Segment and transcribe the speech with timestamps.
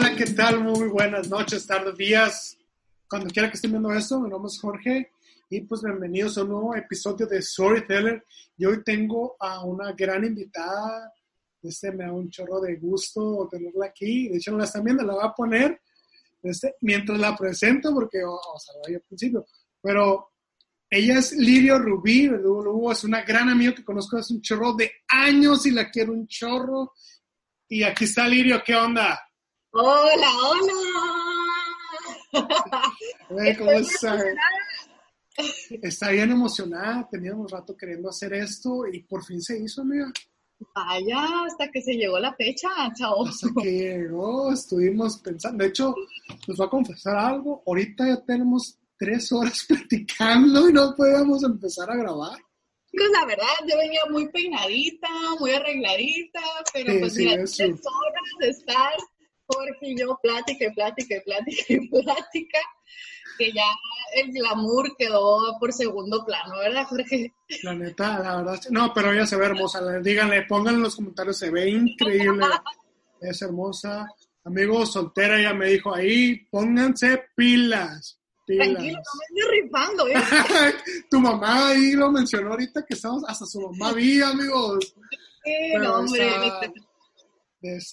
[0.00, 0.60] Hola, ¿qué tal?
[0.60, 2.56] Muy buenas noches, tardes, días.
[3.10, 5.10] Cuando quiera que estén viendo esto, mi nombre es Jorge
[5.50, 8.24] y pues bienvenidos a un nuevo episodio de Storyteller.
[8.56, 11.12] Y hoy tengo a una gran invitada.
[11.60, 14.28] Este me da un chorro de gusto tenerla aquí.
[14.28, 15.80] De hecho, no la están viendo, la voy a poner
[16.44, 19.46] este, mientras la presento porque, o, sea, al principio.
[19.82, 20.30] Pero
[20.88, 22.30] ella es Lirio Rubí,
[22.92, 26.28] es una gran amiga que conozco hace un chorro de años y la quiero un
[26.28, 26.92] chorro.
[27.66, 29.24] Y aquí está Lirio, ¿qué onda?
[29.72, 30.72] Hola, hola.
[33.58, 34.24] ¿Cómo está?
[35.82, 40.10] Está bien emocionada, teníamos rato queriendo hacer esto y por fin se hizo, amiga.
[40.74, 43.26] Vaya, hasta que se llegó la fecha, chao.
[43.26, 45.62] Hasta que llegó, estuvimos pensando.
[45.62, 45.94] De hecho,
[46.46, 47.62] les voy a confesar algo.
[47.66, 52.38] Ahorita ya tenemos tres horas platicando y no podíamos empezar a grabar.
[52.90, 55.08] Pues la verdad, yo venía muy peinadita,
[55.38, 56.40] muy arregladita,
[56.72, 58.92] pero pues mira, tres horas de estar
[59.48, 62.58] Jorge y yo plática y plática y plática y plática,
[63.38, 63.64] que ya
[64.14, 67.32] el glamour quedó por segundo plano, ¿verdad, Jorge?
[67.62, 71.38] La neta, la verdad, no, pero ella se ve hermosa, díganle, pónganle en los comentarios,
[71.38, 72.44] se ve increíble,
[73.20, 74.06] es hermosa.
[74.44, 78.18] Amigo soltera, ella me dijo ahí, pónganse pilas.
[78.46, 78.66] pilas.
[78.66, 80.14] Tranquilo, no me estoy rifando, ¿eh?
[81.10, 84.94] tu mamá ahí lo mencionó ahorita que estamos, hasta su mamá vi, amigos.
[85.44, 86.30] Sí, no, hombre.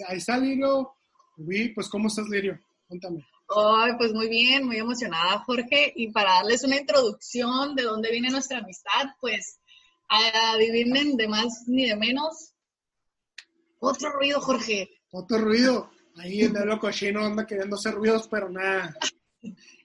[0.07, 0.94] ahí está Lilo,
[1.37, 2.59] Uy, pues ¿cómo estás, Lirio?
[2.87, 3.25] Cuéntame.
[3.55, 5.93] Ay, pues muy bien, muy emocionada, Jorge.
[5.95, 9.59] Y para darles una introducción de dónde viene nuestra amistad, pues
[10.07, 12.53] adivinen de más ni de menos.
[13.79, 14.89] Otro ruido, Jorge.
[15.11, 15.91] Otro ruido.
[16.17, 18.95] Ahí el de loco chino anda queriendo hacer ruidos, pero nada.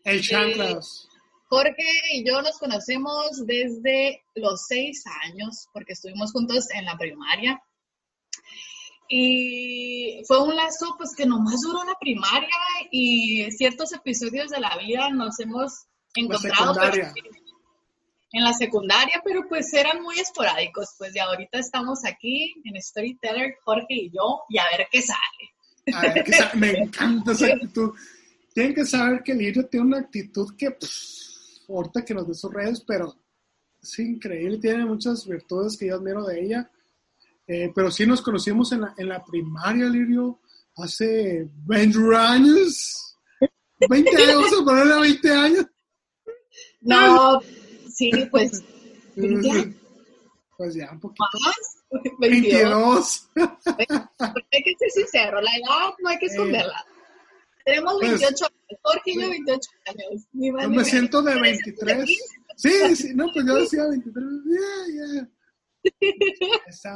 [0.05, 1.09] El chanclas.
[1.49, 7.61] Jorge y yo nos conocemos desde los seis años, porque estuvimos juntos en la primaria.
[9.13, 12.49] Y fue un lazo pues que nomás duró la primaria
[12.93, 16.77] y ciertos episodios de la vida nos hemos encontrado
[18.33, 20.95] en la secundaria, pero pues eran muy esporádicos.
[20.97, 25.93] Pues ya ahorita estamos aquí en Storyteller, Jorge y yo, y a ver qué sale.
[25.93, 26.55] A ver qué sale.
[26.55, 27.93] Me encanta esa actitud.
[28.55, 32.53] Tienen que saber que Lirio tiene una actitud que, pues, ahorita que nos dé sus
[32.53, 33.13] redes, pero
[33.83, 36.71] es increíble, tiene muchas virtudes que yo admiro de ella
[37.53, 40.39] eh, pero sí nos conocimos en la, en la primaria, Lirio,
[40.77, 43.17] hace 20 años.
[43.89, 45.67] 20 años, vamos a ponerle 20 años.
[46.81, 47.41] No,
[47.93, 48.63] sí, pues.
[50.57, 51.25] Pues ya, un poquito.
[51.45, 52.13] ¿Más?
[52.21, 53.31] 22.
[53.35, 56.87] hay que ser sincero, la edad no hay que esconderla.
[57.65, 60.27] Tenemos 28 pues, años, Jorge y yo 28 años.
[60.35, 62.09] yo me siento de 23.
[62.55, 64.25] Sí, sí, no, pues yo decía 23.
[64.47, 65.29] Ya,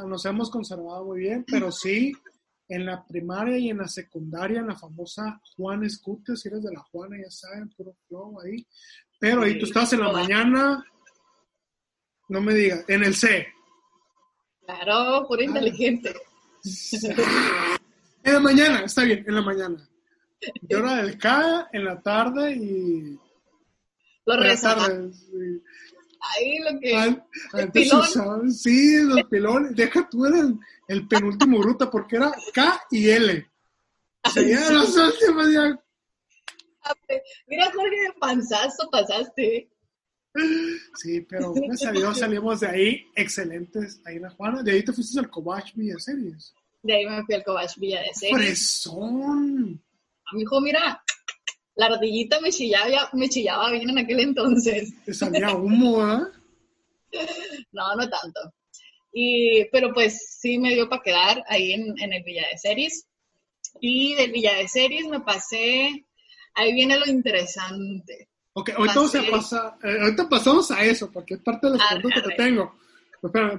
[0.07, 2.13] nos hemos conservado muy bien, pero sí,
[2.67, 6.73] en la primaria y en la secundaria, en la famosa Juan Scooter, si eres de
[6.73, 8.65] la Juana, ya saben, puro flow ahí.
[9.19, 10.83] Pero ahí tú estás en la mañana,
[12.29, 13.47] no me digas, en el C.
[14.65, 15.45] Claro, puro ah.
[15.45, 16.13] inteligente.
[18.23, 19.89] En la mañana, está bien, en la mañana.
[20.63, 23.19] Yo era del K en la tarde y.
[24.25, 25.11] Lo tarde,
[26.19, 27.23] ahí lo que.
[27.53, 28.51] el pilón.
[28.51, 29.75] sí, los pilones.
[29.75, 30.47] Deja tú era
[30.87, 33.51] el, penúltimo ruta porque era K y L.
[34.35, 35.79] Ya los últimos ya.
[37.47, 39.69] Mira, Jorge, panzazo pasaste.
[40.95, 44.01] Sí, pero gracias a Dios salimos de ahí excelentes.
[44.05, 44.63] Ahí en la Juana.
[44.63, 46.53] De ahí te fuiste al Cobach Villa Series.
[46.83, 48.37] De ahí me fui al Cobach Villa de Series.
[48.37, 49.81] ¡Fresón!
[50.31, 51.03] Amigo, mira,
[51.75, 54.93] la ardillita me chillaba, me chillaba bien en aquel entonces.
[55.03, 56.21] Te salía humo, ¿eh?
[57.71, 58.53] no, no tanto.
[59.11, 63.05] Y, pero pues sí me dio para quedar ahí en, el Villa de Series.
[63.79, 66.05] Y del Villa de Series me pasé,
[66.53, 68.29] ahí viene lo interesante.
[68.53, 72.35] Ok, ahorita, eh, ahorita pasamos a eso, porque es parte de los puntos que te
[72.35, 72.75] tengo.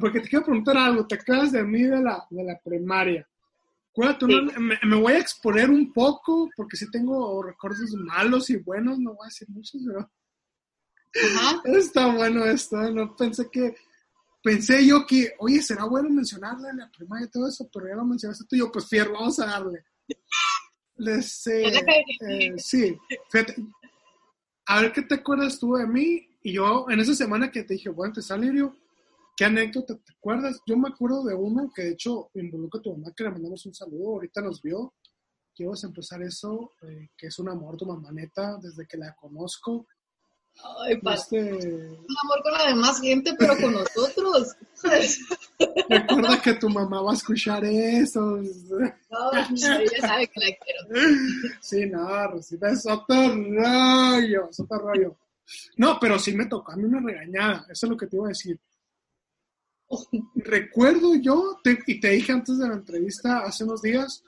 [0.00, 3.26] porque te quiero preguntar algo, te acuerdas de mí de la, de la primaria
[3.96, 9.24] me, voy a exponer un poco porque sí tengo recuerdos malos y buenos, no voy
[9.24, 10.10] a decir muchos, pero
[11.78, 12.92] está bueno esto, ¿eh?
[12.92, 13.74] no pensé que,
[14.42, 18.04] pensé yo que, oye, será bueno mencionarle la primaria y todo eso, pero ya lo
[18.04, 19.84] mencionaste tú y yo, pues fierro, vamos a darle.
[20.96, 21.84] Les, eh,
[22.28, 22.96] eh, sí,
[23.30, 23.56] fíjate,
[24.66, 27.74] a ver qué te acuerdas tú de mí y yo en esa semana que te
[27.74, 28.76] dije, bueno, te Lirio,
[29.36, 30.62] ¿Qué anécdota te acuerdas?
[30.66, 33.66] Yo me acuerdo de uno que de hecho involucra a tu mamá, que le mandamos
[33.66, 34.94] un saludo, ahorita nos vio.
[35.54, 39.86] Quiero empezar eso, eh, que es un amor tu mamá neta, desde que la conozco.
[40.80, 41.42] Ay, este...
[41.52, 44.56] Un amor con la demás gente, pero con nosotros.
[45.90, 48.20] Recuerda que tu mamá va a escuchar eso.
[48.20, 51.52] No, ella sabe que la quiero.
[51.60, 55.16] Sí, no, Rosita, es otro rollo, es otro rollo.
[55.76, 58.24] No, pero sí me tocó a mí una regañada, eso es lo que te iba
[58.24, 58.58] a decir.
[60.34, 64.24] Recuerdo yo, y te dije antes de la entrevista hace unos días,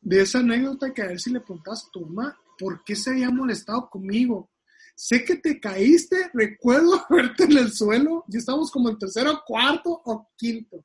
[0.00, 3.10] de esa anécdota que a ver si le preguntabas a tu mamá, ¿por qué se
[3.10, 4.50] había molestado conmigo?
[4.94, 10.00] Sé que te caíste, recuerdo verte en el suelo, y estábamos como en tercero, cuarto
[10.04, 10.84] o quinto.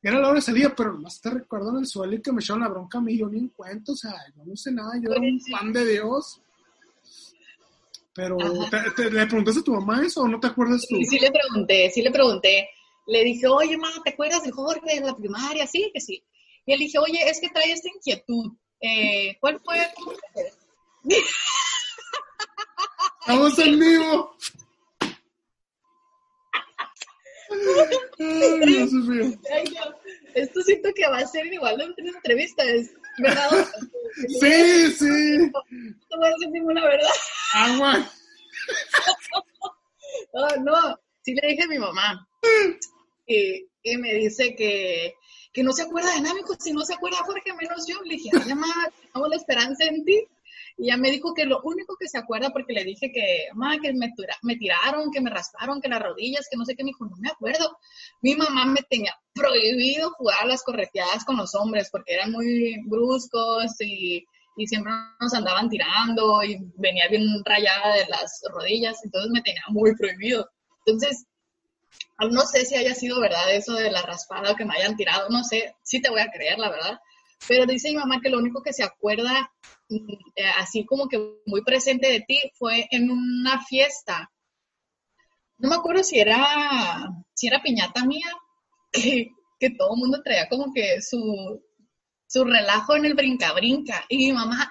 [0.00, 2.40] Era la hora de salida, pero nomás te recuerdo en el suelo y que me
[2.40, 4.92] echaron la bronca a mí, yo ni en cuento, o sea, yo no sé nada,
[5.00, 6.40] yo era un fan de Dios.
[8.14, 8.36] Pero,
[8.96, 10.96] ¿te, le preguntaste a tu mamá eso o no te acuerdas tú?
[10.96, 12.68] Sí, sí le pregunté, sí le pregunté.
[13.08, 15.66] Le dije, oye, mamá, ¿te acuerdas de Jorge de la primaria?
[15.66, 16.22] Sí, que sí.
[16.66, 18.52] Y él dije, oye, es que trae esta inquietud.
[18.80, 19.78] Eh, ¿Cuál fue?
[23.20, 24.36] Estamos en vivo.
[28.18, 29.38] Ay, Dios mío.
[30.34, 32.62] Esto siento que va a ser igual de una entrevista,
[33.18, 33.68] ¿verdad?
[34.40, 35.50] Sí, sí.
[35.50, 37.10] No voy a decir ninguna verdad.
[37.54, 38.10] Agua.
[40.32, 42.28] No, no, sí le dije a mi mamá.
[43.28, 45.14] Y, y me dice que,
[45.52, 48.00] que no se acuerda de nada, si no se acuerda Jorge, menos yo.
[48.02, 48.66] Le dije, mamá,
[49.12, 50.26] tengo la esperanza en ti.
[50.78, 53.78] Y ella me dijo que lo único que se acuerda, porque le dije que, mamá,
[53.80, 56.90] que me, me tiraron, que me rasparon, que las rodillas, que no sé qué, me
[56.90, 57.78] dijo, no me acuerdo.
[58.22, 63.80] Mi mamá me tenía prohibido jugar las correteadas con los hombres, porque eran muy bruscos
[63.80, 64.24] y,
[64.56, 69.62] y siempre nos andaban tirando y venía bien rayada de las rodillas, entonces me tenía
[69.68, 70.48] muy prohibido.
[70.86, 71.26] Entonces,
[72.26, 75.28] no sé si haya sido verdad eso de la raspada o que me hayan tirado,
[75.30, 76.98] no sé, sí te voy a creer, la verdad.
[77.46, 79.52] Pero dice mi mamá que lo único que se acuerda,
[79.88, 84.30] mm, eh, así como que muy presente de ti, fue en una fiesta.
[85.58, 88.26] No me acuerdo si era, si era piñata mía,
[88.92, 89.28] que,
[89.60, 91.62] que todo el mundo traía como que su,
[92.26, 94.04] su relajo en el brinca-brinca.
[94.08, 94.70] Y mi mamá,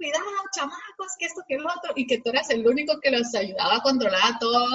[0.00, 0.24] cuidado,
[0.56, 3.76] chamacos, que esto, que lo otro, y que tú eras el único que los ayudaba
[3.76, 4.66] a controlar todo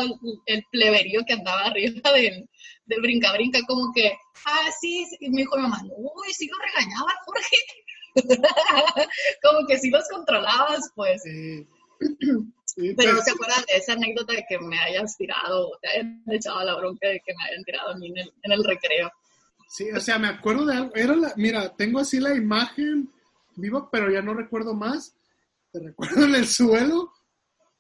[0.46, 2.48] el, pleberío que andaba arriba del,
[2.86, 7.12] del brinca-brinca, como que, ah, sí, y me dijo mi mamá, uy, sí lo regañaba
[7.26, 7.58] Jorge.
[9.44, 11.24] como que sí los controlabas, pues.
[12.98, 16.64] pero no se acuerdan de esa anécdota de que me hayas tirado, te hayan echado
[16.64, 19.12] la bronca de que me hayan tirado a mí en el, en el recreo.
[19.68, 23.10] Sí, o sea, me acuerdo de algo, era la, mira, tengo así la imagen
[23.56, 25.16] vivo, pero ya no recuerdo más.
[25.72, 27.12] Te recuerdo en el suelo,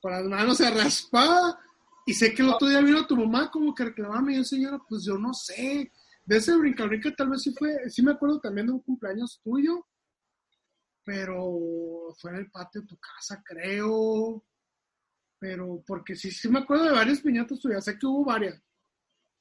[0.02, 1.60] con las manos se raspaba,
[2.06, 4.80] y sé que el otro día vino tu mamá como que reclamaba, y yo, señora,
[4.88, 5.92] pues yo no sé.
[6.26, 9.40] De ese brinca brinca tal vez sí fue, sí me acuerdo también de un cumpleaños
[9.44, 9.86] tuyo,
[11.04, 14.44] pero fue en el patio de tu casa, creo.
[15.40, 18.56] Pero, porque sí, sí me acuerdo de varias piñatas tuyas, sé que hubo varias.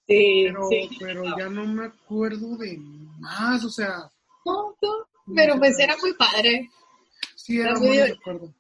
[0.06, 0.90] Sí, pero, sí.
[1.00, 2.76] pero ya no me acuerdo de
[3.19, 4.10] más, o sea.
[4.44, 5.13] No, no.
[5.34, 6.70] Pero pues era muy padre.
[7.36, 8.54] Sí, era, muy de acuerdo.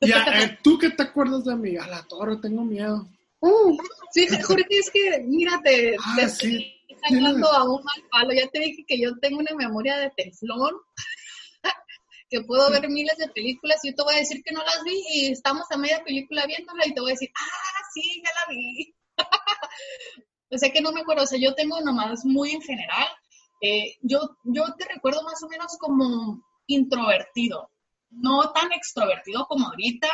[0.00, 1.76] Ya, eh, ¿tú qué te acuerdas de mí?
[1.76, 3.08] A la torre, tengo miedo.
[3.40, 3.76] Uh,
[4.12, 8.32] sí, Jorge, es que, mírate, ah, te sí, hablando a un mal palo.
[8.32, 10.74] Ya te dije que yo tengo una memoria de teflón,
[12.30, 14.82] que puedo ver miles de películas y yo te voy a decir que no las
[14.84, 18.30] vi y estamos a media película viéndola y te voy a decir, ah, sí, ya
[18.40, 18.94] la vi.
[20.50, 23.08] o sea que no me acuerdo, o sea, yo tengo nomás muy en general
[23.66, 27.70] eh, yo, yo te recuerdo más o menos como introvertido,
[28.10, 30.08] no tan extrovertido como ahorita,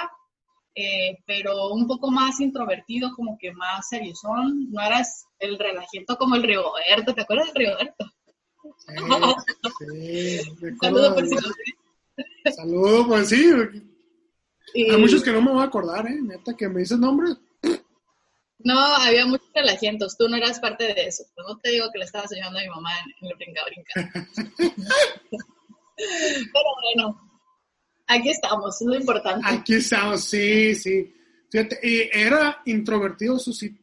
[0.77, 4.71] eh, pero un poco más introvertido, como que más seriosón.
[4.71, 8.05] No eras el relajito como el Rigoberto, ¿te acuerdas del Rigoberto?
[9.81, 10.77] Sí, sí.
[10.81, 11.37] Saludos por si
[12.55, 13.51] Saludos, pues sí.
[14.75, 16.21] Hay muchos que no me voy a acordar, ¿eh?
[16.23, 17.37] Neta, que me dices nombres.
[18.65, 21.25] No, había muchos relajientos, tú no eras parte de eso.
[21.37, 22.91] no te digo que le estabas ayudando a mi mamá
[23.21, 23.93] en, el brinca-brinca.
[25.97, 27.31] Pero bueno,
[28.07, 29.47] aquí estamos, es lo importante.
[29.47, 31.15] Aquí estamos, sí, sí.
[31.51, 33.77] Fíjate, y era introvertido, eso sí,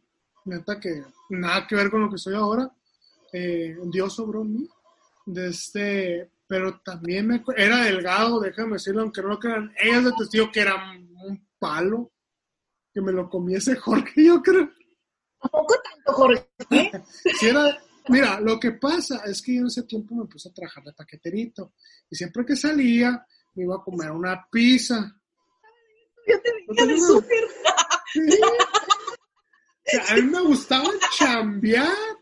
[0.45, 2.71] neta que nada que ver con lo que soy ahora.
[3.33, 4.69] Eh, Dios sobró en mí.
[5.25, 9.73] De este, pero también me, era delgado, déjame decirlo, aunque no lo crean.
[9.77, 10.75] Ellas de testigo que era
[11.25, 12.11] un palo
[12.97, 14.71] que me lo comiese Jorge, yo creo.
[15.39, 16.47] poco tanto, Jorge?
[18.09, 20.93] mira, lo que pasa es que yo en ese tiempo me puse a trabajar de
[20.93, 21.73] paqueterito
[22.09, 23.23] y siempre que salía
[23.53, 25.15] me iba a comer una pizza.
[26.25, 27.43] Yo te dije de súper.
[30.09, 32.17] a mí me gustaba chambear,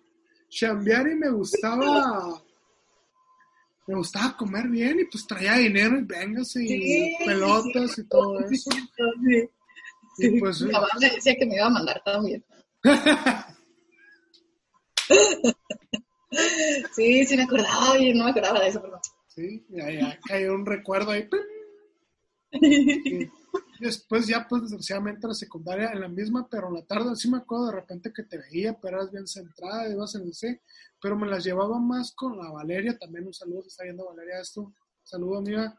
[0.50, 2.44] chambear y me gustaba
[3.88, 8.72] me gustaba comer bien y pues traía dinero y véngase y pelotas y todo eso.
[10.16, 12.44] Sí, pues, mi mamá me decía que me iba a mandar también.
[16.96, 19.02] sí, sí me acordaba, y no me acordaba de eso, perdón.
[19.28, 21.28] Sí, ya, ya cayó un recuerdo ahí.
[23.80, 27.38] después ya, pues, desgraciadamente la secundaria en la misma, pero en la tarde sí me
[27.38, 30.62] acuerdo de repente que te veía, pero eras bien centrada, ibas en el C,
[31.02, 34.40] pero me las llevaba más con la Valeria, también un saludo, se está viendo Valeria
[34.40, 35.78] esto, saludo amiga,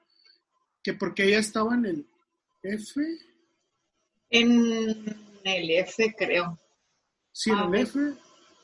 [0.82, 2.06] que porque ella estaba en el
[2.62, 3.02] F.
[4.30, 5.04] En
[5.44, 6.58] el F, creo.
[7.32, 8.00] Sí, en el F.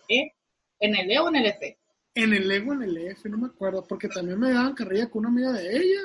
[0.09, 0.33] ¿Eh?
[0.81, 1.78] ¿En el E o en el F?
[2.14, 5.09] En el E o en el F, no me acuerdo, porque también me daban carrilla
[5.09, 6.00] con una amiga de ella,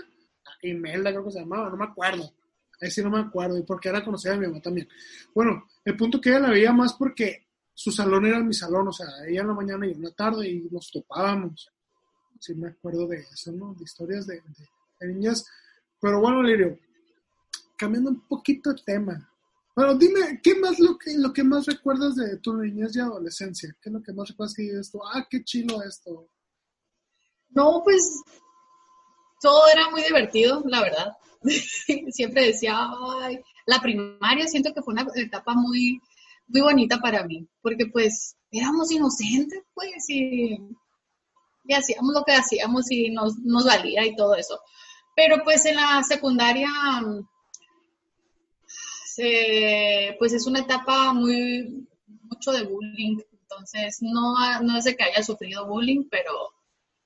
[0.62, 2.34] Imelda creo que se llamaba, no me acuerdo.
[2.80, 4.88] Ahí sí no me acuerdo, y porque era conocida de mi mamá también.
[5.34, 8.92] Bueno, el punto que ella la veía más porque su salón era mi salón, o
[8.92, 11.72] sea, ella en la mañana y en la tarde y nos topábamos.
[12.40, 13.74] Sí me acuerdo de eso, ¿no?
[13.74, 14.42] De historias de,
[15.02, 15.46] niñas.
[16.00, 16.78] Pero bueno, Lirio,
[17.76, 19.34] cambiando un poquito de tema.
[19.78, 23.70] Bueno, dime, ¿qué más lo que, lo que más recuerdas de tu niñez y adolescencia?
[23.80, 25.00] ¿Qué es lo que más recuerdas que esto?
[25.06, 26.28] Ah, qué chilo esto.
[27.50, 28.24] No, pues
[29.40, 31.14] todo era muy divertido, la verdad.
[32.10, 32.76] Siempre decía,
[33.22, 36.02] ay, la primaria siento que fue una etapa muy,
[36.48, 40.58] muy bonita para mí, porque pues éramos inocentes, pues, y,
[41.72, 44.60] hacíamos lo que hacíamos y nos, nos valía y todo eso.
[45.16, 46.68] Pero pues en la secundaria,
[50.20, 51.88] pues es una etapa muy,
[52.24, 56.54] mucho de bullying, entonces no, no es de que haya sufrido bullying, pero,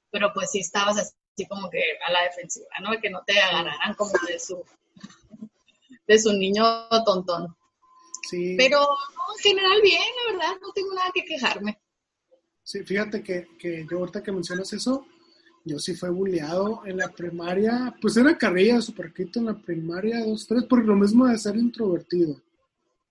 [0.10, 3.00] pero pues sí estabas así como que a la defensiva, ¿no?
[3.00, 4.64] Que no te agarraran como de su,
[6.08, 6.64] de su niño
[7.06, 7.56] tontón.
[8.30, 8.56] Sí.
[8.58, 11.80] Pero en general bien, la verdad, no tengo nada que quejarme.
[12.64, 15.06] Sí, fíjate que, que yo ahorita que mencionas eso,
[15.64, 20.48] yo sí fui bulleado en la primaria, pues era carrilla super en la primaria, dos,
[20.48, 22.42] tres, por lo mismo de ser introvertido.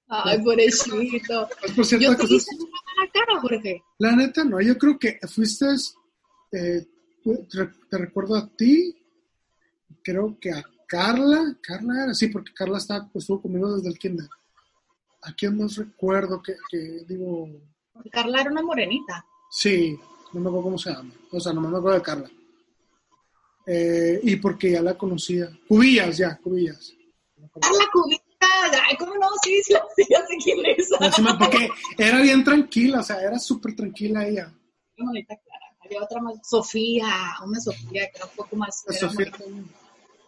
[0.09, 1.49] Ay, pobrecito.
[1.61, 3.83] Pues por cierto, yo te hice la cara, Jorge.
[3.99, 5.67] La neta, no, yo creo que fuiste,
[6.53, 6.87] eh,
[7.89, 8.97] te recuerdo a ti,
[10.03, 13.99] creo que a Carla, Carla era, sí, porque Carla estaba, pues, estuvo conmigo desde el
[13.99, 14.29] kinder.
[15.23, 17.49] ¿A quién más recuerdo que, que digo?
[18.11, 19.25] Carla era una morenita.
[19.51, 19.97] Sí,
[20.33, 21.13] no me acuerdo cómo se llama.
[21.31, 22.31] O sea, no me acuerdo de Carla.
[23.67, 25.49] Eh, y porque ya la conocía.
[25.69, 26.95] Cubillas, ya, Cubillas.
[27.61, 28.23] Carla Cubillas,
[28.89, 29.27] ay, ¿cómo no?
[29.43, 30.89] Sí, sí, sí, ya sé quién es.
[31.39, 34.53] porque era bien tranquila, o sea, era súper tranquila ella.
[34.97, 35.67] Qué bonita Clara.
[35.83, 37.07] Había otra más, Sofía,
[37.45, 38.85] una Sofía que era un poco más.
[38.99, 39.33] Sofía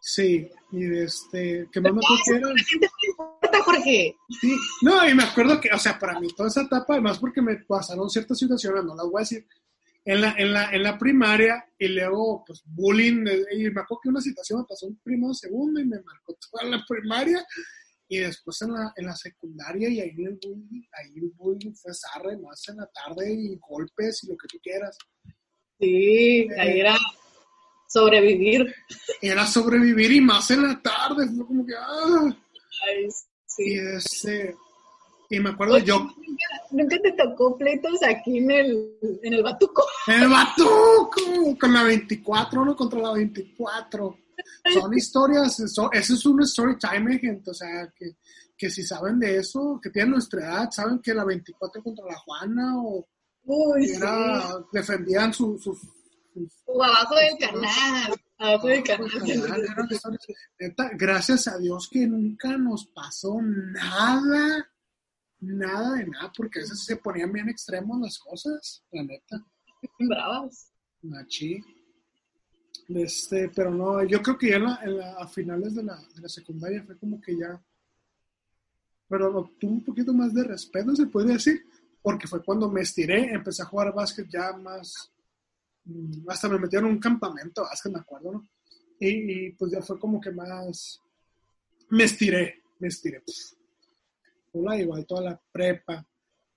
[0.05, 2.55] Sí, y este, que más me acuerdo.
[3.63, 4.17] Jorge.
[4.41, 7.41] Sí, no, y me acuerdo que, o sea, para mí toda esa etapa, además porque
[7.41, 9.47] me pasaron ciertas situaciones, no las voy a decir,
[10.05, 14.09] en la, en la, en la primaria y luego, pues, bullying, y me acuerdo que
[14.09, 17.45] una situación me pasó en primero, segundo y me marcó toda la primaria
[18.09, 21.95] y después en la, en la secundaria y ahí el bullying, ahí el bullying fue
[21.95, 24.99] sarre más en la tarde y golpes y lo que tú quieras.
[25.79, 26.97] Sí, ahí era
[27.89, 28.75] sobrevivir.
[29.21, 32.37] Era sobrevivir y más en la tarde, fue como que, ah.
[33.47, 33.63] sí.
[33.65, 34.55] Y este,
[35.33, 36.07] y me acuerdo yo.
[36.71, 39.85] ¿Nunca te tocó pleitos aquí en el, en el Batuco?
[40.07, 42.77] En el Batuco, con la 24, ¿no?
[42.77, 44.19] Contra la 24.
[44.73, 47.51] Son historias, eso, es un story time, gente.
[47.51, 48.17] O sea, que,
[48.57, 52.19] que si saben de eso, que tienen nuestra edad, saben que la 24 contra la
[52.19, 53.07] Juana o
[53.77, 55.81] era, defendían sus, sus
[56.67, 58.21] o abajo del canal.
[58.39, 59.11] Abajo del canal.
[60.95, 64.71] Gracias a Dios que nunca nos pasó nada,
[65.43, 69.45] nada de nada, porque a veces se ponían bien extremos las cosas, la neta.
[69.99, 70.73] Bravas.
[71.03, 71.63] Machi.
[72.89, 74.59] Este, pero no, yo creo que ya
[75.19, 77.63] a finales de la, de la secundaria fue como que ya,
[79.09, 81.65] pero tuve un poquito más de respeto, se puede decir,
[82.01, 85.13] porque fue cuando me estiré, empecé a jugar básquet ya más,
[85.85, 88.49] Mm, hasta me metieron en un campamento, que me acuerdo, ¿no?
[89.01, 91.01] Y, pues ya fue como que más,
[91.91, 93.23] me estiré, me estiré.
[94.53, 96.07] Hola, igual toda la prepa.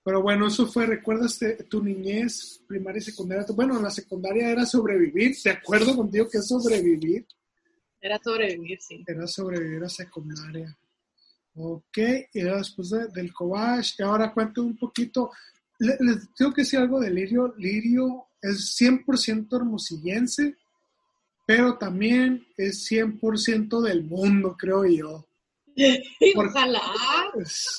[0.04, 3.44] Pero bueno, eso fue, ¿recuerdas tu niñez, primaria y secundaria?
[3.54, 7.26] Bueno, la secundaria era sobrevivir, ¿de acuerdo contigo que es sobrevivir?
[8.00, 9.02] Era sobrevivir, sí.
[9.04, 10.78] Era sobrevivir a secundaria.
[11.56, 11.98] Ok,
[12.34, 15.30] y después del Cobach, y ahora cuento un poquito,
[15.78, 15.98] les,
[16.34, 17.54] tengo que decir algo de Lirio.
[17.56, 20.54] Lirio es 100% hermosillense,
[21.46, 25.26] pero también es 100% del mundo, creo yo.
[26.36, 26.80] Ojalá.
[27.34, 27.78] Pues,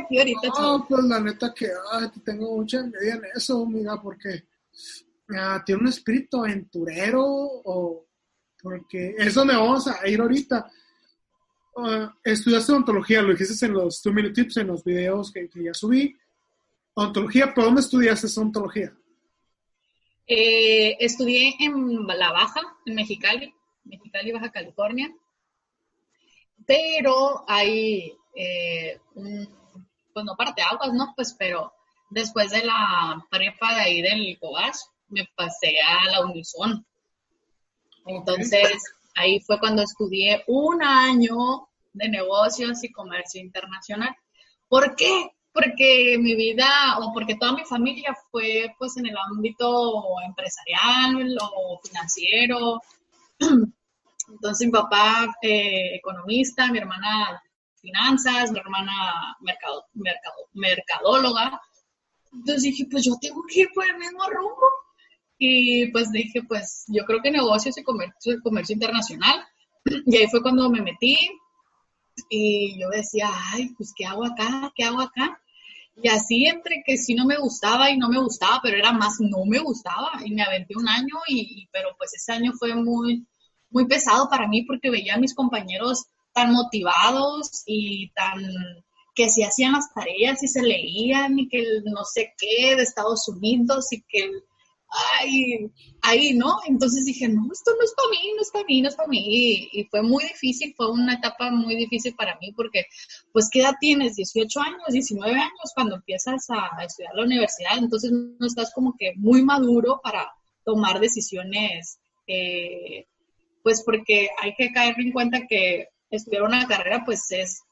[0.00, 1.68] aquí ahorita, no, pues la neta que
[2.24, 4.44] tengo mucha envidia en eso, mira, porque
[5.36, 8.06] ah, tiene un espíritu aventurero o
[8.62, 10.70] porque es donde vamos a ir ahorita.
[11.76, 15.74] uh, estudiaste odontología, lo dijiste en los two minute tips, en los videos que, ya
[15.74, 16.16] subí.
[16.94, 18.96] Odontología, ¿por dónde estudiaste esa odontología?
[20.26, 23.52] Eh, estudié en La Baja, en Mexicali,
[23.84, 25.14] Mexicali, Baja California.
[26.66, 29.48] Pero hay eh, un,
[30.12, 31.12] pues no parte aguas, ¿no?
[31.14, 31.72] Pues pero
[32.10, 36.84] después de la prepa de ahí del COAS, me pasé a la Unison.
[38.06, 38.82] Entonces,
[39.14, 44.14] ahí fue cuando estudié un año de negocios y comercio internacional.
[44.68, 45.30] ¿Por qué?
[45.52, 51.80] Porque mi vida o porque toda mi familia fue pues en el ámbito empresarial o
[51.82, 52.80] financiero.
[54.28, 57.42] Entonces mi papá eh, economista, mi hermana
[57.80, 61.60] finanzas, mi hermana mercado, mercado, mercadóloga.
[62.32, 64.68] Entonces dije, pues yo tengo que ir por el mismo rumbo.
[65.38, 69.44] Y pues dije, pues yo creo que negocios y comercio, comercio internacional.
[70.06, 71.18] Y ahí fue cuando me metí
[72.30, 74.72] y yo decía, ay, pues ¿qué hago acá?
[74.74, 75.38] ¿Qué hago acá?
[75.96, 79.16] Y así entre que sí no me gustaba y no me gustaba, pero era más
[79.20, 80.10] no me gustaba.
[80.24, 83.26] Y me aventé un año, y, pero pues ese año fue muy,
[83.74, 88.42] muy pesado para mí porque veía a mis compañeros tan motivados y tan
[89.14, 92.82] que si hacían las tareas y se leían y que el no sé qué de
[92.82, 94.30] Estados Unidos y que
[95.20, 95.70] ay,
[96.02, 96.58] ahí, ¿no?
[96.66, 99.08] Entonces dije, no, esto no es para mí, no es para mí, no es para
[99.08, 99.68] mí.
[99.72, 102.86] Y, fue muy difícil, fue una etapa muy difícil para mí porque,
[103.32, 104.16] pues, ¿qué edad tienes?
[104.16, 109.14] 18 años, 19 años cuando empiezas a, estudiar la universidad, entonces no estás como que
[109.16, 110.32] muy maduro para
[110.64, 113.06] tomar decisiones, eh,
[113.64, 117.62] pues porque hay que caer en cuenta que estudiar una carrera, pues es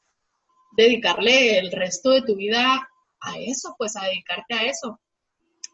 [0.75, 2.89] dedicarle el resto de tu vida
[3.21, 4.99] a eso, pues a dedicarte a eso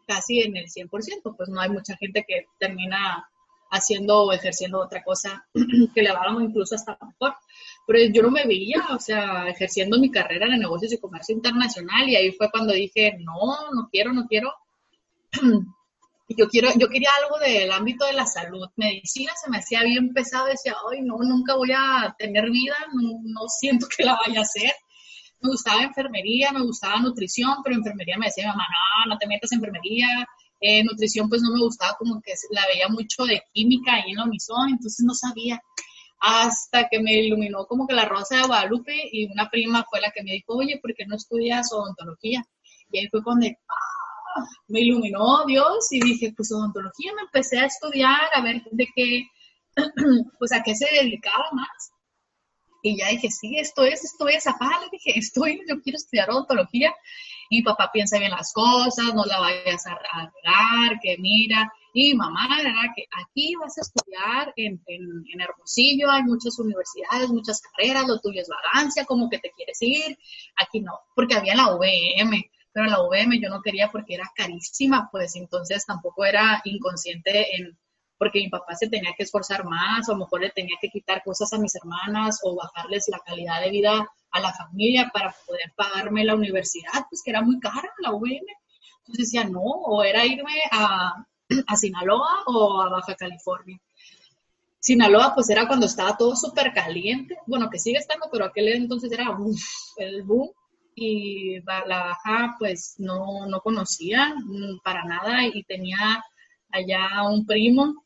[0.06, 0.90] casi en el 100%,
[1.38, 3.30] pues no hay mucha gente que termina
[3.72, 5.48] haciendo o ejerciendo otra cosa
[5.94, 7.36] que le valga incluso hasta mejor.
[7.88, 12.10] Pero yo no me veía, o sea, ejerciendo mi carrera en negocios y comercio internacional
[12.10, 14.52] y ahí fue cuando dije, no, no quiero, no quiero.
[16.30, 18.68] Yo quiero, yo quería algo del ámbito de la salud.
[18.76, 23.48] Medicina se me hacía bien pesado, decía, ay, no, nunca voy a tener vida, no
[23.48, 24.72] siento que la vaya a hacer
[25.42, 28.66] me gustaba enfermería, me gustaba nutrición, pero enfermería me decía mamá,
[29.06, 30.08] no, no te metas en enfermería.
[30.62, 34.18] Eh, nutrición pues no me gustaba, como que la veía mucho de química ahí en
[34.18, 35.62] la Unison, entonces no sabía.
[36.20, 40.12] Hasta que me iluminó como que la Rosa de Guadalupe y una prima fue la
[40.12, 42.46] que me dijo, oye, ¿por qué no estudias odontología?
[42.92, 43.99] Y ahí fue cuando ¡ah!
[44.68, 49.28] Me iluminó Dios y dije, pues odontología, me empecé a estudiar, a ver de qué,
[50.40, 51.92] pues a qué se dedicaba más.
[52.82, 56.30] Y ya dije, sí, esto es, esto es, papá, le dije, estoy, yo quiero estudiar
[56.30, 56.94] odontología.
[57.52, 61.72] Y papá piensa bien las cosas, no la vayas a regar, que mira.
[61.96, 67.60] Y mamá, era que aquí vas a estudiar en, en, Hermosillo, hay muchas universidades, muchas
[67.62, 70.16] carreras, lo tuyo es vagancia, como que te quieres ir.
[70.58, 75.10] Aquí no, porque había la VM, pero la VM yo no quería porque era carísima,
[75.12, 77.78] pues entonces tampoco era inconsciente en
[78.20, 80.90] porque mi papá se tenía que esforzar más, o a lo mejor le tenía que
[80.90, 85.34] quitar cosas a mis hermanas o bajarles la calidad de vida a la familia para
[85.48, 88.44] poder pagarme la universidad, pues que era muy cara la UVM.
[89.00, 91.26] Entonces decía, no, o era irme a,
[91.66, 93.80] a Sinaloa o a Baja California.
[94.80, 99.12] Sinaloa, pues era cuando estaba todo súper caliente, bueno, que sigue estando, pero aquel entonces
[99.12, 99.26] era
[99.98, 100.52] el boom.
[101.02, 106.22] Y la Baja, pues no, no conocía mm, para nada y tenía
[106.72, 108.06] allá un primo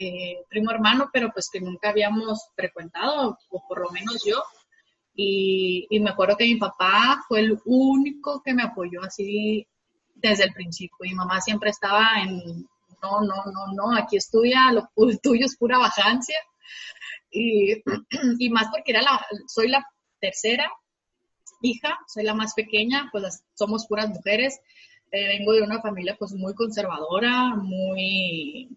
[0.00, 4.42] eh, primo hermano, pero pues que nunca habíamos frecuentado, o por lo menos yo.
[5.14, 9.64] Y, me acuerdo que mi papá fue el único que me apoyó así
[10.14, 10.96] desde el principio.
[11.00, 12.66] Mi mamá siempre estaba en,
[13.00, 14.88] no, no, no, no, aquí estudia, lo
[15.22, 16.38] tuyo es pura vacancia.
[17.30, 17.74] Y,
[18.40, 19.86] y más porque era la, soy la
[20.20, 20.68] tercera
[21.62, 24.60] hija, soy la más pequeña, pues somos puras mujeres.
[25.10, 28.68] Eh, vengo de una familia pues muy conservadora, muy,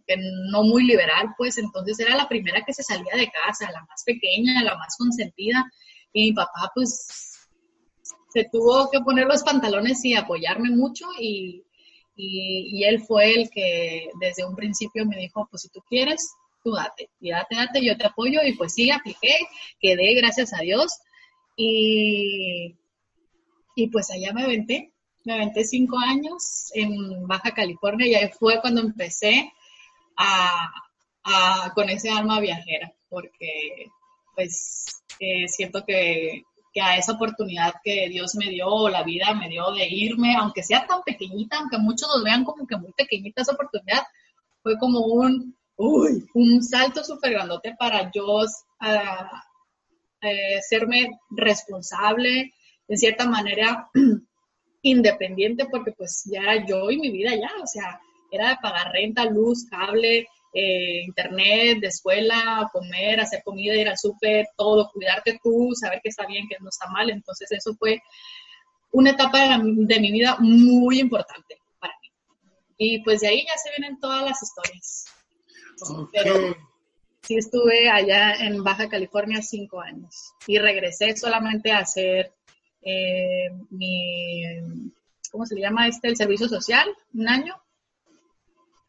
[0.52, 1.58] no muy liberal, pues.
[1.58, 5.64] Entonces era la primera que se salía de casa, la más pequeña, la más consentida,
[6.12, 7.48] y mi papá pues
[8.34, 11.06] se tuvo que poner los pantalones y apoyarme mucho.
[11.18, 11.64] Y,
[12.18, 16.74] y, él fue el que desde un principio me dijo, pues si tú quieres, tú
[16.74, 19.36] date, y date, date, yo te apoyo, y pues sí, apliqué,
[19.80, 20.92] quedé, gracias a Dios,
[21.56, 22.76] y,
[23.76, 24.94] y pues allá me aventé,
[25.26, 29.52] me aventé cinco años en Baja California y ahí fue cuando empecé
[30.18, 30.72] a,
[31.74, 33.88] con ese alma viajera, porque
[34.36, 34.86] pues
[35.20, 36.44] eh, siento que,
[36.82, 40.86] a esa oportunidad que Dios me dio, la vida me dio de irme, aunque sea
[40.86, 44.04] tan pequeñita, aunque muchos lo vean como que muy pequeñita esa oportunidad,
[44.62, 48.44] fue como un, un salto súper grandote para yo
[50.26, 52.54] eh, serme responsable,
[52.88, 53.90] en cierta manera
[54.82, 58.00] independiente, porque pues ya era yo y mi vida ya, o sea,
[58.32, 63.98] era de pagar renta, luz, cable, eh, internet, de escuela, comer, hacer comida, ir al
[63.98, 67.10] súper, todo, cuidarte tú, saber que está bien, que no está mal.
[67.10, 68.02] Entonces eso fue
[68.92, 72.10] una etapa de, mi vida muy importante para mí.
[72.78, 75.06] Y pues de ahí ya se vienen todas las historias.
[76.14, 76.56] Pero
[77.26, 82.34] sí estuve allá en Baja California cinco años y regresé solamente a hacer
[82.82, 84.44] eh, mi,
[85.32, 86.08] ¿cómo se le llama este?
[86.08, 87.56] El servicio social, un año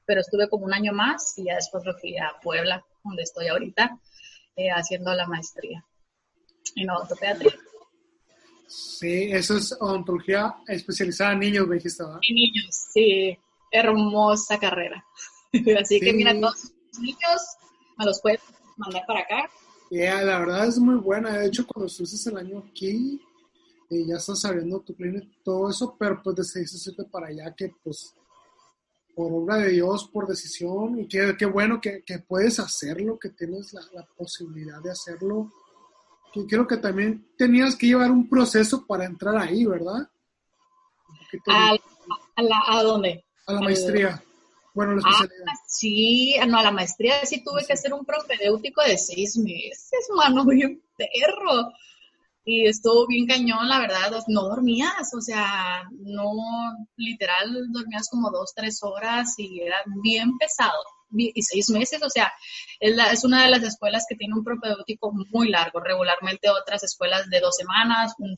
[0.06, 3.48] pero estuve como un año más y ya después me fui a Puebla, donde estoy
[3.48, 3.98] ahorita,
[4.54, 5.84] eh, haciendo la maestría
[6.76, 7.52] en odontopediatría.
[8.68, 13.36] Sí, eso es odontología especializada en niños, me dijiste, En niños, sí,
[13.70, 15.04] hermosa carrera.
[15.80, 17.42] Así que mira, todos los niños
[17.96, 18.40] me los puedes
[18.76, 19.50] mandar para acá.
[19.90, 21.38] Yeah, la verdad es muy buena.
[21.38, 23.20] De hecho, cuando estuviste el año aquí,
[23.90, 28.14] eh, ya estás sabiendo tu clínica, todo eso, pero pues decidiste para allá que pues
[29.14, 33.30] por obra de Dios, por decisión, y qué, qué bueno que, que, puedes hacerlo, que
[33.30, 35.50] tienes la, la, posibilidad de hacerlo.
[36.34, 40.10] Y creo que también tenías que llevar un proceso para entrar ahí, ¿verdad?
[41.46, 41.76] ¿A,
[42.36, 43.24] a, la, ¿A dónde?
[43.46, 44.22] A la maestría.
[44.76, 45.46] Bueno, la especialidad.
[45.48, 50.06] Ah, sí, no, a la maestría sí tuve que hacer un propedéutico de seis meses,
[50.14, 51.72] mano, bien perro.
[52.44, 56.30] Y estuvo bien cañón, la verdad, no dormías, o sea, no,
[56.96, 60.78] literal, dormías como dos, tres horas y era bien pesado,
[61.10, 62.32] y seis meses, o sea,
[62.78, 67.28] es, es una de las escuelas que tiene un propedéutico muy largo, regularmente otras escuelas
[67.30, 68.36] de dos semanas, un,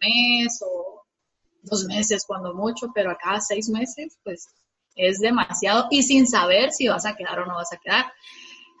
[0.00, 1.06] mes o
[1.62, 4.48] dos meses cuando mucho, pero acá seis meses, pues
[4.96, 8.12] es demasiado y sin saber si vas a quedar o no vas a quedar.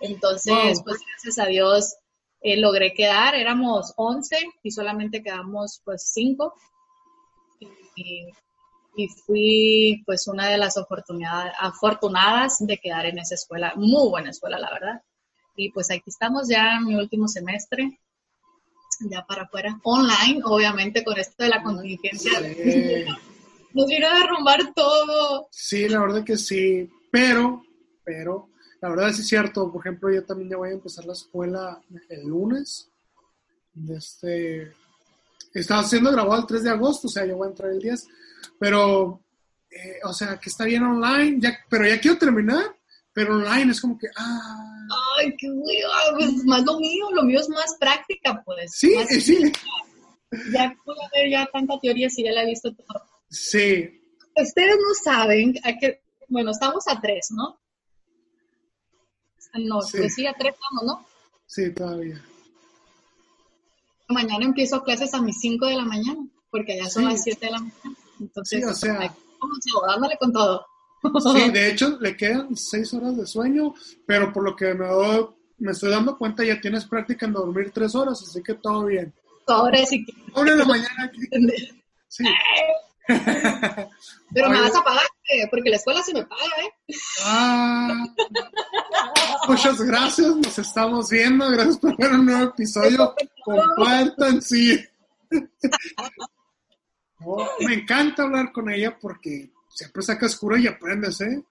[0.00, 1.94] Entonces, pues gracias a Dios
[2.40, 6.54] eh, logré quedar, éramos 11 y solamente quedamos pues 5.
[7.94, 8.26] Y,
[9.24, 14.70] fui pues una de las afortunadas de quedar en esa escuela, muy buena escuela la
[14.70, 15.02] verdad.
[15.56, 17.98] Y pues aquí estamos ya en mi último semestre,
[19.08, 22.32] ya para afuera, online, obviamente con esto de la contingencia.
[23.74, 25.48] Nos vino a derrumbar todo.
[25.50, 27.62] Sí, la verdad que sí, pero,
[28.04, 28.48] pero
[28.82, 32.26] la verdad es cierto, por ejemplo, yo también ya voy a empezar la escuela el
[32.26, 32.90] lunes.
[33.88, 34.72] Este,
[35.54, 38.08] estaba siendo grabado el 3 de agosto, o sea, yo voy a entrar el 10,
[38.58, 39.20] pero,
[39.70, 42.76] eh, o sea, que está bien online, ya, pero ya quiero terminar,
[43.12, 44.86] pero online es como que, ah.
[45.16, 45.78] Ay, qué güey,
[46.14, 48.72] pues más lo mío, lo mío es más práctica, pues.
[48.74, 49.52] Sí, sí.
[50.52, 53.11] Ya puedo ver ya tanta teoría si ya la he visto todo.
[53.32, 53.98] Sí.
[54.36, 57.58] Ustedes no saben, a que, bueno, estamos a tres, ¿no?
[59.54, 59.98] No, sí.
[59.98, 61.06] pues sí, a tres vamos, ¿no?
[61.46, 62.22] Sí, todavía.
[64.08, 67.52] Mañana empiezo clases a mis 5 de la mañana, porque ya son las 7 de
[67.52, 67.96] la mañana.
[68.20, 70.66] Entonces, sí, o sea, vamos dándole con todo.
[71.32, 73.74] Sí, de hecho, le quedan 6 horas de sueño,
[74.06, 75.26] pero por lo que me, doy,
[75.58, 79.12] me estoy dando cuenta, ya tienes práctica en dormir 3 horas, así que todo bien.
[79.46, 80.12] Ahora sí que...
[80.34, 81.20] Ahora en la mañana aquí.
[82.08, 82.24] Sí.
[84.34, 86.96] Pero me vas a pagar, eh, porque la escuela se me paga, ¿eh?
[87.24, 88.06] Ah,
[89.48, 91.50] muchas gracias, nos estamos viendo.
[91.50, 93.14] Gracias por ver un nuevo episodio.
[93.44, 94.78] Compartan, sí.
[97.60, 101.42] me encanta hablar con ella porque siempre sacas cura y aprendes, ¿eh?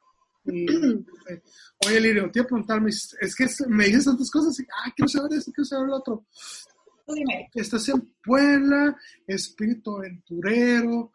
[0.45, 5.09] oye, Lirio, te iba a preguntar, es que me dices tantas cosas y, ah, quiero
[5.09, 6.25] saber esto, quiero saber lo otro.
[7.53, 8.95] Estás en Puebla,
[9.27, 11.11] espíritu aventurero,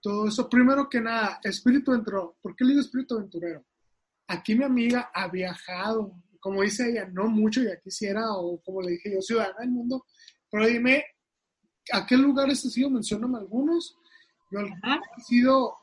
[0.00, 0.48] todo eso.
[0.48, 2.36] Primero que nada, espíritu aventurero.
[2.40, 3.64] ¿Por qué le digo espíritu aventurero?
[4.26, 8.92] Aquí mi amiga ha viajado, como dice ella, no mucho, ya quisiera, o como le
[8.92, 10.04] dije yo, ciudadana del mundo,
[10.50, 11.04] pero dime,
[11.92, 12.90] ¿a qué lugares has ido?
[12.90, 13.96] Mencióname algunos.
[14.50, 15.76] Yo, ha sido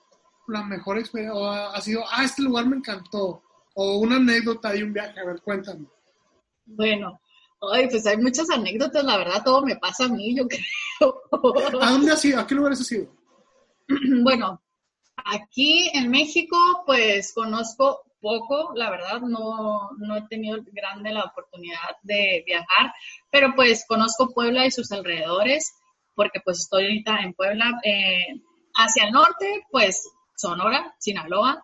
[0.47, 3.43] la mejor experiencia, o ha sido, ah, este lugar me encantó,
[3.75, 5.87] o una anécdota de un viaje, a ver, cuéntame.
[6.65, 7.19] Bueno,
[7.73, 10.47] ay, pues hay muchas anécdotas, la verdad, todo me pasa a mí, yo
[10.99, 11.81] creo.
[11.81, 12.39] ¿A dónde has ido?
[12.39, 13.11] ¿A qué lugares has ido?
[14.23, 14.61] bueno,
[15.15, 21.95] aquí en México, pues conozco poco, la verdad, no, no he tenido grande la oportunidad
[22.03, 22.91] de viajar,
[23.29, 25.73] pero pues conozco Puebla y sus alrededores,
[26.15, 27.79] porque pues estoy ahorita en Puebla.
[27.83, 28.41] Eh,
[28.75, 31.63] hacia el norte, pues Sonora, Sinaloa,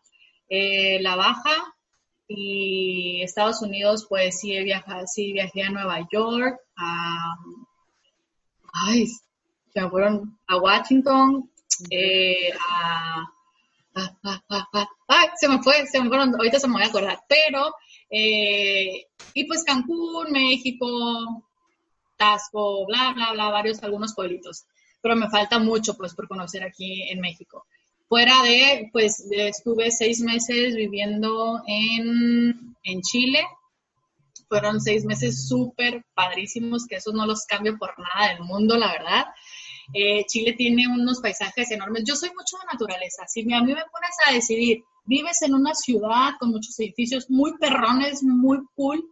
[0.49, 1.75] eh, La Baja
[2.27, 6.59] y Estados Unidos, pues sí he viajado, sí viajé a Nueva York,
[8.73, 9.07] ay,
[9.73, 11.50] se me fueron a Washington,
[11.89, 12.51] eh,
[15.39, 17.73] se me fue, se me fueron, ahorita se me voy a acordar, pero,
[18.09, 21.43] eh, y pues Cancún, México,
[22.17, 24.65] Tasco, bla, bla, bla, varios, algunos pueblitos.
[25.01, 27.65] Pero me falta mucho, pues, por conocer aquí en México.
[28.07, 33.43] Fuera de, pues, estuve seis meses viviendo en, en Chile.
[34.47, 38.91] Fueron seis meses súper padrísimos, que esos no los cambio por nada del mundo, la
[38.91, 39.25] verdad.
[39.93, 42.03] Eh, Chile tiene unos paisajes enormes.
[42.05, 43.27] Yo soy mucho de naturaleza.
[43.27, 47.57] Si a mí me pones a decidir, vives en una ciudad con muchos edificios muy
[47.57, 49.03] perrones, muy cool,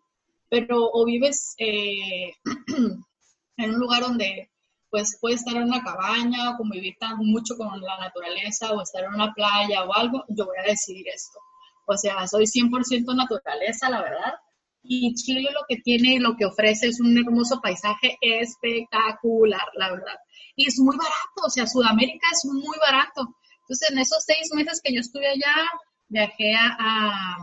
[0.50, 2.32] pero o vives eh,
[3.58, 4.50] en un lugar donde
[4.90, 9.04] pues puedes estar en una cabaña o convivir tan mucho con la naturaleza o estar
[9.04, 11.40] en una playa o algo, yo voy a decidir esto.
[11.86, 14.34] O sea, soy 100% naturaleza, la verdad.
[14.82, 19.92] Y Chile lo que tiene y lo que ofrece es un hermoso paisaje espectacular, la
[19.92, 20.16] verdad.
[20.56, 23.36] Y es muy barato, o sea, Sudamérica es muy barato.
[23.62, 25.54] Entonces, en esos seis meses que yo estuve allá,
[26.08, 27.38] viajé a,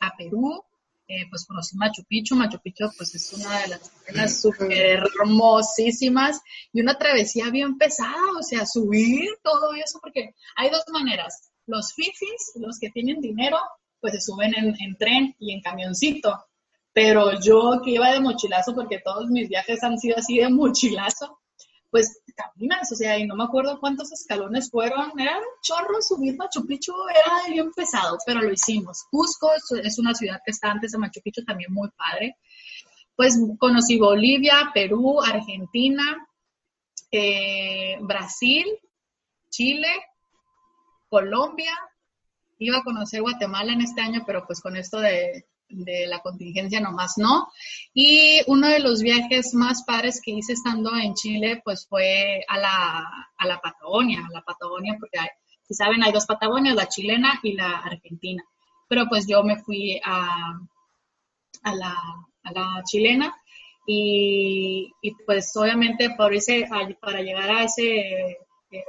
[0.00, 0.62] a Perú,
[1.08, 2.34] eh, pues conocí Machu Picchu.
[2.34, 6.40] Machu Picchu pues es una de las zonas súper hermosísimas
[6.72, 11.50] y una travesía bien pesada, o sea, subir todo eso, porque hay dos maneras.
[11.66, 13.58] Los fifis, los que tienen dinero,
[14.00, 16.38] pues se suben en, en tren y en camioncito.
[16.92, 21.40] Pero yo que iba de mochilazo, porque todos mis viajes han sido así de mochilazo,
[21.90, 26.36] pues caminas, o sea, y no me acuerdo cuántos escalones fueron, era un chorro subir
[26.36, 29.04] Machu Picchu, era bien pesado, pero lo hicimos.
[29.10, 32.36] Cusco es una ciudad que está antes de Machu Picchu, también muy padre.
[33.14, 36.26] Pues conocí Bolivia, Perú, Argentina,
[37.10, 38.64] eh, Brasil,
[39.50, 39.92] Chile,
[41.10, 41.78] Colombia,
[42.58, 46.80] iba a conocer Guatemala en este año, pero pues con esto de, de la contingencia
[46.80, 47.48] nomás no.
[47.94, 52.58] Y uno de los viajes más padres que hice estando en Chile, pues fue a
[52.58, 55.18] la, a la Patagonia, a la Patagonia, porque
[55.62, 58.44] si saben, hay dos Patagonias, la chilena y la argentina.
[58.88, 60.60] Pero pues yo me fui a,
[61.62, 61.96] a, la,
[62.42, 63.34] a la chilena
[63.86, 66.68] y, y, pues obviamente por ese,
[67.00, 68.38] para llegar a ese
[68.70, 68.84] eh,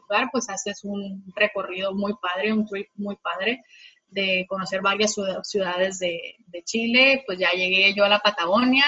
[0.00, 3.62] lugar, pues haces un recorrido muy padre, un trip muy padre
[4.10, 8.84] de conocer varias ciudades de, Chile, pues ya llegué yo a la Patagonia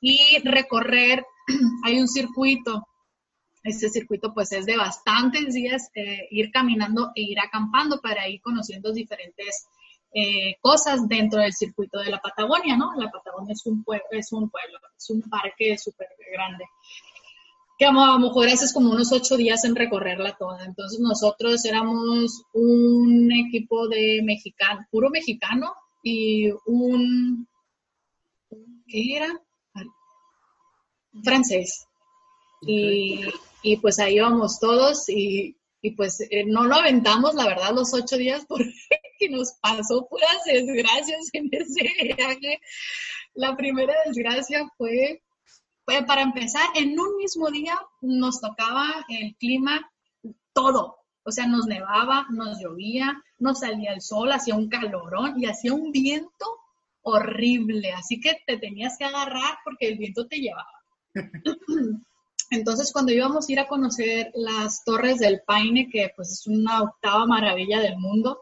[0.00, 1.24] y recorrer,
[1.84, 2.86] hay un circuito,
[3.62, 8.40] este circuito pues es de bastantes días eh, ir caminando e ir acampando para ir
[8.40, 9.66] conociendo diferentes
[10.12, 12.94] eh, cosas dentro del circuito de la Patagonia, ¿no?
[12.96, 16.64] La Patagonia es un, pueblo, es un pueblo, es un parque súper grande
[17.80, 20.66] que a lo mejor haces como unos ocho días en recorrerla toda.
[20.66, 27.48] Entonces nosotros éramos un equipo de mexicano, puro mexicano y un,
[28.86, 29.40] ¿qué era?
[31.24, 31.86] Francés.
[32.66, 33.22] Y,
[33.62, 37.94] y pues ahí íbamos todos y, y pues eh, no lo aventamos, la verdad, los
[37.94, 38.74] ocho días porque
[39.30, 42.60] nos pasó puras desgracias en ese viaje.
[43.32, 45.22] La primera desgracia fue
[45.84, 49.90] pues, para empezar, en un mismo día nos tocaba el clima
[50.52, 50.96] todo.
[51.22, 55.72] O sea, nos nevaba, nos llovía, nos salía el sol, hacía un calorón y hacía
[55.72, 56.46] un viento
[57.02, 57.92] horrible.
[57.92, 60.72] Así que te tenías que agarrar porque el viento te llevaba.
[62.50, 66.82] Entonces, cuando íbamos a ir a conocer las torres del Paine, que pues es una
[66.82, 68.40] octava maravilla del mundo,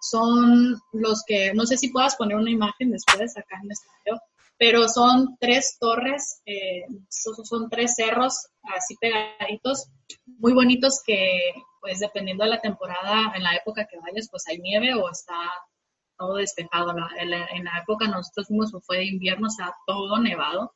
[0.00, 4.20] son los que, no sé si puedas poner una imagen después acá en este video,
[4.58, 9.86] pero son tres torres, eh, son, tres cerros así pegaditos,
[10.26, 11.38] muy bonitos que
[11.80, 15.34] pues dependiendo de la temporada, en la época que vayas, pues hay nieve o está
[16.18, 16.92] todo despejado.
[17.20, 20.74] En la, época nosotros fuimos, fue de invierno, sea, todo nevado.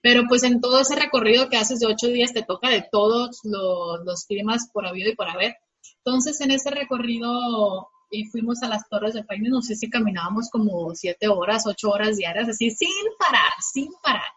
[0.00, 3.40] Pero pues en todo ese recorrido que haces de ocho días te toca de todos
[3.44, 5.54] los, los climas por habido y por haber.
[5.98, 10.50] Entonces en ese recorrido y fuimos a las Torres de Paine, no sé si caminábamos
[10.50, 14.30] como siete horas, ocho horas diarias, así sin parar, sin parar.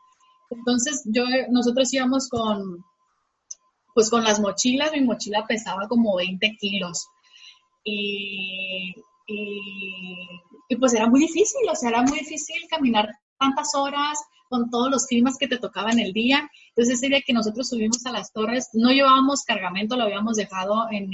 [0.49, 2.85] Entonces yo, nosotros íbamos con,
[3.93, 7.05] pues con las mochilas, mi mochila pesaba como 20 kilos.
[7.83, 8.95] Y,
[9.27, 14.89] y, pues era muy difícil, o sea, era muy difícil caminar tantas horas con todos
[14.89, 16.49] los climas que te tocaban el día.
[16.69, 20.88] Entonces ese día que nosotros subimos a las torres, no llevábamos cargamento, lo habíamos dejado
[20.91, 21.11] en,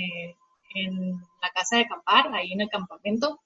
[0.76, 3.42] en la casa de acampar, ahí en el campamento.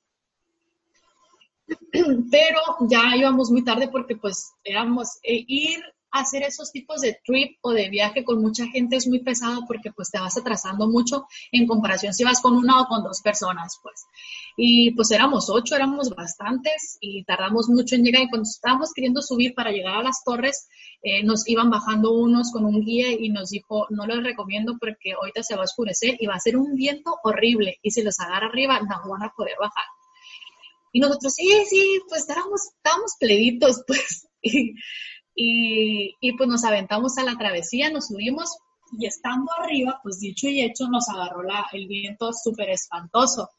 [2.31, 5.83] Pero ya íbamos muy tarde porque pues éramos eh, ir
[6.19, 9.91] hacer esos tipos de trip o de viaje con mucha gente es muy pesado porque
[9.91, 13.79] pues te vas atrasando mucho en comparación si vas con una o con dos personas,
[13.81, 14.05] pues.
[14.57, 19.21] Y pues éramos ocho, éramos bastantes y tardamos mucho en llegar y cuando estábamos queriendo
[19.21, 20.67] subir para llegar a las torres,
[21.01, 25.13] eh, nos iban bajando unos con un guía y nos dijo, no les recomiendo porque
[25.13, 28.19] ahorita se va a oscurecer y va a ser un viento horrible y si los
[28.19, 29.85] agarra arriba no van a poder bajar.
[30.95, 34.29] Y nosotros, sí, sí, pues estábamos, estábamos pleditos, pues.
[35.35, 38.57] Y pues nos aventamos a la travesía, nos subimos
[38.91, 43.49] y estando arriba, pues dicho y hecho, nos agarró la, el viento súper espantoso.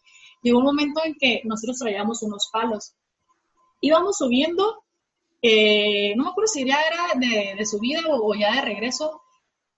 [0.43, 2.95] Llegó un momento en que nosotros traíamos unos palos.
[3.81, 4.85] Íbamos subiendo,
[5.43, 9.23] eh, no me acuerdo si ya era de, de subida o, ya de regreso,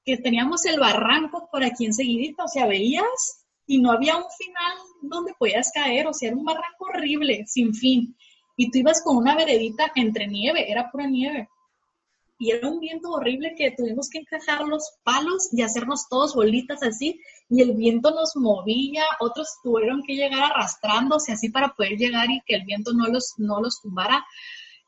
[0.05, 4.79] que teníamos el barranco por aquí enseguidito, o sea, veías y no había un final
[5.03, 8.17] donde podías caer, o sea, era un barranco horrible, sin fin.
[8.57, 11.49] Y tú ibas con una veredita entre nieve, era pura nieve
[12.39, 16.83] y era un viento horrible que tuvimos que encajar los palos y hacernos todos bolitas
[16.83, 17.21] así
[17.51, 22.41] y el viento nos movía, otros tuvieron que llegar arrastrándose así para poder llegar y
[22.47, 24.25] que el viento no los, no los tumbara.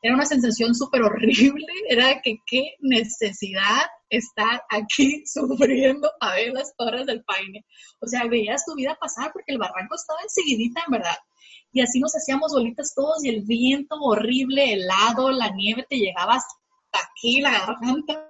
[0.01, 6.73] Era una sensación súper horrible, era que qué necesidad estar aquí sufriendo a ver las
[6.77, 7.65] torres del paine.
[7.99, 11.17] O sea, veías tu vida pasar porque el barranco estaba enseguidita, en verdad.
[11.73, 16.41] Y así nos hacíamos bolitas todos y el viento horrible, helado, la nieve te llegaba
[16.91, 18.27] aquí la garganta.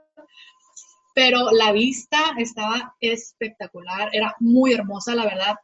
[1.13, 5.56] Pero la vista estaba espectacular, era muy hermosa, la verdad.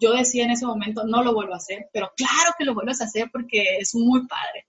[0.00, 3.00] Yo decía en ese momento, no lo vuelvo a hacer, pero claro que lo vuelves
[3.00, 4.66] a hacer porque es muy padre.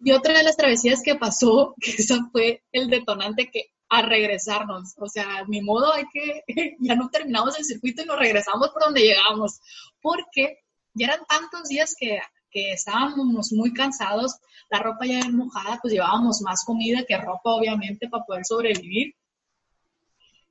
[0.00, 4.94] Y otra de las travesías que pasó, que esa fue el detonante que a regresarnos,
[4.98, 6.42] o sea, mi modo hay que,
[6.80, 9.60] ya no terminamos el circuito y nos regresamos por donde llegamos,
[10.00, 10.58] porque
[10.94, 12.18] ya eran tantos días que
[12.54, 14.36] que estábamos muy cansados,
[14.70, 19.14] la ropa ya mojada, pues llevábamos más comida que ropa, obviamente, para poder sobrevivir.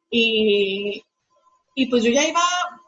[0.09, 1.01] Y,
[1.73, 2.41] y pues yo ya iba,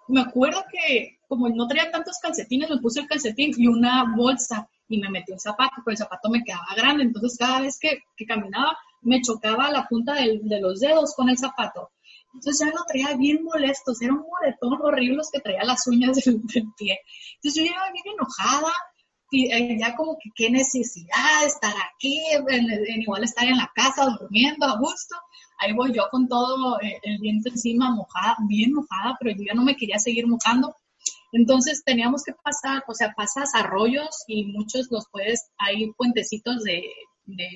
[0.09, 4.69] me acuerdo que como no traía tantos calcetines, me puse el calcetín y una bolsa
[4.87, 8.03] y me metí el zapato, pero el zapato me quedaba grande, entonces cada vez que,
[8.15, 11.91] que caminaba me chocaba la punta de los dedos con el zapato.
[12.33, 16.41] Entonces ya lo traía bien molesto, era un moretón horrible que traía las uñas del,
[16.43, 16.99] del, pie.
[17.35, 18.71] Entonces yo iba bien enojada,
[19.43, 24.65] eh, ya como que qué necesidad estar aquí, en, igual estar en la casa durmiendo
[24.65, 25.15] a gusto.
[25.59, 29.53] Ahí voy yo con todo eh, el viento encima, mojada, bien mojada, pero yo ya
[29.53, 30.75] no me quería seguir mojando.
[31.31, 36.83] Entonces teníamos que pasar, o sea, pasas arroyos y muchos los puedes, hay puentecitos de,
[37.25, 37.47] de,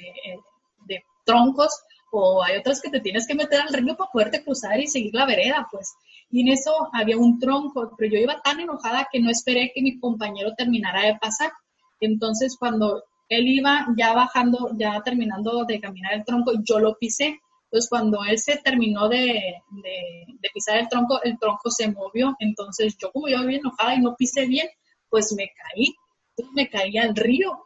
[0.85, 1.71] de troncos
[2.11, 5.13] o hay otros que te tienes que meter al río para poderte cruzar y seguir
[5.13, 5.93] la vereda, pues.
[6.31, 9.81] Y en eso había un tronco, pero yo iba tan enojada que no esperé que
[9.81, 11.51] mi compañero terminara de pasar.
[11.99, 17.39] Entonces, cuando él iba ya bajando, ya terminando de caminar el tronco, yo lo pisé.
[17.65, 22.35] Entonces, cuando él se terminó de, de, pisar el tronco, el tronco se movió.
[22.39, 24.67] Entonces, yo como yo bien enojada y no pisé bien,
[25.09, 25.95] pues me caí.
[26.35, 27.63] Entonces, me caí al río.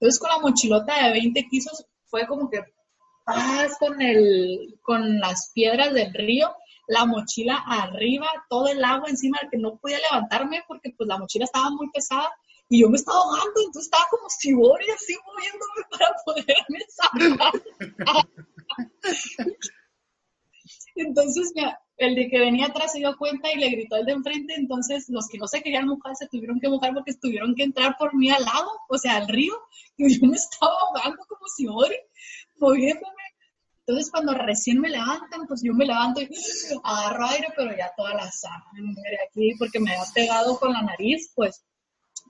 [0.00, 2.60] Entonces, con la mochilota de 20 kilos, fue como que
[3.24, 3.96] paz con,
[4.82, 6.54] con las piedras del río,
[6.86, 11.44] la mochila arriba, todo el agua encima que no podía levantarme porque pues la mochila
[11.44, 12.30] estaba muy pesada
[12.68, 17.52] y yo me estaba ahogando, entonces estaba como y así moviéndome para poderme salvar.
[20.96, 21.52] entonces
[21.96, 25.08] el de que venía atrás se dio cuenta y le gritó al de enfrente, entonces
[25.08, 28.14] los que no se querían mojar se tuvieron que mojar porque tuvieron que entrar por
[28.14, 29.54] mí al lado, o sea, al río,
[29.96, 31.66] y yo me estaba ahogando como si
[32.58, 33.14] moviéndome.
[33.86, 36.30] Entonces, cuando recién me levantan, pues yo me levanto y
[36.82, 41.30] agarro aire, pero ya toda la sangre aquí, porque me ha pegado con la nariz,
[41.34, 41.62] pues,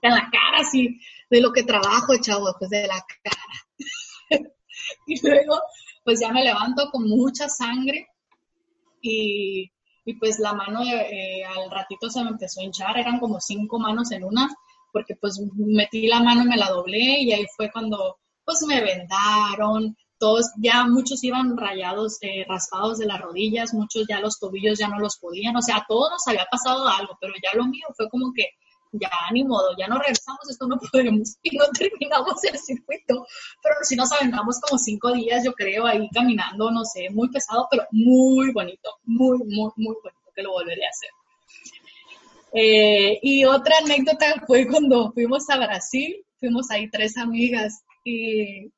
[0.07, 3.43] en la cara, así, de lo que trabajo, chavo, pues de la cara.
[5.07, 5.59] y luego,
[6.03, 8.07] pues ya me levanto con mucha sangre
[9.01, 9.71] y,
[10.05, 13.79] y pues la mano eh, al ratito se me empezó a hinchar, eran como cinco
[13.79, 14.47] manos en una,
[14.93, 18.81] porque pues metí la mano y me la doblé y ahí fue cuando pues me
[18.81, 24.77] vendaron, todos, ya muchos iban rayados, eh, raspados de las rodillas, muchos ya los tobillos
[24.77, 27.65] ya no los podían, o sea, a todos nos había pasado algo, pero ya lo
[27.65, 28.49] mío fue como que
[28.99, 33.25] ya ni modo, ya no regresamos, esto no podemos y no terminamos el circuito,
[33.61, 37.67] pero si nos aventamos como cinco días, yo creo, ahí caminando, no sé, muy pesado,
[37.69, 41.09] pero muy bonito, muy, muy, muy bonito, que lo volveré a hacer.
[42.53, 48.71] Eh, y otra anécdota fue cuando fuimos a Brasil, fuimos ahí tres amigas y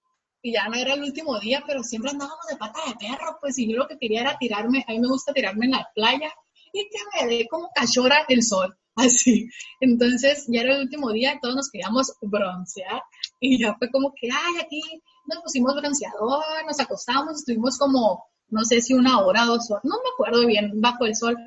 [0.47, 3.57] y ya no era el último día, pero siempre andábamos de pata de perro, pues,
[3.57, 6.31] y yo lo que quería era tirarme, a mí me gusta tirarme en la playa
[6.71, 9.49] y que me dé como cachora el sol, así.
[9.79, 13.01] Entonces, ya era el último día, todos nos queríamos broncear
[13.39, 14.81] y ya fue como que, ay, aquí
[15.27, 19.95] nos pusimos bronceador, nos acostamos, estuvimos como, no sé si una hora, dos horas, no
[19.95, 21.37] me acuerdo bien, bajo el sol,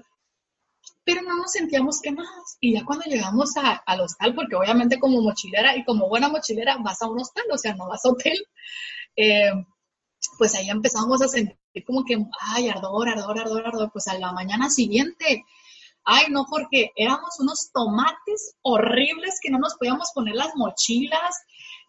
[1.04, 2.56] pero no nos sentíamos quemados.
[2.60, 6.76] Y ya cuando llegamos a, al hostal, porque obviamente como mochilera y como buena mochilera
[6.78, 8.38] vas a un hostal, o sea, no vas a hotel,
[9.16, 9.50] eh,
[10.38, 14.32] pues ahí empezamos a sentir como que, ay, ardor, ardor, ardor, ardor, pues a la
[14.32, 15.44] mañana siguiente,
[16.04, 21.36] ay, no, porque éramos unos tomates horribles que no nos podíamos poner las mochilas,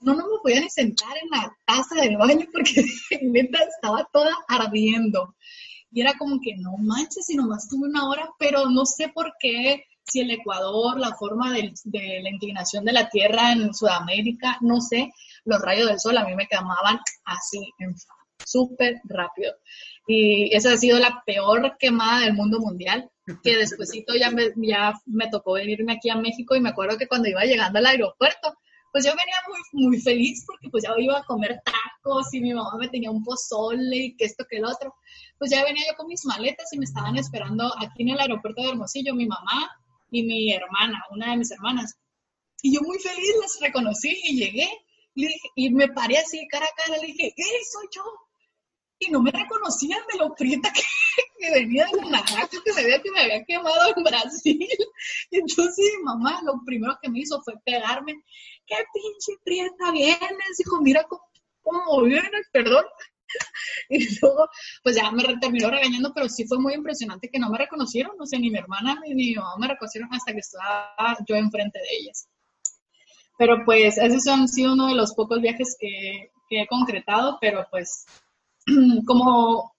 [0.02, 2.84] no, no me podía sentar en la taza del baño porque
[3.22, 5.36] neta estaba toda ardiendo.
[5.92, 9.34] Y era como que no manches, si nomás tuve una hora, pero no sé por
[9.40, 11.74] qué, si el Ecuador, la forma de
[12.22, 15.12] la inclinación de la Tierra en Sudamérica, no sé,
[15.46, 17.60] los rayos del sol a mí me quemaban así,
[18.46, 19.54] súper rápido.
[20.08, 23.10] Y esa ha sido la peor quemada del mundo mundial,
[23.44, 27.08] que despuésito ya me, ya me tocó venirme aquí a México y me acuerdo que
[27.08, 28.54] cuando iba llegando al aeropuerto,
[28.92, 32.54] pues yo venía muy, muy feliz porque pues ya iba a comer tacos y mi
[32.54, 34.96] mamá me tenía un pozole y que esto que el otro.
[35.38, 38.62] Pues ya venía yo con mis maletas y me estaban esperando aquí en el aeropuerto
[38.62, 39.70] de Hermosillo mi mamá
[40.10, 41.96] y mi hermana, una de mis hermanas.
[42.62, 44.70] Y yo muy feliz las reconocí y llegué
[45.56, 48.04] y me paré así cara a cara, le dije, ¡Ey, soy yo!
[49.04, 50.82] Y no me reconocían de lo prieta que,
[51.40, 54.68] que venía de una que se veía que me había quemado en Brasil.
[55.32, 58.14] Y entonces mi mamá lo primero que me hizo fue pegarme.
[58.68, 60.58] ¡Qué pinche prieta vienes!
[60.58, 61.24] Dijo, mira cómo,
[61.64, 62.86] cómo vienes, perdón.
[63.90, 64.50] Y luego,
[64.84, 68.26] pues ya me terminó regañando, pero sí fue muy impresionante que no me reconocieron, no
[68.26, 71.98] sé, ni mi hermana ni mi mamá me reconocieron hasta que estaba yo enfrente de
[71.98, 72.28] ellas.
[73.38, 78.06] Pero pues esos han sido uno de los pocos viajes que, he concretado, pero pues
[79.06, 79.74] como,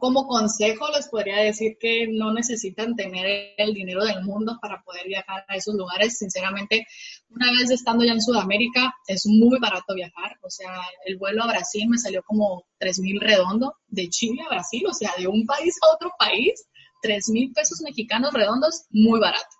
[0.00, 5.06] como consejo les podría decir que no necesitan tener el dinero del mundo para poder
[5.06, 6.18] viajar a esos lugares.
[6.18, 6.86] Sinceramente,
[7.30, 10.38] una vez estando ya en Sudamérica, es muy barato viajar.
[10.42, 14.50] O sea, el vuelo a Brasil me salió como 3 mil redondo de Chile a
[14.50, 16.66] Brasil, o sea, de un país a otro país,
[17.02, 19.56] 3 mil pesos mexicanos redondos, muy barato.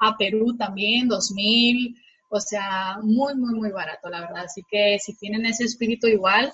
[0.00, 1.96] A Perú también, 2 mil,
[2.28, 4.44] o sea, muy, muy, muy barato, la verdad.
[4.44, 6.52] Así que si tienen ese espíritu igual,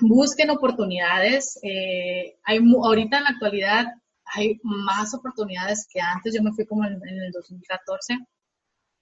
[0.00, 1.58] busquen oportunidades.
[1.62, 3.86] Eh, hay, ahorita en la actualidad
[4.34, 6.34] hay más oportunidades que antes.
[6.34, 8.18] Yo me fui como en, el 2014.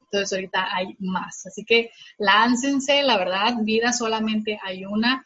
[0.00, 1.46] Entonces ahorita hay más.
[1.46, 5.24] Así que láncense, la verdad, vida solamente hay una.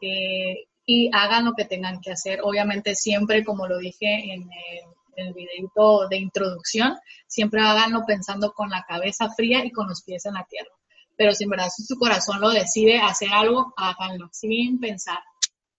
[0.00, 2.40] Eh, y hagan lo que tengan que hacer.
[2.42, 6.96] Obviamente siempre, como lo dije en el el videito de introducción,
[7.26, 10.70] siempre háganlo pensando con la cabeza fría y con los pies en la tierra.
[11.22, 15.20] Pero si en verdad su corazón lo decide hacer algo, háganlo sin pensar.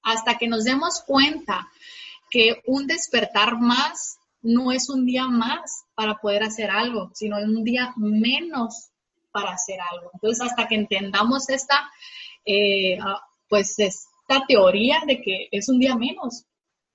[0.01, 1.69] Hasta que nos demos cuenta
[2.29, 7.61] que un despertar más no es un día más para poder hacer algo, sino un
[7.65, 8.91] día menos
[9.33, 10.11] para hacer algo.
[10.13, 11.91] Entonces, hasta que entendamos esta,
[12.45, 16.45] eh, ah, pues esta teoría de que es un día menos,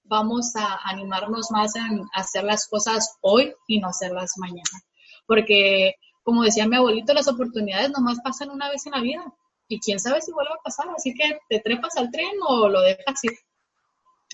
[0.05, 4.83] vamos a animarnos más en hacer las cosas hoy y no hacerlas mañana.
[5.27, 5.97] Porque,
[6.29, 9.25] como decía mi abuelito, las oportunidades nomás pasan una vez en la vida
[9.67, 10.87] y quién sabe si vuelve a pasar.
[10.95, 13.33] Así que te trepas al tren o lo dejas ir.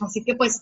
[0.01, 0.61] Así que pues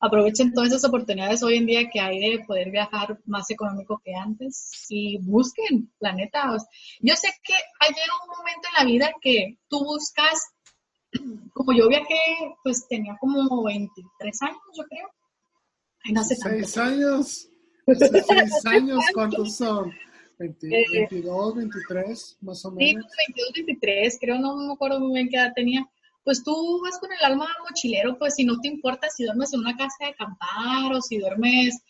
[0.00, 4.12] aprovechen todas esas oportunidades hoy en día que hay de poder viajar más económico que
[4.16, 6.50] antes y busquen, la neta.
[6.98, 10.50] Yo sé que hay un momento en la vida que tú buscas
[11.54, 12.18] como yo viajé,
[12.64, 15.08] pues tenía como 23 años, yo creo.
[16.02, 16.82] Ay, no hace tanto.
[16.82, 17.48] años.
[17.86, 19.92] ¿Seis años cuántos son?
[20.48, 23.04] 22, 23, más o menos.
[23.10, 25.88] Sí, 22, 23, creo, no me acuerdo muy bien qué edad tenía.
[26.24, 29.60] Pues tú vas con el alma mochilero, pues si no te importa si duermes en
[29.60, 31.82] una casa de acampar o si duermes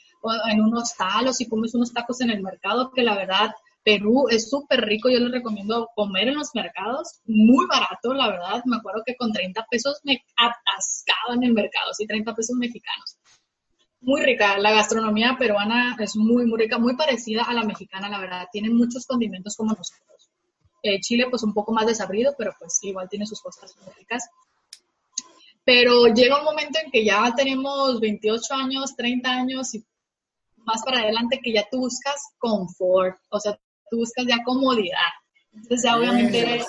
[0.51, 3.51] en un hostal o si comes unos tacos en el mercado, que la verdad
[3.85, 8.63] Perú es súper rico, yo les recomiendo comer en los mercados, muy barato, la verdad.
[8.65, 13.17] Me acuerdo que con 30 pesos me atascaba en el mercado, sí, 30 pesos mexicanos.
[14.03, 18.19] Muy rica, la gastronomía peruana es muy, muy rica, muy parecida a la mexicana, la
[18.19, 18.49] verdad.
[18.51, 20.29] Tiene muchos condimentos como nosotros.
[20.83, 24.29] Eh, Chile, pues un poco más desabrido, pero pues igual tiene sus cosas muy ricas.
[25.65, 29.85] Pero llega un momento en que ya tenemos 28 años, 30 años y
[30.65, 33.57] más para adelante que ya tú buscas confort, o sea,
[33.89, 34.99] tú buscas ya comodidad.
[35.53, 36.65] Entonces ya obviamente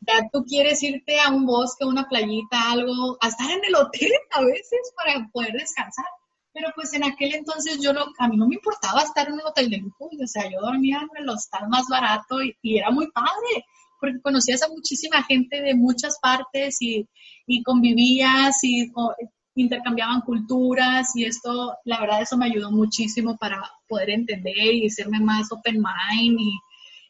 [0.00, 4.10] ya tú quieres irte a un bosque, una playita, algo, a estar en el hotel
[4.32, 6.06] a veces para poder descansar.
[6.52, 9.40] Pero pues en aquel entonces yo lo, a mí no me importaba estar en un
[9.42, 13.08] hotel de lujo, o sea, yo dormía en el hostal más barato y, era muy
[13.12, 13.64] padre,
[14.00, 17.06] porque conocías a muchísima gente de muchas partes y,
[17.46, 18.90] y convivías y
[19.54, 25.20] intercambiaban culturas y esto, la verdad, eso me ayudó muchísimo para poder entender y hacerme
[25.20, 26.58] más open mind y,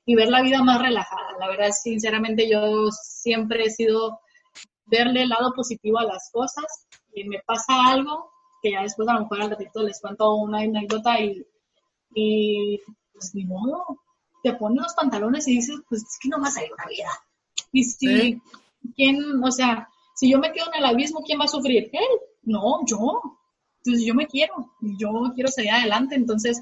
[0.05, 1.39] y ver la vida más relajada.
[1.39, 4.21] La verdad, sinceramente, yo siempre he sido
[4.87, 8.31] verle el lado positivo a las cosas y me pasa algo
[8.63, 11.47] que ya después a lo mejor al ratito les cuento una anécdota y,
[12.15, 12.81] y
[13.13, 14.01] pues ni modo,
[14.43, 17.09] te pones los pantalones y dices, pues es que no más hay una vida.
[17.73, 18.41] Y si,
[18.97, 21.89] ¿quién, o sea, si yo me quedo en el abismo, ¿quién va a sufrir?
[21.93, 22.05] Él
[22.43, 23.23] no, yo.
[23.83, 26.61] Entonces yo me quiero, yo quiero salir adelante, entonces,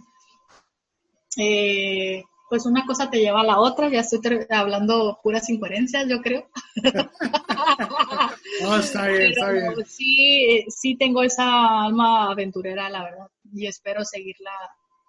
[1.37, 6.21] eh, pues una cosa te lleva a la otra, ya estoy hablando puras incoherencias, yo
[6.21, 6.49] creo.
[8.63, 9.75] no, está bien, está bien.
[9.87, 14.51] Sí, sí tengo esa alma aventurera, la verdad, y espero seguirla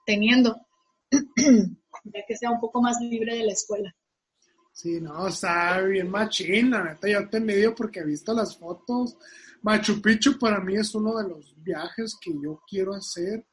[0.05, 0.55] teniendo,
[1.11, 3.95] ya que sea un poco más libre de la escuela.
[4.71, 9.17] Sí, no, está bien machín, la neta, yo te envidio porque he visto las fotos.
[9.61, 13.45] Machu Picchu para mí es uno de los viajes que yo quiero hacer.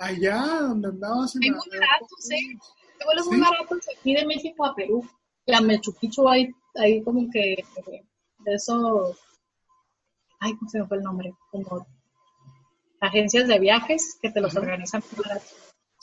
[0.00, 2.58] Allá donde andabas en muy baratos, ¿eh?
[3.04, 5.04] Vuelos muy baratos aquí de México a Perú.
[5.46, 7.64] La Machu Picchu hay, hay como que
[8.44, 9.18] de esos,
[10.40, 11.34] ay, ¿cómo se me fue el nombre?
[11.50, 11.86] Como
[13.00, 15.54] agencias de viajes que te los organizan muy baratos.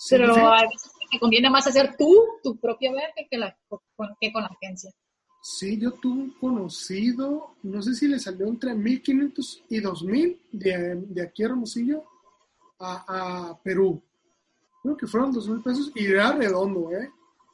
[0.09, 3.57] Pero a veces te conviene más hacer tú tu propio viaje que, la,
[4.19, 4.91] que con la agencia.
[5.41, 10.95] Sí, yo tuve un conocido, no sé si le salió entre 1500 y 2000 de,
[10.95, 12.03] de aquí a Hermosillo
[12.79, 14.01] a, a, Perú.
[14.85, 17.09] Creo que fueron 2000 pesos y era redondo, ¿eh?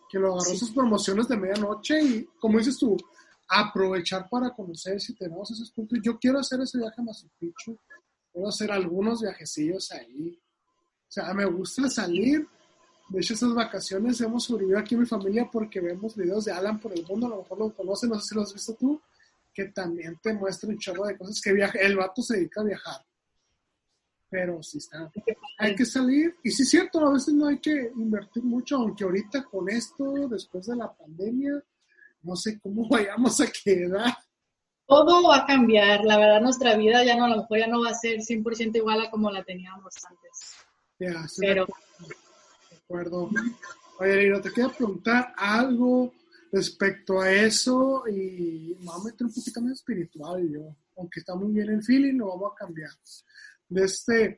[0.09, 2.97] Que lo agarró sus promociones de medianoche y, como dices tú,
[3.47, 5.97] aprovechar para conocer si tenemos esos puntos.
[6.03, 7.77] Yo quiero hacer ese viaje a Machu Picchu,
[8.33, 10.37] quiero hacer algunos viajecillos ahí
[11.11, 12.47] o sea, me gusta salir.
[13.09, 16.79] De hecho, estas vacaciones hemos sobrevivido aquí en mi familia porque vemos videos de Alan
[16.79, 19.01] por el mundo, a lo mejor lo conocen, no sé si lo has visto tú,
[19.53, 21.77] que también te muestra un chorro de cosas que viaja.
[21.79, 23.01] El vato se dedica a viajar.
[24.31, 25.11] Pero sí está.
[25.57, 26.37] Hay que salir.
[26.41, 30.29] Y sí es cierto, a veces no hay que invertir mucho, aunque ahorita con esto,
[30.29, 31.61] después de la pandemia,
[32.23, 34.15] no sé cómo vayamos a quedar.
[34.87, 36.05] Todo va a cambiar.
[36.05, 38.77] La verdad, nuestra vida ya no, a lo mejor ya no va a ser 100%
[38.77, 40.55] igual a como la teníamos antes.
[40.97, 41.67] Ya, Pero...
[42.69, 43.29] De acuerdo.
[43.99, 46.13] Oye, Lino, te quiero preguntar algo
[46.53, 51.35] respecto a eso y me voy a meter un poquito más espiritual yo, aunque está
[51.35, 52.91] muy bien el feeling, lo vamos a cambiar.
[53.71, 54.37] De este,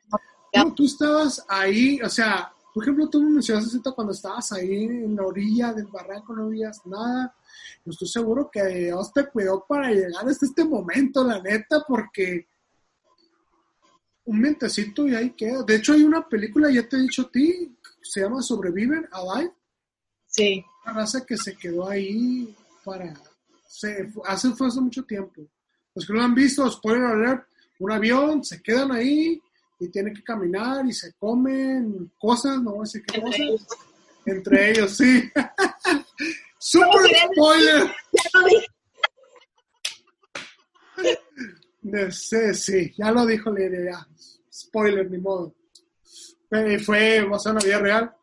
[0.76, 5.24] tú, estabas ahí, o sea, por ejemplo, tú me mencionaste cuando estabas ahí en la
[5.24, 7.36] orilla del barranco, no veías nada.
[7.84, 12.48] Yo estoy seguro que Dios te cuidó para llegar hasta este momento, la neta, porque
[14.26, 15.64] un mentecito y ahí queda.
[15.64, 19.52] De hecho, hay una película, ya te he dicho a ti, se llama Sobreviven, Alive.
[20.28, 20.64] Sí.
[20.86, 23.14] Una raza que se quedó ahí para...
[23.68, 25.42] Se, hace, fue hace mucho tiempo.
[25.96, 27.48] Los que lo han visto, spoiler alert,
[27.84, 29.42] un avión, se quedan ahí
[29.78, 33.40] y tienen que caminar y se comen cosas, no voy a decir qué Entre cosas.
[33.42, 33.68] Ellos.
[34.26, 35.32] Entre ellos, sí.
[36.58, 37.92] Super spoiler.
[42.12, 44.08] Sí, sí, ya lo dijo Lidia, ya.
[44.50, 45.54] Spoiler, ni modo.
[46.86, 48.16] Fue basado en la vida real.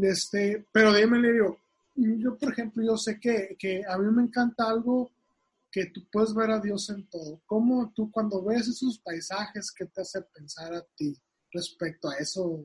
[0.00, 1.58] Este, pero dime, Lidio,
[1.96, 5.10] yo, por ejemplo, yo sé que, que a mí me encanta algo
[5.74, 7.42] que tú puedes ver a Dios en todo.
[7.46, 11.20] ¿Cómo tú cuando ves esos paisajes, qué te hace pensar a ti
[11.50, 12.64] respecto a eso?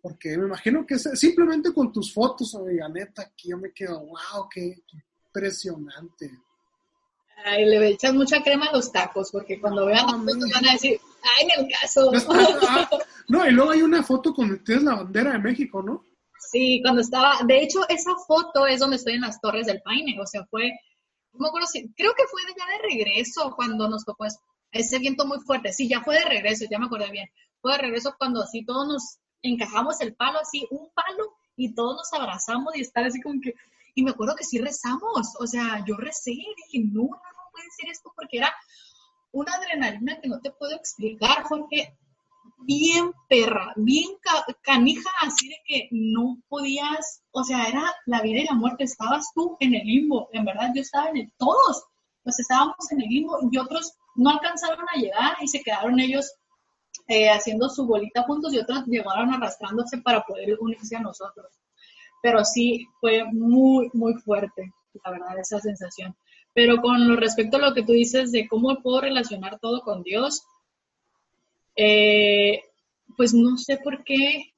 [0.00, 4.48] Porque me imagino que simplemente con tus fotos, amiga, neta, aquí yo me quedo, wow,
[4.50, 4.74] qué
[5.26, 6.30] impresionante.
[7.44, 10.72] Ay, le echas mucha crema a los tacos, porque cuando vean las fotos van a
[10.72, 12.10] decir, ay, en el caso.
[13.28, 16.06] No, y luego hay una foto con tienes la bandera de México, ¿no?
[16.50, 20.18] Sí, cuando estaba, de hecho, esa foto es donde estoy en las Torres del Paine,
[20.18, 20.72] o sea, fue,
[21.32, 24.26] creo que fue ya de regreso cuando nos tocó
[24.72, 27.28] ese viento muy fuerte, sí, ya fue de regreso, ya me acordé bien,
[27.60, 31.96] fue de regreso cuando así todos nos encajamos el palo, así, un palo, y todos
[31.96, 33.54] nos abrazamos y estar así como que,
[33.94, 37.50] y me acuerdo que sí rezamos, o sea, yo recé y dije, no, no, no
[37.52, 38.54] puede ser esto porque era
[39.32, 41.96] una adrenalina que no te puedo explicar, Jorge,
[42.58, 44.08] bien perra, bien
[44.62, 49.26] canija, así de que no podías, o sea, era la vida y la muerte, estabas
[49.34, 51.84] tú en el limbo, en verdad yo estaba en el, todos,
[52.22, 56.32] pues estábamos en el limbo y otros no alcanzaron a llegar y se quedaron ellos
[57.08, 61.60] eh, haciendo su bolita juntos y otros llegaron arrastrándose para poder unirse a nosotros
[62.22, 64.72] pero sí fue muy, muy fuerte,
[65.04, 66.16] la verdad, esa sensación.
[66.54, 70.42] Pero con respecto a lo que tú dices de cómo puedo relacionar todo con Dios,
[71.82, 72.62] eh,
[73.16, 74.52] pues no sé por qué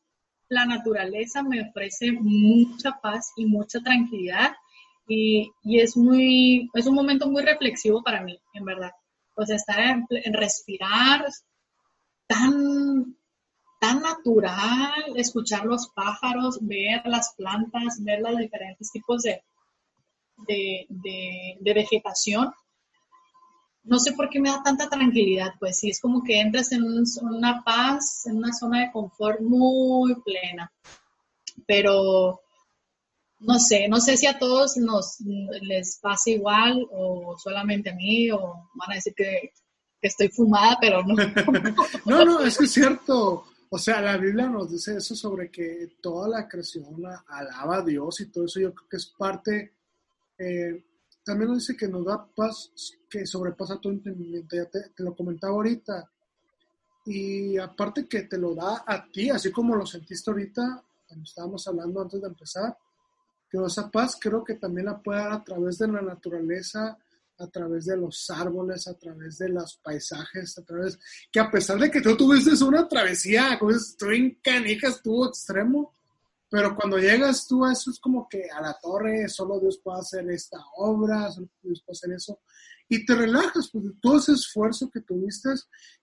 [0.48, 4.52] la naturaleza me ofrece mucha paz y mucha tranquilidad
[5.06, 8.92] y, es muy, es un momento muy reflexivo para mí, en verdad.
[9.34, 9.78] O sea, estar
[10.10, 11.26] en respirar
[12.26, 13.16] tan
[13.82, 19.42] tan natural escuchar los pájaros, ver las plantas, ver los diferentes tipos de,
[20.88, 22.52] de, vegetación.
[23.84, 26.84] No sé por qué me da tanta tranquilidad, pues sí, es como que entras en
[26.84, 30.72] una paz, en una zona de confort muy plena.
[31.66, 32.40] Pero
[33.42, 35.18] no sé, no sé si a todos nos
[35.62, 39.52] les pasa igual o solamente a mí o van a decir que,
[40.00, 41.14] estoy fumada, pero no.
[42.06, 45.92] no, no, es que es cierto O sea, la Biblia nos dice eso sobre que
[46.00, 46.86] toda la creación
[47.28, 48.58] alaba a Dios y todo eso.
[48.60, 49.72] Yo creo que es parte.
[50.38, 50.84] Eh,
[51.24, 52.70] también nos dice que nos da paz
[53.08, 54.56] que sobrepasa todo entendimiento.
[54.56, 56.10] Ya te, lo comentaba ahorita.
[57.04, 61.66] Y aparte que te lo da a ti, así como lo sentiste ahorita, cuando estábamos
[61.66, 62.76] hablando antes de empezar,
[63.50, 66.96] que esa paz creo que también la puede dar a través de la naturaleza,
[67.38, 70.98] a través de los árboles, a través de los paisajes, a través
[71.30, 75.92] que a pesar de que tú tuviste una travesía, como estuvo en canijas, estuvo extremo,
[76.52, 80.00] pero cuando llegas tú a eso es como que a la torre solo Dios puede
[80.00, 82.40] hacer esta obra, solo Dios puede hacer eso,
[82.90, 85.48] y te relajas, pues todo ese esfuerzo que tuviste,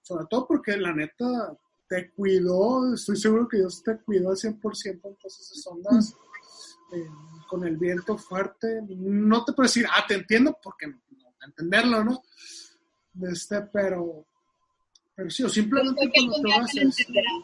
[0.01, 1.55] sobre todo porque la neta
[1.87, 6.15] te cuidó, estoy seguro que Dios te cuidó al 100% en todas esas ondas.
[6.93, 7.07] Eh,
[7.47, 10.99] con el viento fuerte, no te puedo decir, ah, te entiendo, porque no,
[11.45, 12.23] entenderlo, ¿no?
[13.21, 14.25] Este, pero,
[15.15, 16.71] pero sí, o simplemente cuando te vas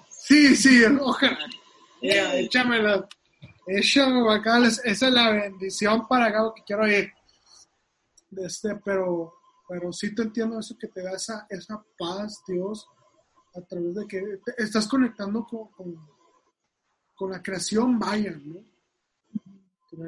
[0.10, 1.38] Sí, sí, ojalá.
[2.06, 3.08] Yeah, échamela.
[3.68, 7.12] Échame acá, esa es la bendición para acá que quiero ir.
[8.38, 9.34] Este, pero,
[9.68, 12.88] pero sí te entiendo eso que te da esa, esa paz, Dios,
[13.56, 15.96] a través de que estás conectando con, con,
[17.16, 18.64] con la creación, vaya, ¿no?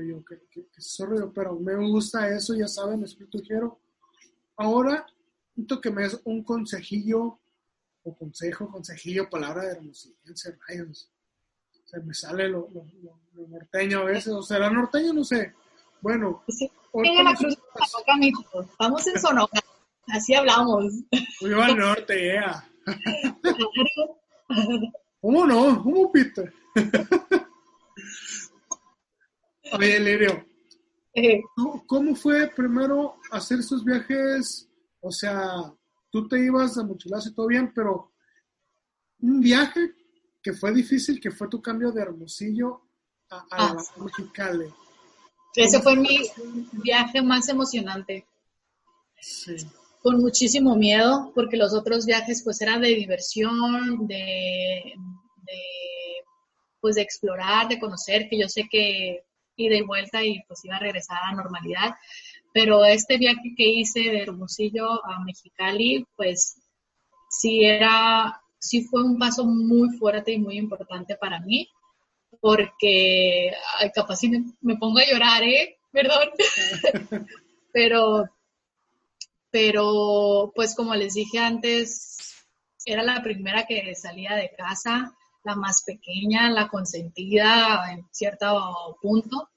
[0.05, 0.67] yo, que, que,
[1.33, 3.79] pero me gusta eso, ya saben, espíritu quiero.
[4.57, 5.05] Ahora,
[5.55, 7.39] siento que me es un consejillo,
[8.03, 11.09] o consejo, consejillo, palabra de hermosillense, rayos.
[11.87, 12.69] Se me sale lo,
[13.33, 15.53] norteño a veces, o será norteño, no sé.
[16.01, 16.43] Bueno.
[16.49, 16.69] Sí,
[18.77, 19.63] Vamos en Sonora,
[20.07, 20.85] así hablamos.
[21.41, 22.67] Viva al norte, ya.
[25.21, 25.81] ¿Cómo no?
[25.81, 26.53] ¿Cómo, Peter?
[29.71, 30.45] Oye, Lirio,
[31.13, 31.41] eh.
[31.85, 34.67] ¿cómo fue primero hacer esos viajes?
[34.99, 35.73] O sea,
[36.09, 38.11] tú te ibas a mochilazo y todo bien, pero
[39.19, 39.93] un viaje
[40.41, 42.81] que fue difícil, que fue tu cambio de Hermosillo
[43.29, 43.77] a, a ah.
[43.97, 44.73] Mexicali.
[45.55, 46.19] Ese fue mi
[46.83, 48.25] viaje más emocionante.
[49.19, 49.55] Sí.
[50.01, 54.93] Con muchísimo miedo, porque los otros viajes pues eran de diversión, de,
[55.43, 55.61] de,
[56.79, 59.23] pues de explorar, de conocer, que yo sé que
[59.55, 61.95] ida y vuelta y pues iba a regresar a la normalidad.
[62.53, 66.61] Pero este viaje que hice de Hermosillo a Mexicali, pues
[67.29, 71.69] sí era, sí fue un paso muy fuerte y muy importante para mí,
[72.41, 73.51] porque
[73.93, 75.77] capaz si me, pongo a llorar, ¿eh?
[75.91, 76.29] Perdón.
[77.73, 78.25] pero,
[79.49, 82.45] pero, pues como les dije antes,
[82.85, 89.49] era la primera que salía de casa, la más pequeña, la consentida en cierto punto.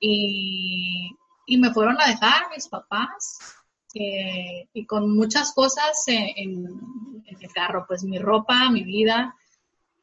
[0.00, 1.10] Y,
[1.58, 3.56] me fueron a dejar mis papás
[3.94, 6.66] eh, y con muchas cosas en,
[7.26, 9.34] el carro, pues mi ropa, mi vida,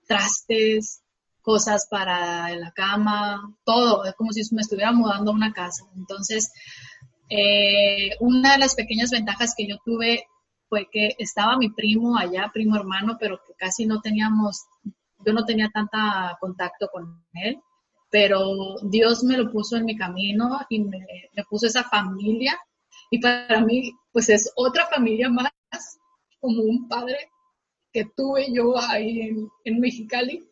[0.08, 1.02] trastes,
[1.42, 5.86] cosas para la cama, todo, es como si me estuviera mudando a una casa.
[5.96, 6.52] Entonces,
[7.30, 10.28] eh, una de las pequeñas ventajas que yo tuve
[10.70, 14.66] fue que estaba mi primo allá, primo hermano, pero que casi no teníamos
[15.26, 17.60] yo no tenía tanta contacto con él,
[18.10, 21.06] pero Dios me lo puso en mi camino y me,
[21.50, 22.58] puso esa familia
[23.16, 25.52] y para mí pues es otra familia más,
[26.40, 27.18] como un padre
[27.92, 30.48] que tuve yo ahí en, en Mexicali,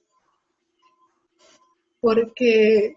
[1.99, 2.95] porque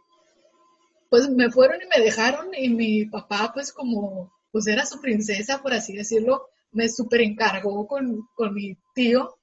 [1.10, 5.60] pues me fueron y me dejaron y mi papá pues como pues era su princesa,
[5.62, 9.36] por así decirlo, me súper encargó con, con mi tío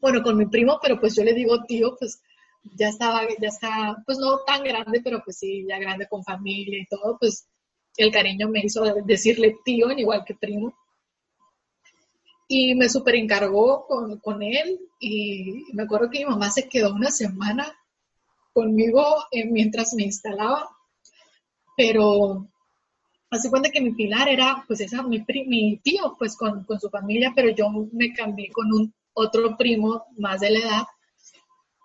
[0.00, 2.20] bueno, con mi primo, pero pues yo le digo tío, pues
[2.76, 6.80] ya estaba, ya está, pues no tan grande, pero pues sí, ya grande con familia
[6.80, 7.46] y todo, pues
[7.96, 10.74] el cariño me hizo decirle tío, igual que primo.
[12.48, 17.10] Y me súper encargó con, él y me acuerdo que mi mamá se quedó una
[17.10, 17.72] semana
[18.52, 20.68] conmigo eh, mientras me instalaba,
[21.76, 22.46] pero
[23.30, 26.90] hace cuenta que mi pilar era pues esa, mi, mi tío, pues con, con su
[26.90, 30.82] familia, pero yo me cambié con un otro primo más de la edad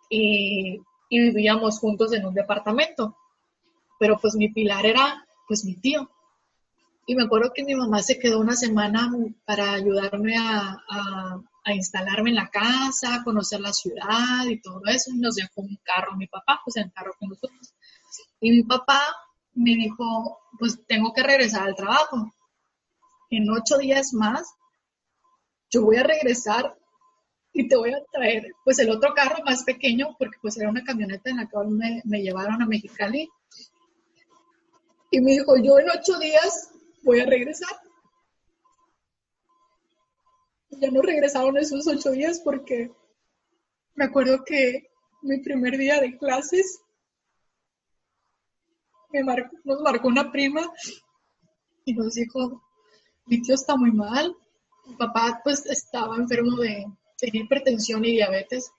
[0.10, 0.80] y,
[1.10, 3.18] vivíamos juntos en un departamento.
[4.00, 6.10] Pero pues mi pilar era pues mi tío.
[7.06, 9.10] Y me acuerdo que mi mamá se quedó una semana
[9.46, 10.78] para ayudarme a,
[11.74, 15.12] instalarme en la casa, a conocer la ciudad y todo eso.
[15.12, 17.74] Y nos dejó un carro mi papá, pues el carro con nosotros.
[18.42, 19.02] Y mi papá
[19.54, 22.34] me dijo, pues tengo que regresar al trabajo.
[23.30, 24.54] En ocho días más,
[25.70, 26.78] yo voy a regresar
[27.54, 30.84] y te voy a traer pues el otro carro más pequeño porque pues era una
[30.84, 33.30] camioneta en la cual me, me llevaron a Mexicali
[35.12, 36.72] y me dijo yo en ocho días
[37.04, 37.76] voy a regresar
[40.80, 42.92] ya no regresaron esos ocho días porque
[43.96, 44.92] me acuerdo que
[45.22, 46.82] mi primer día de clases
[49.12, 49.24] me
[49.64, 50.62] nos marcó una prima
[51.86, 52.62] y nos dijo,
[53.26, 54.36] mi tío está muy mal,
[54.86, 56.86] mi papá pues estaba enfermo de,
[57.22, 58.70] de hipertensión y diabetes.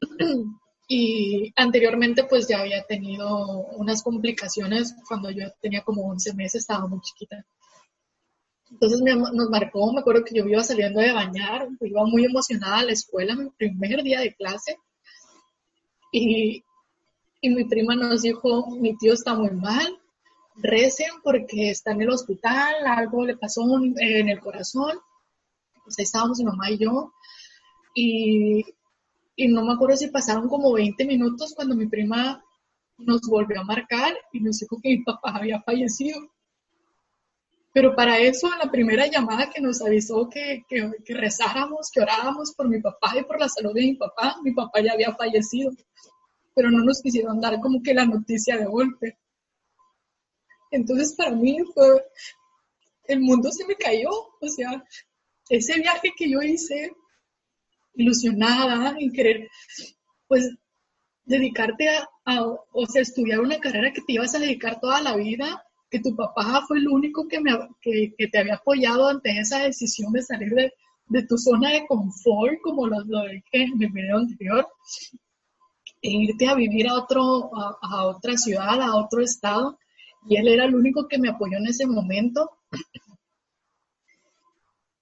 [0.88, 3.26] Y anteriormente pues ya había tenido
[3.76, 7.44] unas complicaciones cuando yo tenía como 11 meses, estaba muy chiquita.
[8.70, 12.84] Entonces nos marcó, me acuerdo que yo iba saliendo de bañar, iba muy emocionada a
[12.84, 14.78] la escuela, mi primer día de clase.
[16.12, 16.64] Y,
[17.40, 19.98] y mi prima nos dijo, mi tío está muy mal,
[20.56, 23.62] recen porque está en el hospital, algo le pasó
[23.98, 24.98] en el corazón.
[25.84, 27.12] Pues ahí estábamos mi mamá y yo.
[27.94, 28.64] Y,
[29.36, 32.42] y no me acuerdo si pasaron como 20 minutos cuando mi prima
[32.96, 36.18] nos volvió a marcar y nos dijo que mi papá había fallecido.
[37.72, 42.00] Pero para eso, en la primera llamada que nos avisó que, que, que, rezáramos, que
[42.00, 45.14] oráramos por mi papá y por la salud de mi papá, mi papá ya había
[45.14, 45.70] fallecido.
[46.54, 49.18] Pero no nos quisieron dar como que la noticia de golpe.
[50.70, 52.02] Entonces para mí fue,
[53.04, 54.08] el mundo se me cayó.
[54.08, 54.82] O sea,
[55.50, 56.96] ese viaje que yo hice
[57.96, 59.48] ilusionada en querer,
[60.28, 60.50] pues,
[61.24, 61.88] dedicarte
[62.24, 66.00] a, o sea, estudiar una carrera que te ibas a dedicar toda la vida, que
[66.00, 70.22] tu papá fue el único que, me, que, te había apoyado ante esa decisión de
[70.22, 74.68] salir de, tu zona de confort, como lo, lo dije en mi video anterior,
[76.02, 79.78] e irte a vivir a, otro, a otra ciudad, a otro estado,
[80.28, 82.50] y él era el único que me apoyó en ese momento.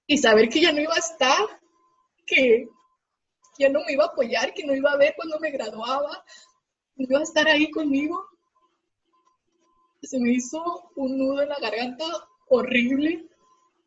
[0.06, 1.38] Y saber que ya no iba a estar,
[2.26, 2.68] que,
[3.58, 6.24] ya no me iba a apoyar, que no iba a ver cuando me graduaba,
[6.96, 8.24] no iba a estar ahí conmigo.
[10.02, 12.04] Se me hizo un nudo en la garganta
[12.48, 13.28] horrible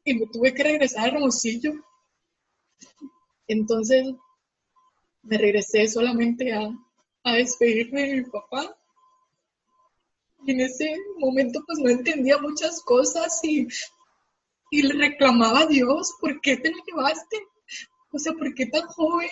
[0.03, 1.73] y me tuve que regresar a Hermosillo.
[3.47, 4.07] Entonces
[5.23, 6.69] me regresé solamente a,
[7.23, 8.75] a despedirme de mi papá.
[10.45, 13.67] Y en ese momento pues no entendía muchas cosas y,
[14.71, 17.37] y le reclamaba a Dios, ¿por qué te lo llevaste?
[18.11, 19.29] O sea, ¿por qué tan joven?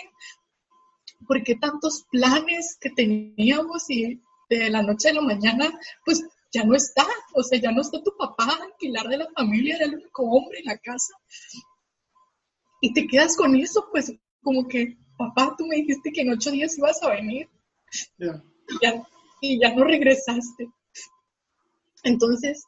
[1.27, 6.63] ¿Por qué tantos planes que teníamos y de la noche a la mañana, pues ya
[6.63, 7.05] no está?
[7.33, 10.23] O sea, ya no está tu papá, el pilar de la familia, era el único
[10.23, 11.13] hombre en la casa.
[12.81, 14.13] Y te quedas con eso, pues
[14.43, 17.49] como que, papá, tú me dijiste que en ocho días ibas a venir.
[18.19, 18.25] Y,
[18.81, 19.03] ya,
[19.41, 20.69] y ya no regresaste.
[22.03, 22.63] Entonces,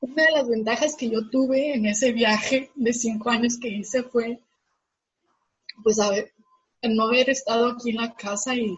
[0.00, 4.02] una de las ventajas que yo tuve en ese viaje de cinco años que hice
[4.04, 4.40] fue
[5.82, 6.32] pues a ver,
[6.82, 8.76] no haber estado aquí en la casa y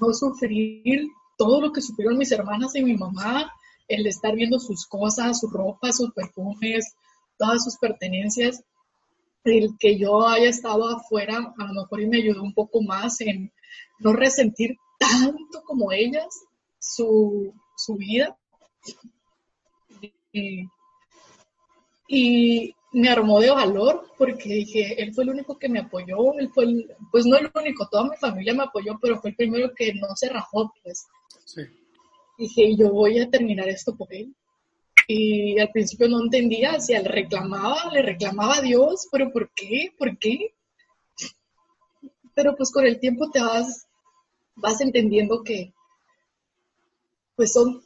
[0.00, 3.52] no sufrir todo lo que sufrieron mis hermanas y mi mamá,
[3.88, 6.94] el estar viendo sus cosas, su ropa, sus perfumes,
[7.38, 8.62] todas sus pertenencias,
[9.44, 13.20] el que yo haya estado afuera, a lo mejor y me ayudó un poco más
[13.20, 13.52] en
[14.00, 16.26] no resentir tanto como ellas
[16.78, 17.52] su,
[17.96, 18.36] vida.
[22.08, 26.50] y, me armó de valor porque dije, él fue el único que me apoyó, él
[26.50, 29.74] fue el, pues no el único, toda mi familia me apoyó, pero fue el primero
[29.74, 31.06] que no se rajó, pues.
[31.44, 31.60] Sí.
[32.38, 34.34] Dije, yo voy a terminar esto por él.
[35.06, 39.92] Y al principio no entendía, si él reclamaba, le reclamaba a Dios, pero ¿por qué?
[39.98, 40.54] ¿Por qué?
[42.34, 43.86] Pero pues con el tiempo te vas,
[44.54, 45.74] vas entendiendo que
[47.34, 47.82] pues son,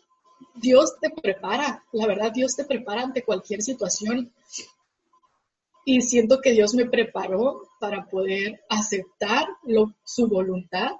[0.55, 4.33] Dios te prepara, la verdad Dios te prepara ante cualquier situación
[5.93, 9.49] y siento que Dios me preparó para poder aceptar
[10.05, 10.93] su voluntad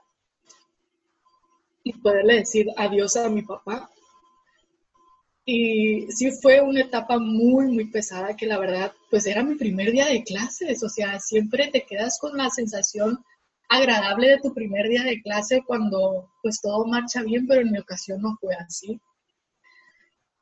[1.84, 3.88] y poderle decir adiós a mi papá.
[5.45, 9.93] Y sí fue una etapa muy, muy pesada que la verdad, pues era mi primer
[9.93, 13.24] día de clases, o sea, siempre te quedas con la sensación
[13.68, 17.78] agradable de tu primer día de clase cuando pues todo marcha bien, pero en mi
[17.78, 19.01] ocasión no fue así.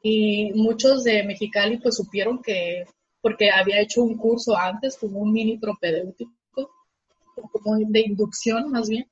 [0.03, 2.87] Y muchos de Mexicali pues supieron que
[3.21, 6.33] porque había hecho un curso antes como un mini propedéutico,
[7.35, 9.09] como de inducción más bien,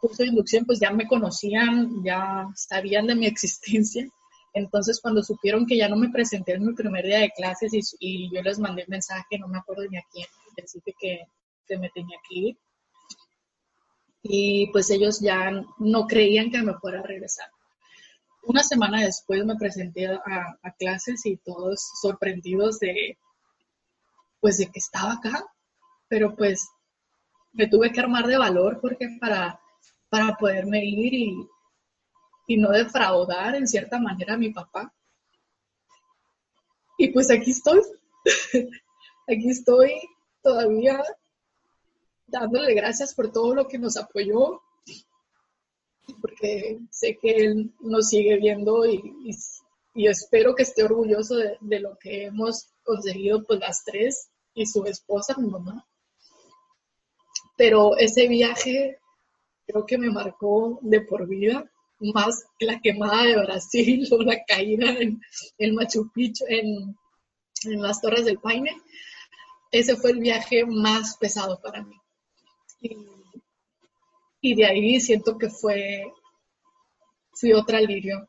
[0.00, 4.08] curso de inducción, pues ya me conocían, ya sabían de mi existencia.
[4.54, 8.30] Entonces, cuando supieron que ya no me presenté en mi primer día de clases y,
[8.34, 10.26] yo les mandé un mensaje, no me acuerdo ni a quién,
[10.56, 11.20] decirte que,
[11.66, 12.58] que me tenía que ir.
[14.24, 17.48] Y pues ellos ya no creían que me fuera a regresar.
[18.44, 23.16] Una semana después me presenté a, a clases y todos sorprendidos de,
[24.42, 25.46] pues de que estaba acá,
[26.08, 26.68] pero pues
[27.52, 29.60] me tuve que armar de valor porque para,
[30.10, 31.48] para poderme ir y,
[32.48, 34.92] y no defraudar en cierta manera a mi papá.
[36.98, 37.82] Y pues aquí estoy,
[39.28, 39.92] aquí estoy
[40.42, 41.00] todavía
[42.26, 44.60] dándole gracias por todo lo que nos apoyó,
[46.20, 49.00] porque sé que él nos sigue viendo y,
[49.94, 54.84] espero que esté orgulloso de, de, lo que hemos conseguido pues las tres y su
[54.84, 55.86] esposa, mi mamá.
[57.56, 58.98] Pero ese viaje
[59.66, 64.42] creo que me marcó de por vida, más que la quemada de Brasil o la
[64.44, 65.20] caída en
[65.58, 66.96] el Machu Picchu, en,
[67.64, 68.70] en las Torres del Paine.
[69.70, 71.96] Ese fue el viaje más pesado para mí.
[74.40, 76.12] Y, de ahí siento que fue,
[77.32, 78.28] fui otra lirio,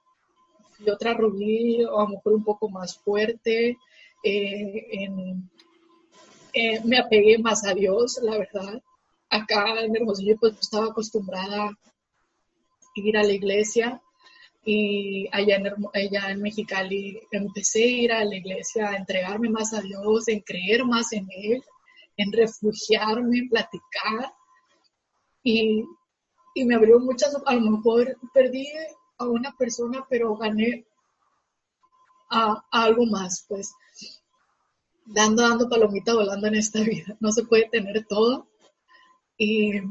[0.78, 3.78] fui otra rubí, o a lo mejor un poco más fuerte,
[4.24, 5.10] eh,
[6.54, 8.82] eh, me apegué más a Dios, la verdad.
[9.30, 11.78] Acá en Hermosillo pues estaba acostumbrada a
[12.96, 14.02] ir a la iglesia
[14.64, 19.82] y allá en, en Mexicali empecé a ir a la iglesia, a entregarme más a
[19.82, 21.64] Dios, en creer más en Él,
[22.18, 24.34] en refugiarme, en platicar.
[25.44, 25.84] Y,
[26.54, 28.68] y me abrió muchas, a lo mejor perdí
[29.18, 30.86] a una persona, pero gané
[32.30, 33.74] a algo más, pues
[35.06, 37.18] dando, dando palomita volando en esta vida.
[37.20, 38.48] No se puede tener todo.
[39.38, 39.82] Y,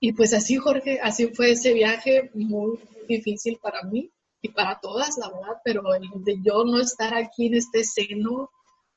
[0.00, 2.78] y pues así, Jorge, así fue ese viaje muy
[3.08, 4.10] difícil para mí
[4.40, 8.50] y para todas, la verdad, pero el de yo no estar aquí en este seno,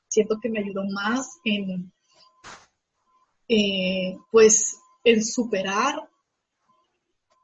[0.08, 1.92] siento que me ayudó más en,
[3.48, 6.10] eh, pues, en superar,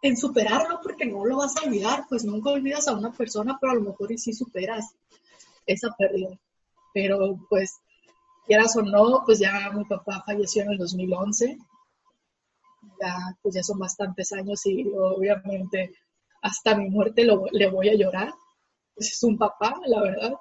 [0.03, 3.72] en superarlo, porque no lo vas a olvidar, pues nunca olvidas a una persona, pero
[3.72, 4.97] a lo mejor y sí superas
[5.64, 6.36] esa pérdida
[6.93, 7.78] pero pues
[8.47, 11.59] quieras o no, pues ya mi papá falleció en el 2011,
[13.01, 15.95] ya, pues ya son bastantes años y obviamente
[16.43, 18.32] hasta mi muerte le voy a llorar,
[18.95, 20.34] pues es un papá, la verdad.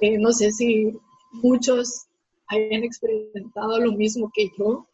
[0.00, 0.98] Eh, no sé si
[1.32, 2.06] muchos
[2.48, 4.88] hayan experimentado lo mismo que yo,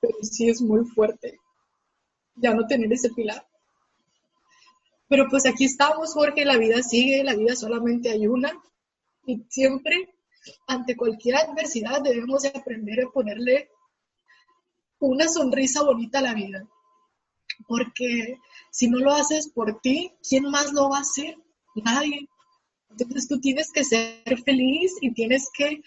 [0.00, 1.38] pero sí es muy fuerte
[2.36, 3.46] ya no tener ese pilar.
[5.08, 8.52] Pero pues aquí estamos, Jorge, la vida sigue, la vida solamente hay una.
[9.26, 10.14] Y siempre,
[10.66, 13.70] ante cualquier adversidad, debemos de aprender a ponerle
[14.98, 16.66] una sonrisa bonita a la vida.
[17.68, 18.38] Porque
[18.70, 21.36] si no lo haces por ti, ¿quién más lo va a hacer?
[21.76, 22.28] Nadie.
[22.90, 25.82] Entonces tú tienes que ser feliz y tienes que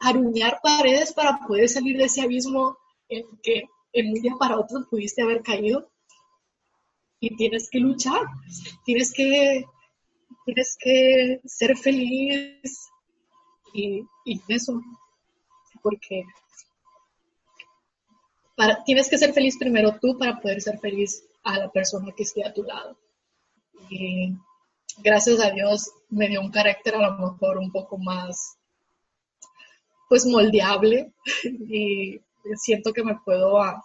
[0.00, 2.76] aruñar paredes para poder salir de ese abismo
[3.08, 5.90] en que en un día para otro pudiste haber caído
[7.20, 8.20] y tienes que luchar,
[8.84, 9.64] tienes que,
[10.44, 12.88] tienes que ser feliz
[13.72, 14.04] y,
[14.48, 14.80] eso,
[15.82, 16.24] porque
[18.86, 22.44] tienes que ser feliz primero tú para poder ser feliz a la persona que esté
[22.44, 22.96] a tu lado.
[23.90, 24.32] Y
[25.02, 28.56] gracias a Dios me dio un carácter a lo mejor un poco más,
[30.08, 31.12] pues moldeable
[31.44, 32.20] y
[32.56, 33.82] siento que me puedo a,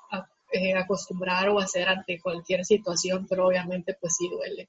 [0.52, 4.68] eh, acostumbrar o hacer ante cualquier situación, pero obviamente pues sí duele.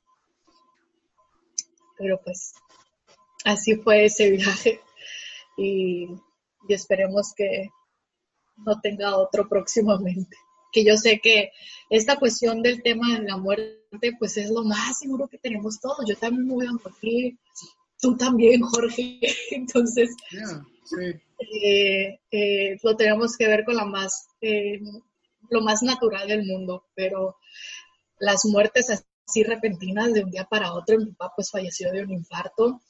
[1.97, 2.53] Pero pues
[3.45, 4.81] así fue ese viaje
[5.57, 6.09] y,
[6.68, 7.70] esperemos que
[8.59, 10.37] no tenga otro próximamente.
[10.70, 11.51] Que yo sé que
[11.89, 16.05] esta cuestión del tema de la muerte pues es lo más seguro que tenemos todos.
[16.07, 17.39] Yo también me voy a morir,
[18.01, 19.18] tú también, Jorge.
[19.51, 20.14] Entonces,
[21.41, 24.28] eh, eh, lo tenemos que ver con la más
[25.51, 27.36] lo más natural del mundo, pero
[28.18, 32.12] las muertes así repentinas de un día para otro, mi papá pues falleció de un
[32.12, 32.80] infarto,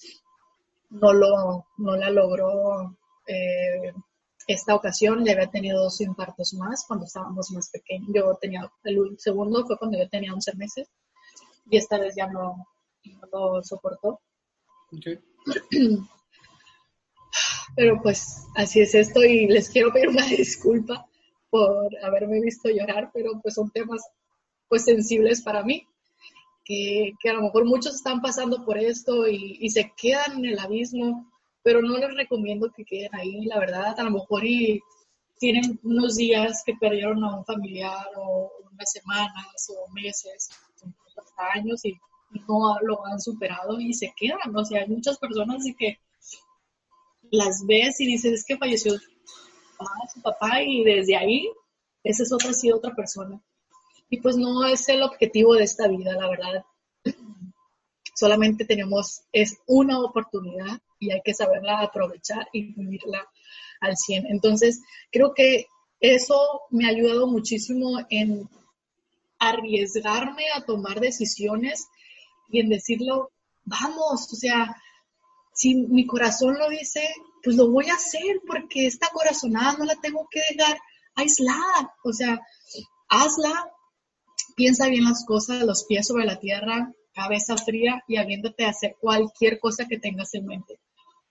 [0.91, 2.97] no, lo, no la logró
[3.27, 3.93] eh,
[4.47, 9.19] esta ocasión, le había tenido dos infartos más cuando estábamos más pequeños, yo tenía, el
[9.19, 10.89] segundo fue cuando yo tenía 11 meses
[11.71, 12.67] y esta vez ya no,
[13.33, 14.21] lo soportó.
[17.77, 21.10] Pero pues así es esto y les quiero pedir una disculpa
[21.51, 24.01] por haberme visto llorar, pero pues son temas
[24.69, 25.87] pues sensibles para mí,
[26.65, 31.29] que, a lo mejor muchos están pasando por esto y, se quedan en el abismo,
[31.63, 34.81] pero no les recomiendo que queden ahí, la verdad, a lo mejor y
[35.39, 40.51] tienen unos días que perdieron a un familiar o unas semanas o meses,
[41.17, 41.99] hasta años y
[42.49, 45.99] no lo han superado y se quedan, o sea, hay muchas personas que
[47.33, 48.93] las ves y dices, es que falleció
[50.13, 51.51] su papá y desde ahí
[52.03, 53.41] esa es otra, sí, otra persona.
[54.09, 56.65] Y pues no es el objetivo de esta vida, la verdad.
[58.15, 63.27] Solamente tenemos, es una oportunidad y hay que saberla aprovechar y vivirla
[63.81, 64.27] al 100.
[64.27, 65.67] Entonces, creo que
[66.01, 68.49] eso me ha ayudado muchísimo en
[69.39, 71.89] arriesgarme a tomar decisiones
[72.51, 73.31] y en decirlo,
[73.65, 74.77] vamos, o sea,
[75.61, 77.07] si mi corazón lo dice,
[77.43, 80.79] pues lo voy a hacer porque esta corazonada no la tengo que dejar
[81.17, 81.95] aislada.
[82.03, 82.41] O sea,
[83.11, 83.71] hazla,
[84.57, 89.61] piensa bien las cosas, los pies sobre la tierra, cabeza fría y habiéndote hacer cualquier
[89.61, 90.81] cosa que tengas en mente.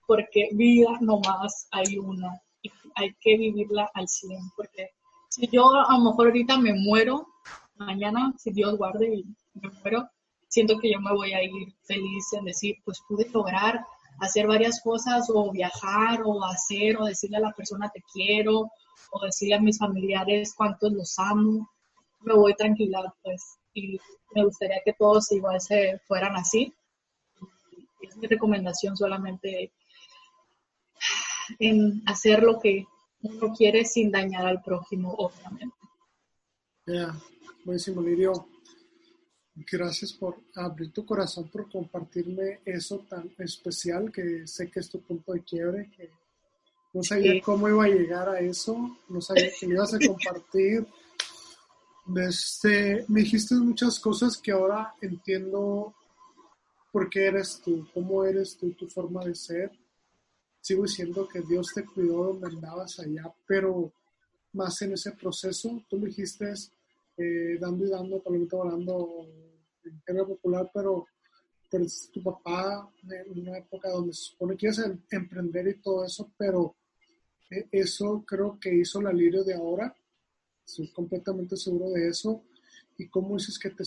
[0.05, 4.51] Porque vida nomás hay una y hay que vivirla al 100.
[4.55, 4.91] Porque
[5.29, 7.29] si yo a lo mejor ahorita me muero,
[7.77, 9.25] mañana, si Dios guarde y
[9.55, 10.07] me muero,
[10.47, 13.83] siento que yo me voy a ir feliz en decir, pues pude lograr
[14.19, 18.71] hacer varias cosas o viajar o hacer o decirle a la persona te quiero
[19.11, 21.69] o decirle a mis familiares cuántos los amo.
[22.21, 23.99] Me voy tranquila, pues, y
[24.35, 26.73] me gustaría que todos igual se fueran así.
[28.01, 29.71] Es mi recomendación solamente
[31.59, 32.85] en hacer lo que
[33.21, 35.75] uno quiere sin dañar al prójimo, obviamente.
[36.85, 37.15] Ya,
[37.65, 38.47] buenísimo, Lirio.
[39.67, 45.01] Gracias por abrir tu corazón, por compartirme eso tan especial que sé que es tu
[45.01, 46.09] punto de quiebre, que
[46.93, 50.87] no sabía cómo iba a llegar a eso, no sabía que me ibas a compartir.
[52.05, 55.93] Desde, me dijiste muchas cosas que ahora entiendo
[56.91, 59.71] por qué eres tú, cómo eres tú, tu forma de ser.
[60.61, 63.91] Sigo diciendo que Dios te cuidó donde andabas allá, pero
[64.53, 66.53] más en ese proceso, tú me dijiste
[67.17, 69.27] eh, dando y dando, palomita volando
[70.05, 71.05] guerra popular, pero,
[72.11, 74.79] tu papá en una época donde se supone que ibas
[75.11, 76.75] emprender y todo eso, pero
[77.51, 79.95] eh, eso creo que hizo la Lirio de ahora,
[80.65, 82.43] estoy completamente seguro de eso,
[82.97, 83.83] y cómo dices que te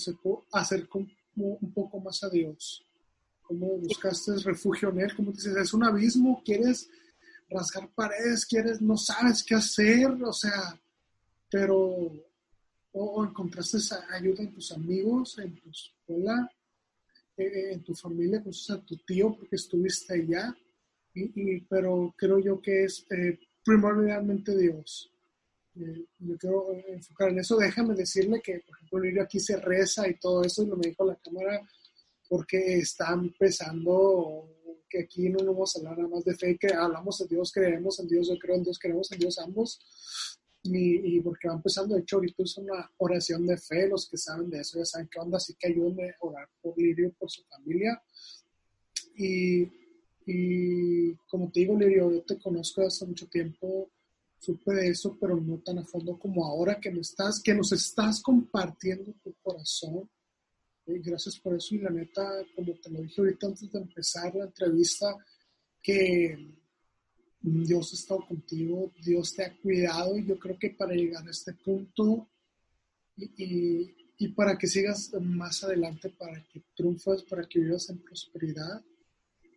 [0.53, 2.86] acercó un poco más a Dios,
[3.42, 6.88] cómo buscaste refugio en Él, como dices, es un abismo, quieres
[7.50, 10.80] rasgar paredes, quieres, no sabes qué hacer, o sea,
[11.50, 12.11] pero
[12.93, 16.51] o, encontraste esa ayuda en tus amigos, en tu escuela,
[17.36, 20.55] eh, eh, en tu familia, pues, a tu tío, porque estuviste allá,
[21.14, 25.11] y, pero creo yo que es eh, primordialmente Dios.
[25.74, 27.57] yo quiero enfocar en eso.
[27.57, 31.05] Déjame decirle que, por ejemplo, aquí se reza y todo eso, y lo me dijo
[31.05, 31.61] la cámara,
[32.28, 34.49] porque está empezando
[34.88, 37.99] que aquí no vamos a hablar nada más de fe, que hablamos de Dios, creemos
[38.01, 39.80] en Dios, yo creo en Dios, creemos en Dios ambos,
[40.65, 44.49] y, porque va empezando, de hecho, ahorita es una oración de fe, los que saben
[44.49, 47.43] de eso ya saben qué onda, así que ayúdenme a orar por Lirio, por su
[47.45, 48.01] familia.
[49.17, 49.63] Y,
[50.27, 53.91] y como te digo, Lirio, yo te conozco hace mucho tiempo,
[54.39, 57.73] supe de eso, pero no tan a fondo como ahora que me estás, que nos
[57.73, 60.09] estás compartiendo tu corazón.
[60.87, 64.35] Y gracias por eso y la neta, como te lo dije ahorita antes de empezar
[64.35, 65.17] la entrevista,
[65.81, 66.62] que
[67.43, 71.30] Dios ha estado contigo, Dios te ha cuidado y yo creo que para llegar a
[71.30, 72.28] este punto
[73.16, 78.80] y, para que sigas más adelante, para que triunfes, para que vivas en prosperidad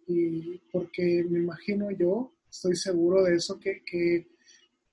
[0.07, 4.25] y porque me imagino yo, estoy seguro de eso, que,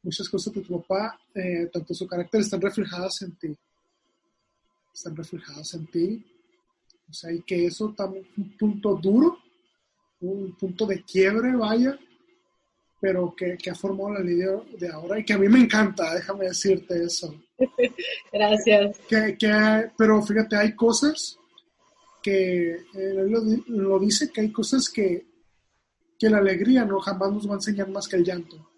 [0.03, 3.57] muchas cosas de tu papá, eh, tanto su carácter, están reflejadas en ti,
[4.93, 6.27] están reflejadas en ti,
[7.09, 9.39] o sea, y que eso también un punto duro,
[10.21, 11.99] un punto de quiebre, vaya,
[13.03, 16.45] pero que, ha formado la línea de ahora y que a mí me encanta, déjame
[16.45, 17.35] decirte eso.
[18.33, 18.97] Gracias.
[19.09, 19.37] Que,
[19.99, 21.37] pero fíjate, hay cosas
[22.23, 23.29] que, él
[23.67, 25.27] lo, dice, que hay cosas que,
[26.17, 28.71] que la alegría no jamás nos va a enseñar más que el llanto.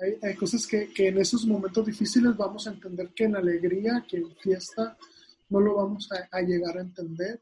[0.00, 4.04] Hay, hay cosas que, que, en esos momentos difíciles vamos a entender que en alegría,
[4.06, 4.98] que en fiesta,
[5.48, 7.40] no lo vamos a, llegar a entender.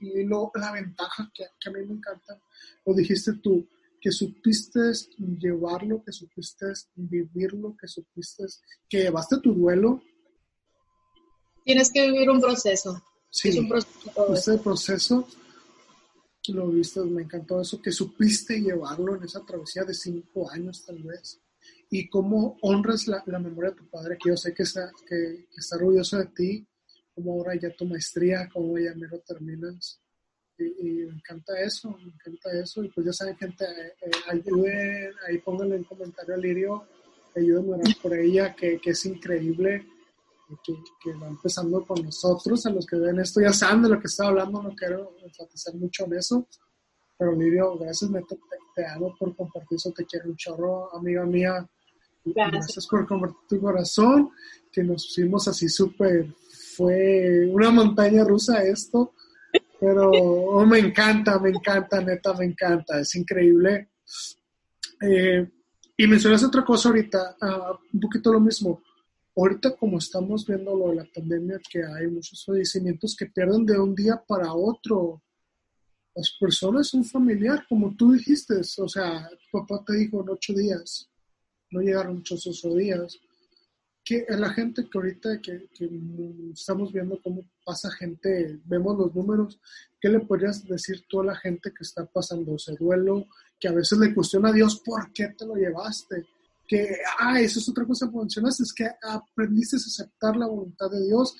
[0.00, 2.40] Y lo, la ventaja que, que a mí me encanta,
[2.84, 3.68] lo dijiste tú,
[4.06, 4.78] que supiste
[5.18, 8.44] llevarlo, que supiste vivirlo, que supiste
[8.88, 10.00] que llevaste tu duelo.
[11.64, 13.02] Tienes que vivir un proceso.
[13.28, 14.32] Sí, es un proceso.
[14.32, 15.28] Este proceso
[16.52, 21.02] lo viste, me encantó eso, que supiste llevarlo en esa travesía de cinco años tal
[21.02, 21.40] vez.
[21.90, 25.74] Y cómo honras la, memoria de tu padre, que yo sé que está, que, está
[25.78, 26.68] orgulloso de ti,
[27.12, 30.00] como ahora ya tu maestría, como ya mero terminas
[30.58, 32.82] y, me encanta eso, me encanta eso.
[32.84, 36.84] Y pues ya saben, gente, eh, eh, ayuden, ahí pónganle en comentario a Lirio,
[37.34, 39.86] ayuden a orar por ella, que, que es increíble,
[40.64, 42.64] que, que, va empezando con nosotros.
[42.66, 45.74] A los que ven esto ya saben de lo que estoy hablando, no quiero enfatizar
[45.74, 46.48] mucho en eso.
[47.18, 48.38] Pero Lirio, gracias, Neto,
[48.74, 51.68] te, amo por compartir eso, te quiero un chorro, amiga mía.
[52.24, 52.52] Gracias.
[52.52, 54.30] gracias por compartir tu corazón,
[54.72, 56.34] que nos pusimos así súper,
[56.76, 59.14] fue una montaña rusa esto
[59.78, 63.90] pero oh, me encanta, me encanta, neta, me encanta, es increíble.
[65.00, 65.46] Eh,
[65.96, 68.82] y mencionas otra cosa ahorita, ah, un poquito lo mismo.
[69.34, 73.78] Ahorita como estamos viendo lo de la pandemia, que hay muchos fallecimientos que pierden de
[73.78, 75.22] un día para otro.
[76.14, 80.54] Las personas son familiar, como tú dijiste, o sea, tu papá te dijo en ocho
[80.54, 81.10] días,
[81.70, 83.18] no llegaron muchos ocho días.
[84.06, 85.90] Que la gente que ahorita que, que
[86.54, 89.60] estamos viendo cómo pasa gente, vemos los números,
[90.00, 93.26] ¿qué le podrías decir tú a la gente que está pasando ese duelo,
[93.58, 96.24] que a veces le cuestiona a Dios por qué te lo llevaste?
[96.68, 100.88] Que, ah, eso es otra cosa que mencionaste, es que aprendiste a aceptar la voluntad
[100.88, 101.34] de Dios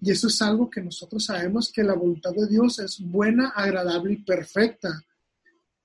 [0.00, 4.14] y eso es algo que nosotros sabemos que la voluntad de Dios es buena, agradable
[4.14, 5.02] y perfecta.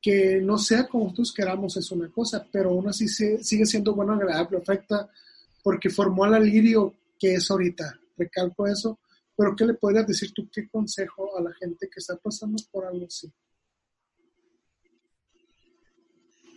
[0.01, 4.15] Que no sea como nosotros queramos es una cosa, pero aún así sigue siendo buena,
[4.15, 5.09] agradable, perfecta,
[5.63, 7.99] porque formó al lirio que es ahorita.
[8.17, 8.99] Recalco eso.
[9.35, 10.47] Pero ¿qué le podrías decir tú?
[10.51, 13.31] ¿Qué consejo a la gente que está pasando por algo así?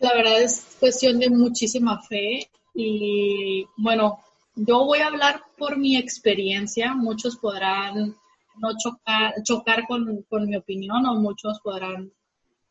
[0.00, 4.18] La verdad es cuestión de muchísima fe y bueno,
[4.56, 8.14] yo voy a hablar por mi experiencia, muchos podrán
[8.58, 12.12] no chocar, chocar con, con mi opinión o muchos podrán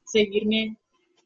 [0.05, 0.77] seguirme,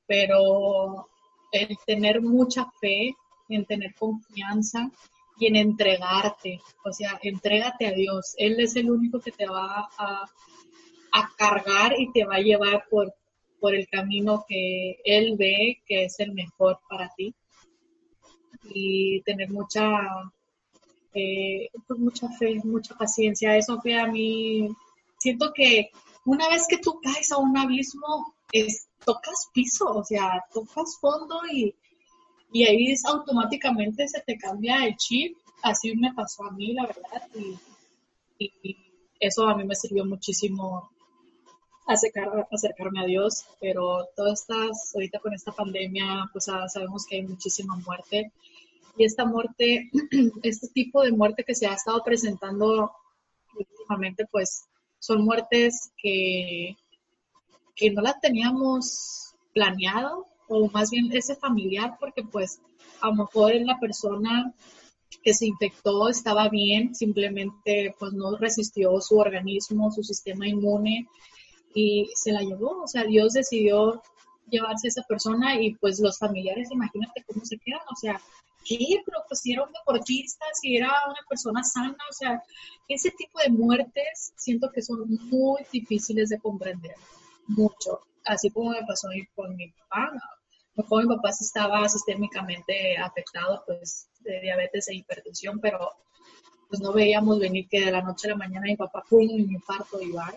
[0.07, 1.09] pero
[1.51, 3.15] el tener mucha fe,
[3.55, 4.91] en tener confianza
[5.39, 8.33] y en entregarte, o sea, entrégate a Dios.
[8.37, 10.25] Él es el único que te va a,
[11.11, 13.13] a cargar y te va a llevar por,
[13.59, 17.33] por el camino que Él ve que es el mejor para ti.
[18.69, 19.89] Y tener mucha
[21.19, 23.57] eh, pues mucha fe, mucha paciencia.
[23.57, 24.69] Eso que a mí,
[25.17, 25.89] siento que
[26.25, 31.39] una vez que tú caes a un abismo, es, tocas piso, o sea, tocas fondo
[31.51, 31.73] y,
[32.51, 35.37] y ahí automáticamente se te cambia el chip.
[35.63, 37.27] Así me pasó a mí, la verdad,
[38.39, 38.77] y,
[39.19, 40.91] eso a mí me sirvió muchísimo
[41.87, 47.15] acercar, acercarme a Dios, pero todas estas, ahorita con esta pandemia, pues ah, sabemos que
[47.15, 48.31] hay muchísima muerte
[48.97, 49.89] y esta muerte,
[50.43, 52.91] este tipo de muerte que se ha estado presentando
[53.55, 54.65] últimamente, pues
[54.99, 56.75] son muertes que,
[57.75, 62.59] que no las teníamos planeado, o más bien ese familiar, porque pues
[63.01, 64.53] a lo mejor la persona
[65.23, 71.07] que se infectó estaba bien, simplemente pues no resistió su organismo, su sistema inmune
[71.73, 72.83] y se la llevó.
[72.83, 74.01] O sea, Dios decidió
[74.49, 77.81] llevarse a esa persona y pues los familiares, imagínate cómo se quedan.
[77.91, 78.21] O sea,
[78.65, 79.01] ¿qué?
[79.05, 82.41] Pero pues si era un deportista, si era una persona sana, o sea,
[82.87, 86.95] ese tipo de muertes siento que son muy difíciles de comprender,
[87.47, 90.11] mucho, así como me pasó con mi papá,
[90.77, 95.91] mejor mi papá estaba sistémicamente afectado pues de diabetes e hipertensión, pero
[96.69, 99.51] pues no veíamos venir que de la noche a la mañana mi papá fue un
[99.51, 100.35] infarto igual.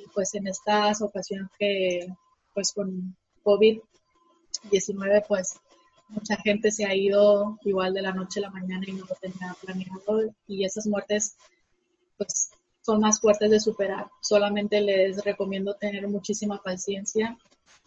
[0.00, 2.06] Y pues en estas ocasiones que
[2.52, 5.54] pues con COVID-19 pues
[6.08, 9.14] mucha gente se ha ido igual de la noche a la mañana y no lo
[9.14, 11.36] tenía planeado y esas muertes
[12.18, 12.50] pues
[12.82, 14.10] son más fuertes de superar.
[14.20, 17.38] Solamente les recomiendo tener muchísima paciencia,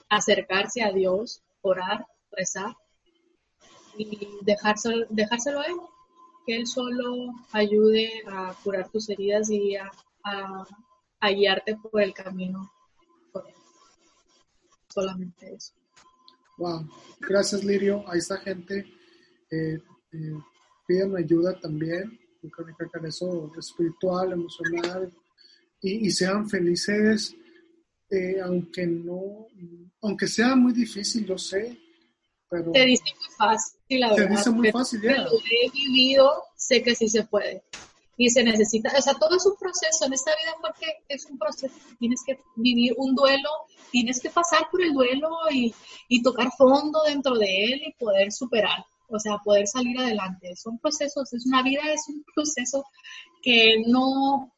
[0.09, 2.75] acercarse a Dios, orar, rezar
[3.97, 5.75] y dejárselo, dejárselo a Él,
[6.45, 9.91] que Él solo ayude a curar tus heridas y a,
[11.21, 12.71] guiarte por el camino.
[14.89, 15.73] Solamente eso.
[16.57, 16.87] Wow,
[17.19, 18.07] gracias Lirio.
[18.07, 18.85] A esta gente
[19.49, 19.79] eh,
[20.13, 20.39] eh,
[20.87, 25.11] piden ayuda también, en eso espiritual, emocional,
[25.81, 27.35] y, sean felices,
[28.09, 29.47] eh, aunque no,
[30.01, 31.77] aunque sea muy difícil, yo sé,
[32.49, 32.71] pero...
[32.71, 34.27] Te dice muy fácil, la verdad.
[34.27, 35.17] Te dice muy fácil, ya.
[35.23, 37.63] Lo he vivido, sé que sí se puede
[38.17, 41.37] y se necesita, o sea, todo es un proceso en esta vida porque es un
[41.37, 43.49] proceso, tienes que vivir un duelo,
[43.91, 45.73] tienes que pasar por el duelo y,
[46.07, 50.55] y tocar fondo dentro de él y poder superar, o sea, poder salir adelante.
[50.55, 52.85] Son procesos, es una vida, es un proceso
[53.41, 54.54] que no,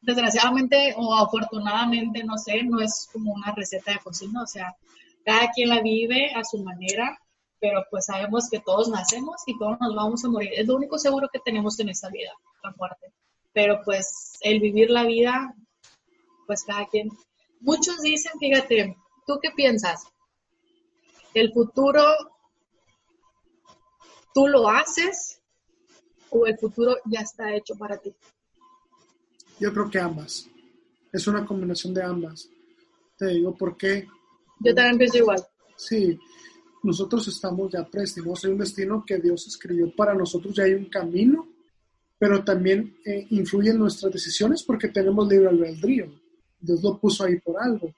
[0.00, 4.76] desgraciadamente o afortunadamente, no sé, no es como una receta de cocina, o sea,
[5.24, 7.18] cada quien la vive a su manera,
[7.58, 10.50] pero pues sabemos que todos nacemos y todos nos vamos a morir.
[10.54, 12.32] Es lo único seguro que tenemos en esta vida
[12.74, 13.12] muerte.
[13.52, 15.54] Pero pues el vivir la vida,
[16.46, 17.10] pues cada quien.
[17.60, 18.96] Muchos dicen, fíjate,
[19.26, 20.06] ¿tú qué piensas?
[21.34, 22.02] ¿El futuro
[24.34, 25.40] tú lo haces
[26.30, 28.14] o el futuro ya está hecho para ti?
[29.60, 30.48] Yo creo que ambas.
[31.12, 32.48] Es una combinación de ambas.
[33.16, 34.06] Te digo por qué.
[34.60, 35.42] Yo también pienso igual.
[35.76, 36.18] Sí,
[36.82, 40.86] nosotros estamos ya predestinados hay un destino que Dios escribió para nosotros, ya hay un
[40.86, 41.48] camino
[42.18, 46.12] pero también eh, influye en nuestras decisiones porque tenemos libre albedrío.
[46.58, 47.94] Dios lo puso ahí por algo.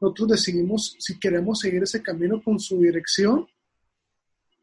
[0.00, 3.46] Nosotros decidimos si queremos seguir ese camino con su dirección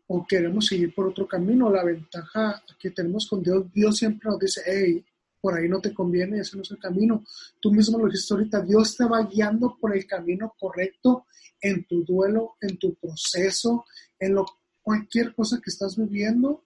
[0.08, 1.70] o queremos seguir por otro camino.
[1.70, 5.06] La ventaja que tenemos con Dios, Dios siempre nos dice, hey,
[5.42, 7.24] por ahí no te conviene, ese no es el camino.
[7.60, 11.26] Tú mismo lo dijiste ahorita, Dios te va guiando por el camino correcto
[11.62, 13.86] en tu duelo, en tu proceso,
[14.20, 14.46] en lo,
[14.82, 16.64] cualquier cosa que estás viviendo.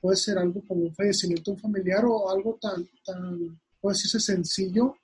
[0.00, 4.96] Puede ser algo como un fallecimiento familiar o algo tan, tan puede decirse sencillo,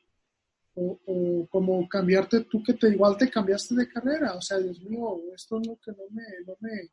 [0.74, 4.34] o, como cambiarte tú que te igual te cambiaste de carrera.
[4.34, 6.90] O sea, Dios mío, esto no que no me, no me,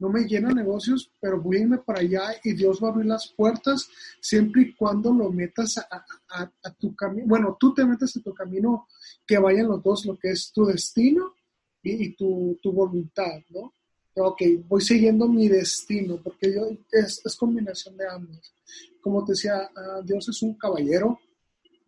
[0.00, 3.06] no me llena negocios, pero voy a irme para allá y Dios va a abrir
[3.06, 3.86] las puertas
[4.20, 7.26] siempre y cuando lo metas a, tu camino.
[7.28, 8.88] Bueno, tú te metes a tu camino
[9.26, 11.34] que vayan los dos, lo que es tu destino
[11.82, 13.74] y, tu, voluntad, ¿no?
[14.16, 18.54] Ok, voy siguiendo mi destino, porque yo, es, combinación de ambos.
[19.02, 21.20] Como te decía, ah, Dios es un caballero,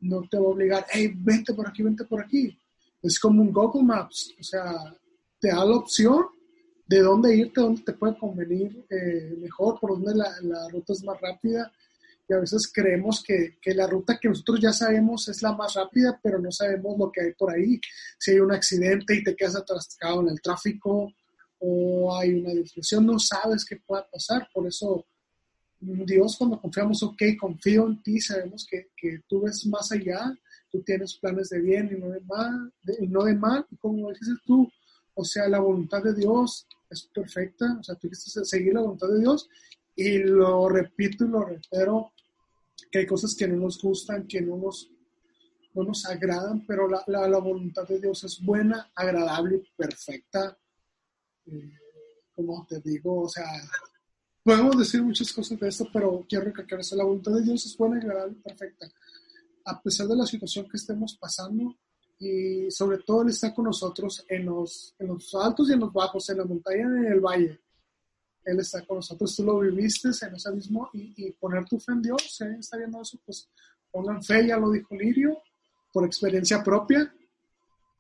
[0.00, 2.58] no te va a obligar, hey, vente por aquí, vente por aquí.
[3.00, 4.94] Es como un Google Maps, o sea,
[5.40, 6.26] te da la opción
[6.92, 11.02] de dónde irte, dónde te puede convenir eh, mejor, por dónde la, la, ruta es
[11.02, 11.72] más rápida.
[12.28, 15.72] Y a veces creemos que, que, la ruta que nosotros ya sabemos es la más
[15.72, 17.80] rápida, pero no sabemos lo que hay por ahí.
[18.18, 21.10] Si hay un accidente y te quedas atrasado en el tráfico
[21.60, 24.46] o hay una discusión, no sabes qué pueda pasar.
[24.52, 25.06] Por eso
[25.80, 30.32] Dios cuando confiamos, ok, confío en ti, sabemos que, que, tú ves más allá,
[30.70, 34.36] tú tienes planes de bien y no de mal, y no de mal, como dices
[34.44, 34.70] tú,
[35.14, 39.08] o sea, la voluntad de Dios es perfecta, o sea, tú quieres seguir la voluntad
[39.08, 39.48] de Dios,
[39.94, 42.12] y lo repito y lo reitero,
[42.90, 44.90] que hay cosas que no nos gustan, que no nos,
[45.74, 50.58] no nos agradan, pero la, la, la voluntad de Dios es buena, agradable y perfecta.
[51.46, 51.72] Eh,
[52.34, 53.46] como te digo, o sea,
[54.42, 56.96] podemos decir muchas cosas de esto, pero quiero recalcar eso.
[56.96, 58.86] La voluntad de Dios es buena, agradable y perfecta.
[59.64, 61.76] A pesar de la situación que estemos pasando,
[62.18, 65.92] y sobre todo Él está con nosotros en los, en los altos y en los
[65.92, 67.60] bajos, en la montaña y en el valle.
[68.44, 72.02] Él está con nosotros, tú lo viviste en ese mismo y, poner tu fe en
[72.02, 72.56] Dios, si ¿eh?
[72.58, 73.48] está viendo eso, pues
[73.90, 75.40] pongan fe, ya lo dijo Lirio,
[75.92, 77.14] por experiencia propia.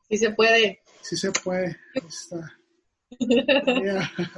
[0.08, 0.80] Sí se puede.
[1.02, 1.76] Sí se puede.
[1.94, 2.58] Está.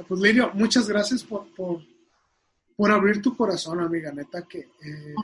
[0.07, 1.81] pues Lirio, muchas gracias por, por,
[2.75, 5.15] por abrir tu corazón, amiga, neta, que eh,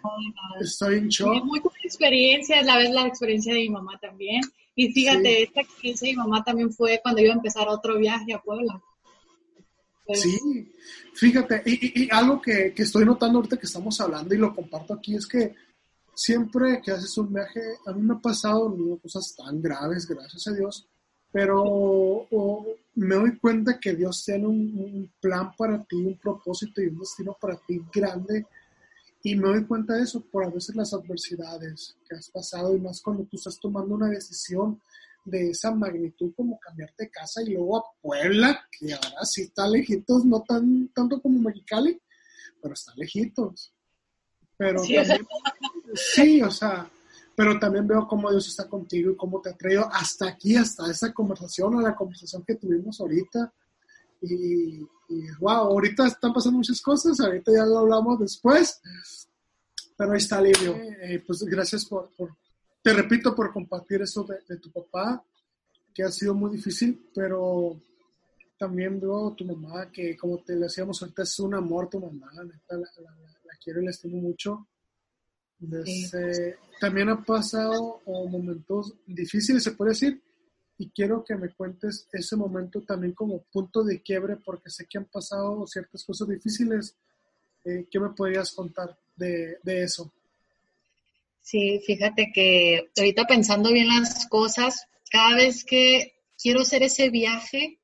[0.61, 1.43] estoy en shock.
[1.43, 4.41] Muchas experiencias, la vez la experiencia de mi mamá también.
[4.75, 8.33] Y fíjate, esta experiencia de mi mamá también fue cuando iba a empezar otro viaje
[8.33, 8.81] a Puebla.
[10.13, 10.71] Sí,
[11.13, 15.15] fíjate, y, algo que, que, estoy notando ahorita que estamos hablando y lo comparto aquí
[15.15, 15.55] es que
[16.13, 20.53] siempre que haces un viaje, a mí me ha pasado cosas tan graves, gracias a
[20.53, 20.87] Dios,
[21.31, 22.27] pero
[22.95, 27.37] me doy cuenta que Dios tiene un, plan para ti, un propósito y un destino
[27.39, 28.45] para ti grande.
[29.23, 32.79] Y me doy cuenta de eso por a veces las adversidades que has pasado y
[32.79, 34.81] más cuando tú estás tomando una decisión
[35.23, 39.67] de esa magnitud como cambiarte de casa y luego a Puebla, que ahora sí está
[39.67, 42.01] lejitos, no tan tanto como Mexicali,
[42.61, 43.71] pero está lejitos.
[44.57, 45.27] Pero también,
[45.93, 46.89] sí, o sea,
[47.35, 50.89] pero también veo cómo Dios está contigo y cómo te ha traído hasta aquí, hasta
[50.89, 53.53] esa conversación, a la conversación que tuvimos ahorita.
[54.21, 54.79] Y,
[55.39, 58.79] wow, ahorita están pasando muchas cosas, ahorita ya lo hablamos después,
[59.97, 60.75] pero ahí está Livio.
[60.75, 62.11] Eh, pues gracias por,
[62.83, 65.23] te repito, por compartir eso de, tu papá,
[65.93, 67.81] que ha sido muy difícil, pero
[68.59, 72.43] también veo tu mamá, que como te decíamos ahorita es un amor tu mamá, la,
[72.43, 74.67] la quiero y la estimo mucho
[76.79, 80.21] también ha pasado momentos difíciles, se puede decir,
[80.77, 84.97] y quiero que me cuentes ese momento también como punto de quiebre, porque sé que
[84.97, 86.95] han pasado ciertas cosas difíciles.
[87.63, 90.11] Eh, ¿Qué me podrías contar de, de eso?
[91.41, 97.79] Sí, fíjate que ahorita pensando bien las cosas, cada vez que quiero hacer ese viaje,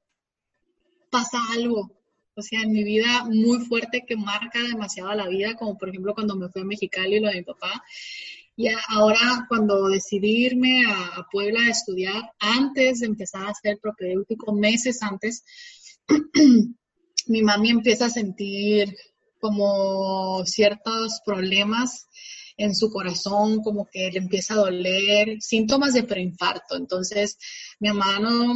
[1.12, 1.97] pasa algo
[2.38, 6.14] o sea, en mi vida muy fuerte que marca demasiado la vida, como por ejemplo
[6.14, 7.84] cuando me fui a Mexicali, lo de mi papá.
[8.56, 14.54] Y ahora cuando decidí irme a, Puebla a estudiar, antes de empezar a hacer propedéutico,
[14.54, 15.44] meses antes,
[17.28, 18.96] mi mami empieza a sentir
[19.40, 22.08] como ciertos problemas
[22.58, 26.76] en su corazón, como que le empieza a doler, síntomas de preinfarto.
[26.76, 27.38] Entonces,
[27.80, 28.54] mi mamá no,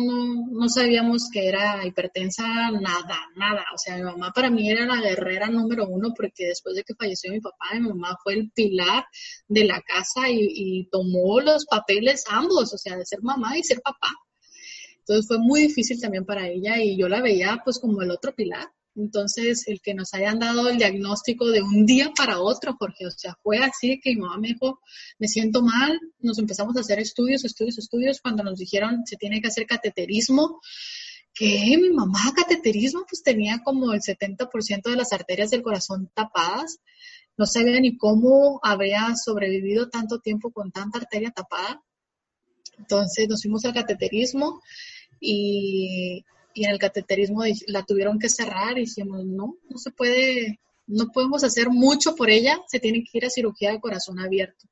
[0.51, 3.63] no, sabíamos que era hipertensa, nada, nada.
[3.73, 6.95] O sea, mi mamá para mí era la guerrera número uno porque después de que
[6.95, 9.05] falleció mi papá, mi mamá fue el pilar
[9.47, 13.63] de la casa y, y tomó los papeles ambos, o sea, de ser mamá y
[13.63, 14.11] ser papá.
[14.99, 18.33] Entonces fue muy difícil también para ella y yo la veía pues como el otro
[18.33, 18.71] pilar.
[18.95, 23.11] Entonces, el que nos hayan dado el diagnóstico de un día para otro, Jorge, o
[23.11, 24.81] sea, fue así que mi mamá me dijo,
[25.17, 29.41] me siento mal, nos empezamos a hacer estudios, estudios, estudios, cuando nos dijeron se tiene
[29.41, 30.59] que hacer cateterismo,
[31.33, 36.79] que mi mamá cateterismo pues tenía como el 70% de las arterias del corazón tapadas,
[37.37, 41.81] no sabía ni cómo había sobrevivido tanto tiempo con tanta arteria tapada.
[42.77, 44.61] Entonces nos fuimos al cateterismo
[45.19, 50.59] y, y en el cateterismo la tuvieron que cerrar y dijimos, no, no se puede,
[50.87, 54.67] no podemos hacer mucho por ella, se tiene que ir a cirugía de corazón abierto,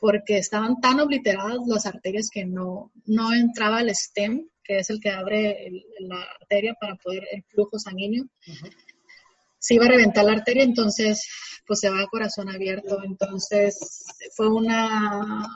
[0.00, 5.00] porque estaban tan obliteradas las arterias que no, no entraba el stem, que es el
[5.00, 5.70] que abre
[6.00, 8.26] la arteria para poder el flujo sanguíneo.
[9.58, 11.28] Se iba a reventar la arteria, entonces
[11.66, 13.02] pues se va a corazón abierto.
[13.04, 14.04] Entonces
[14.34, 15.46] fue una,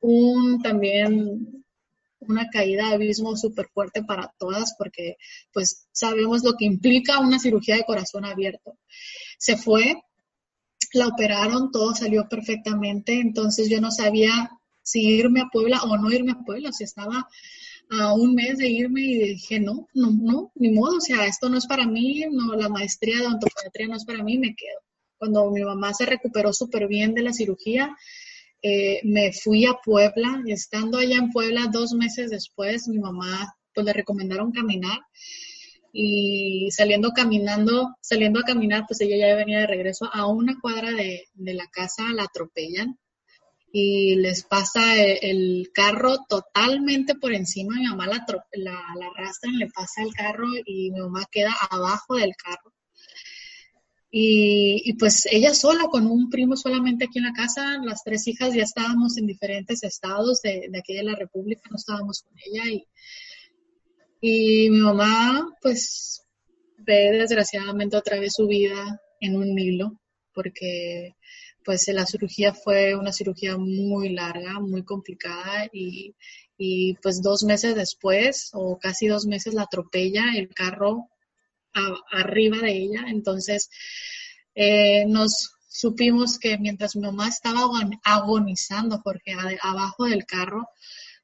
[0.00, 1.61] un también
[2.28, 5.16] una caída de abismo súper fuerte para todas porque
[5.52, 8.78] pues sabemos lo que implica una cirugía de corazón abierto.
[9.38, 10.02] Se fue,
[10.92, 14.50] la operaron, todo salió perfectamente, entonces yo no sabía
[14.82, 17.28] si irme a Puebla o no irme a Puebla, si estaba
[17.90, 21.48] a un mes de irme y dije, no, no, no, ni modo, o sea, esto
[21.48, 24.80] no es para mí, no, la maestría de odontopediatría no es para mí, me quedo.
[25.18, 27.96] Cuando mi mamá se recuperó súper bien de la cirugía,
[28.62, 33.84] eh, me fui a Puebla estando allá en Puebla dos meses después, mi mamá pues
[33.84, 35.00] le recomendaron caminar
[35.92, 40.92] y saliendo caminando, saliendo a caminar, pues ella ya venía de regreso a una cuadra
[40.92, 42.98] de, la casa, la atropellan
[43.72, 49.58] y les pasa el, el, carro totalmente por encima, mi mamá la, la, la arrastran,
[49.58, 52.72] le pasa el carro y mi mamá queda abajo del carro
[54.14, 58.54] y, pues ella sola, con un primo solamente aquí en la casa, las tres hijas
[58.54, 62.70] ya estábamos en diferentes estados de, de aquí de la República, no estábamos con ella.
[62.70, 62.86] Y,
[64.20, 66.26] y mi mamá, pues,
[66.76, 69.98] ve desgraciadamente otra vez su vida en un hilo,
[70.34, 71.16] porque
[71.64, 76.14] pues la cirugía fue una cirugía muy larga, muy complicada y,
[76.58, 81.08] y pues dos meses después o casi dos meses la atropella el carro
[82.10, 83.04] arriba de ella.
[83.08, 83.68] Entonces,
[84.54, 87.60] eh, nos supimos que mientras mi mamá estaba
[88.04, 90.68] agonizando, porque abajo del carro,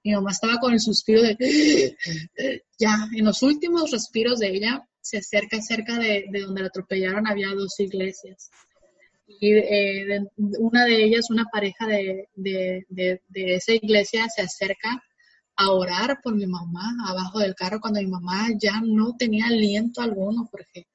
[0.03, 1.97] mi mamá estaba con el suspiro de,
[2.79, 7.49] ya, en los últimos respiros de ella, se acerca cerca de, donde la atropellaron, había
[7.49, 8.51] dos iglesias.
[9.27, 15.03] Y eh, una de ellas, una pareja de, de esa iglesia, se acerca
[15.61, 20.01] a orar por mi mamá abajo del carro cuando mi mamá ya no tenía aliento
[20.01, 20.87] alguno porque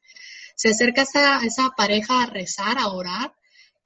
[0.55, 3.33] se acerca esa, esa pareja a rezar, a orar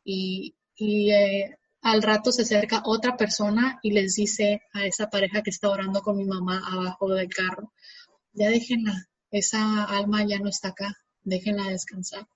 [0.04, 5.49] y, eh, al rato se acerca otra persona y les dice a esa pareja que
[5.49, 7.74] está orando con mi mamá abajo del carro,
[8.34, 12.28] ya déjenla, esa alma ya no está acá, déjenla descansar.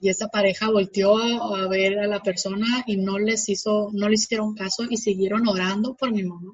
[0.00, 4.08] Y esa pareja volteó a, a, ver a la persona y no les hizo, no
[4.08, 6.52] le hicieron caso y siguieron orando por mi mamá.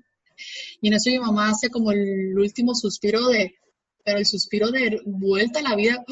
[0.81, 3.55] Y en eso mi mamá hace como el último suspiro de,
[4.05, 6.05] pero el suspiro de vuelta a la vida,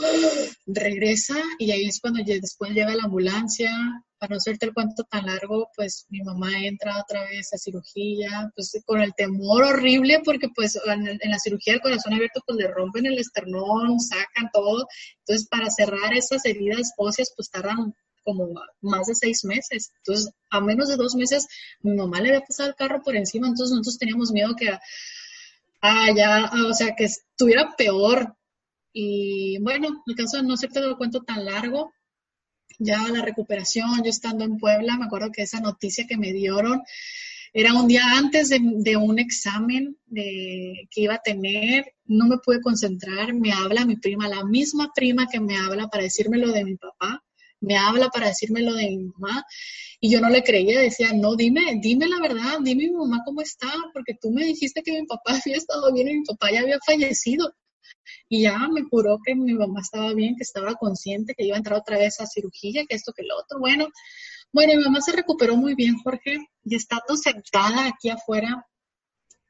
[0.66, 3.70] regresa y ahí es cuando después llega la ambulancia.
[4.18, 8.52] Para no hacerte el cuento tan largo, pues mi mamá entra otra vez a cirugía,
[8.54, 12.68] pues con el temor horrible porque pues en, la cirugía del corazón abierto pues le
[12.68, 14.86] rompen el esternón, sacan todo.
[15.18, 17.94] Entonces para cerrar esas heridas óseas pues tardan
[18.24, 19.92] como más de seis meses.
[19.98, 21.46] Entonces, a menos de dos meses,
[21.80, 24.70] mi mamá le había pasado el carro por encima, entonces nosotros teníamos miedo que,
[25.82, 28.36] ah, ya, ah, o sea, que estuviera peor.
[28.92, 31.92] Y bueno, el caso de no hacerte lo cuento tan largo,
[32.78, 36.82] ya la recuperación, yo estando en Puebla, me acuerdo que esa noticia que me dieron
[37.54, 42.38] era un día antes de, de un examen de, que iba a tener, no me
[42.38, 46.50] pude concentrar, me habla mi prima, la misma prima que me habla para decirme lo
[46.50, 47.22] de mi papá,
[47.62, 49.44] me habla para decirme lo de mi mamá
[50.00, 53.40] y yo no le creía, decía, no, dime, dime la verdad, dime mi mamá cómo
[53.40, 56.60] está, porque tú me dijiste que mi papá había estado bien y mi papá ya
[56.60, 57.54] había fallecido.
[58.28, 61.58] Y ya me juró que mi mamá estaba bien, que estaba consciente, que iba a
[61.58, 63.60] entrar otra vez a cirugía, que esto, que lo otro.
[63.60, 63.86] Bueno,
[64.52, 68.66] bueno, mi mamá se recuperó muy bien, Jorge, y estando sentada aquí afuera,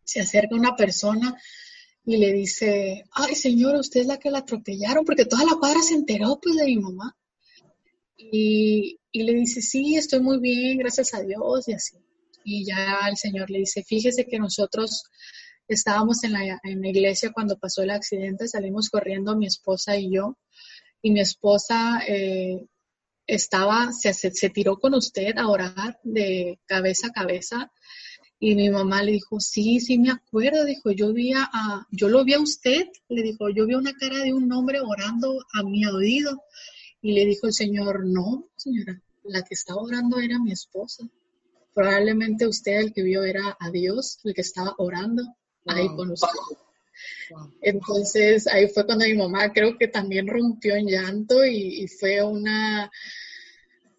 [0.05, 1.35] se acerca una persona
[2.05, 5.81] y le dice, ay señora, usted es la que la atropellaron, porque toda la cuadra
[5.81, 7.17] se enteró pues de mi mamá.
[8.31, 11.97] Y, le dice, sí, estoy muy bien, gracias a Dios y así.
[12.45, 15.05] Y ya el Señor le dice, fíjese que nosotros
[15.69, 20.13] estábamos en la, en la iglesia cuando pasó el accidente, salimos corriendo mi esposa y
[20.13, 20.39] yo,
[21.03, 22.67] y mi esposa eh,
[23.27, 27.73] estaba, se, se, tiró con usted a orar de cabeza a cabeza,
[28.45, 32.25] y mi mamá le dijo, sí, sí me acuerdo, dijo, yo vi a, yo lo
[32.25, 35.87] vi a usted, le dijo, yo vi una cara de un hombre orando a mi
[35.87, 36.43] oído,
[37.03, 41.07] y le dijo el Señor, no, señora, la que estaba orando era mi esposa.
[41.75, 45.23] Probablemente usted el que vio era a Dios, el que estaba orando
[45.67, 46.29] ahí con usted.
[47.61, 52.91] Entonces ahí fue cuando mi mamá creo que también rompió en llanto y, fue una,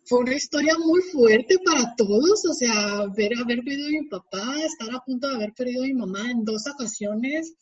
[0.05, 4.63] fue una historia muy fuerte para todos, o sea, ver haber perdido a mi papá,
[4.63, 7.53] estar a punto de haber perdido a mi mamá en dos ocasiones,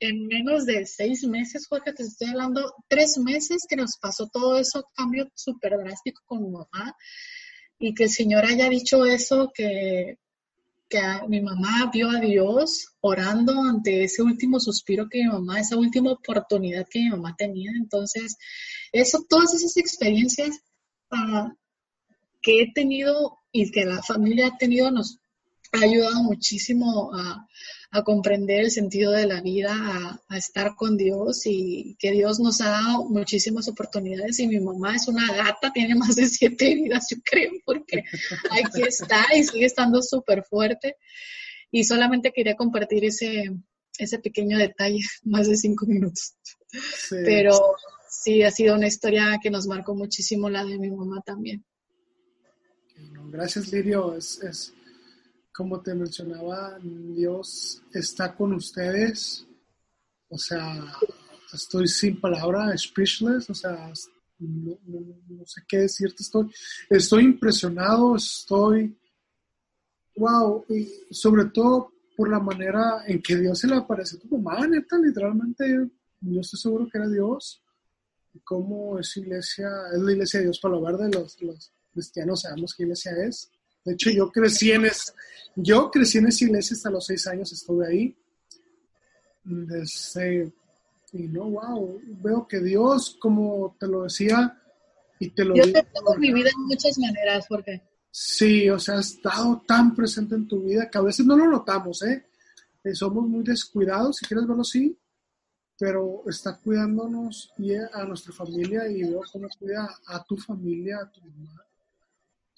[0.00, 4.58] en menos de seis meses, Jorge, te estoy hablando, tres meses que nos pasó todo
[4.58, 6.96] eso, cambio súper drástico con mi mamá,
[7.78, 10.18] y que el Señor haya dicho eso, que,
[10.88, 15.76] que mi mamá vio a Dios orando ante ese último suspiro que mi mamá, esa
[15.76, 17.72] última oportunidad que mi mamá tenía.
[17.76, 18.36] Entonces,
[18.92, 20.60] eso, todas esas experiencias
[21.10, 21.52] uh,
[22.40, 25.18] que he tenido y que la familia ha tenido nos
[25.72, 27.46] ha ayudado muchísimo a,
[27.94, 29.72] a comprender el sentido de la vida,
[30.28, 34.96] a, estar con Dios y que Dios nos ha dado muchísimas oportunidades y mi mamá
[34.96, 38.02] es una gata, tiene más de siete vidas, yo creo, porque
[38.50, 40.96] aquí está y sigue estando súper fuerte.
[41.70, 43.52] Y solamente quería compartir ese,
[43.96, 46.34] ese pequeño detalle, más de cinco minutos.
[47.10, 47.76] Pero
[48.10, 51.64] sí, ha sido una historia que nos marcó muchísimo la de mi mamá también.
[53.30, 54.16] Gracias, Lirio.
[54.16, 54.72] es,
[55.54, 59.46] como te mencionaba, Dios está con ustedes.
[60.28, 60.84] O sea,
[61.52, 63.92] estoy sin palabra, speechless, o sea,
[64.38, 66.50] no, sé qué decirte, estoy,
[66.90, 68.98] estoy impresionado, estoy,
[70.16, 74.38] wow, y sobre todo por la manera en que Dios se le apareció a tu
[74.38, 75.88] mamá, neta, literalmente,
[76.20, 77.62] yo estoy seguro que era Dios,
[78.42, 82.74] cómo es iglesia, es la iglesia de Dios para lo de los, los cristianos, sabemos
[82.74, 83.52] qué iglesia es,
[83.84, 85.14] de hecho, yo crecí en, es,
[85.56, 88.16] yo crecí en esa iglesia hasta los seis años, estuve ahí.
[89.44, 90.52] Desde,
[91.12, 94.60] y no, wow, veo que Dios, como te lo decía,
[95.18, 97.82] y te lo Yo te tengo mi vida en muchas maneras, porque
[98.16, 101.48] Sí, o sea, ha estado tan presente en tu vida que a veces no lo
[101.48, 102.24] notamos, ¿eh?
[102.84, 104.96] eh somos muy descuidados, si quieres verlo así,
[105.76, 111.10] pero está cuidándonos y a nuestra familia y veo cómo cuida a tu familia, a
[111.10, 111.63] tu mamá,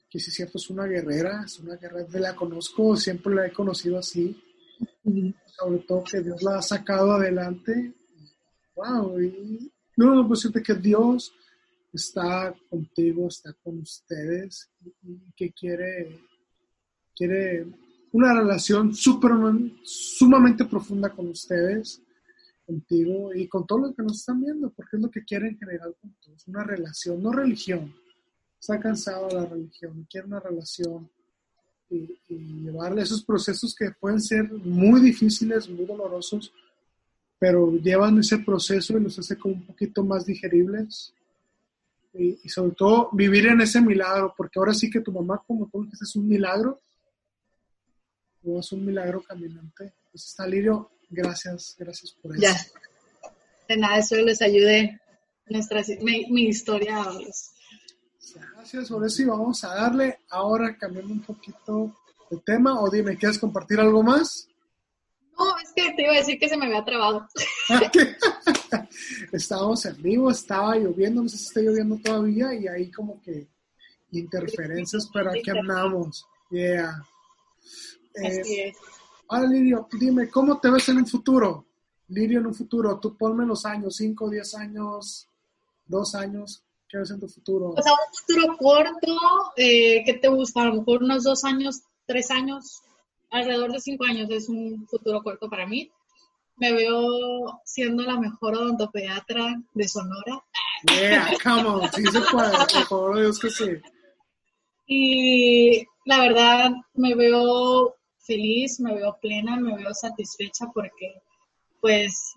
[0.08, 3.52] que sí es cierto, es una guerrera, es una guerrera, la conozco, siempre la he
[3.52, 4.40] conocido así,
[5.58, 7.94] sobre todo que Dios la ha sacado adelante,
[8.74, 11.32] wow, y no, no, pues siente que Dios
[11.92, 14.70] está contigo, está con ustedes,
[15.02, 16.20] y, que quiere,
[17.14, 17.66] quiere
[18.12, 19.32] una relación super,
[19.82, 22.02] sumamente profunda con ustedes,
[22.64, 25.58] contigo y con todos los que nos están viendo, porque es lo que quiere en
[25.58, 27.94] general con todos, una relación, no religión,
[28.66, 31.08] está cansado la religión, quiere una relación
[31.88, 36.52] y, llevarle esos procesos que pueden ser muy difíciles, muy dolorosos,
[37.38, 41.12] pero llevan ese proceso y los hace como un poquito más digeribles.
[42.12, 45.84] Y, sobre todo vivir en ese milagro, porque ahora sí que tu mamá, como tú
[45.84, 46.80] dices, es un milagro,
[48.44, 49.92] o es un milagro caminante.
[50.10, 52.42] Pues está Lirio, gracias, gracias por eso.
[52.42, 52.56] Ya,
[53.68, 55.00] de nada, eso les ayude
[55.48, 57.55] nuestra, mi, mi historia a los
[58.34, 61.94] Gracias, por eso y vamos a darle ahora cambiando un poquito
[62.30, 62.80] de tema.
[62.80, 64.48] O dime, ¿quieres compartir algo más?
[65.38, 67.26] No, es que te iba a decir que se me había trabado.
[69.32, 73.46] Estábamos en vivo, estaba lloviendo, no sé si está lloviendo todavía, y ahí como que
[74.12, 76.26] interferencias, pero aquí andamos.
[76.50, 77.02] Yeah.
[78.14, 78.72] Eh,
[79.28, 81.66] ahora, Lirio, dime, ¿cómo te ves en un futuro?
[82.08, 85.28] Lirio, en un futuro, tú ponme los años, 5, 10 años,
[85.86, 87.70] 2 años, ¿Qué ves en tu futuro?
[87.70, 89.16] O sea, un futuro corto,
[89.56, 90.62] eh, ¿qué te gusta?
[90.62, 92.82] A lo mejor unos dos años, tres años,
[93.30, 95.90] alrededor de cinco años es un futuro corto para mí.
[96.56, 100.42] Me veo siendo la mejor odontopediatra de Sonora.
[100.84, 103.70] Yeah, come on, sí se puede, por favor, Dios que sí.
[104.86, 111.20] Y la verdad, me veo feliz, me veo plena, me veo satisfecha porque,
[111.80, 112.34] pues,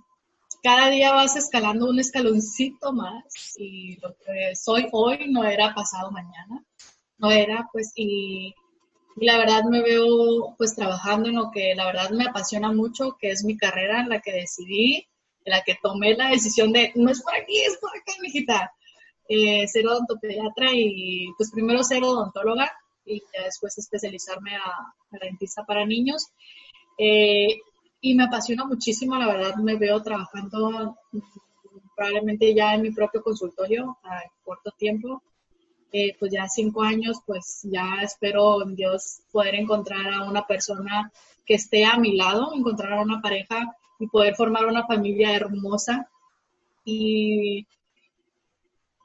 [0.61, 6.11] cada día vas escalando un escaloncito más y lo que soy hoy no era pasado
[6.11, 6.63] mañana,
[7.17, 8.53] no era pues y,
[9.21, 13.31] la verdad me veo pues trabajando en lo que la verdad me apasiona mucho, que
[13.31, 15.07] es mi carrera en la que decidí,
[15.45, 18.73] en la que tomé la decisión de no es por aquí, es por acá, mijita,
[19.27, 22.71] eh, ser odontopediatra y pues primero ser odontóloga
[23.05, 26.27] y después especializarme a, a dentista para niños.
[26.97, 27.61] Eh,
[28.01, 30.97] y me apasiona muchísimo, la verdad me veo trabajando
[31.95, 35.21] probablemente ya en mi propio consultorio a corto tiempo,
[35.91, 41.11] eh, pues ya cinco años, pues ya espero en Dios poder encontrar a una persona
[41.45, 46.09] que esté a mi lado, encontrar a una pareja y poder formar una familia hermosa.
[46.85, 47.67] Y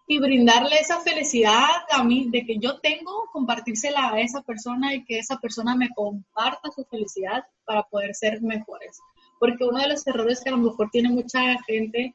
[0.07, 5.05] y brindarle esa felicidad a mí de que yo tengo, compartírsela a esa persona y
[5.05, 8.99] que esa persona me comparta su felicidad para poder ser mejores.
[9.41, 12.15] Porque uno de los errores que a lo mejor tiene mucha gente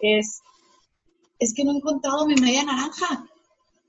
[0.00, 0.40] es,
[1.38, 3.26] es que no he encontrado mi media naranja.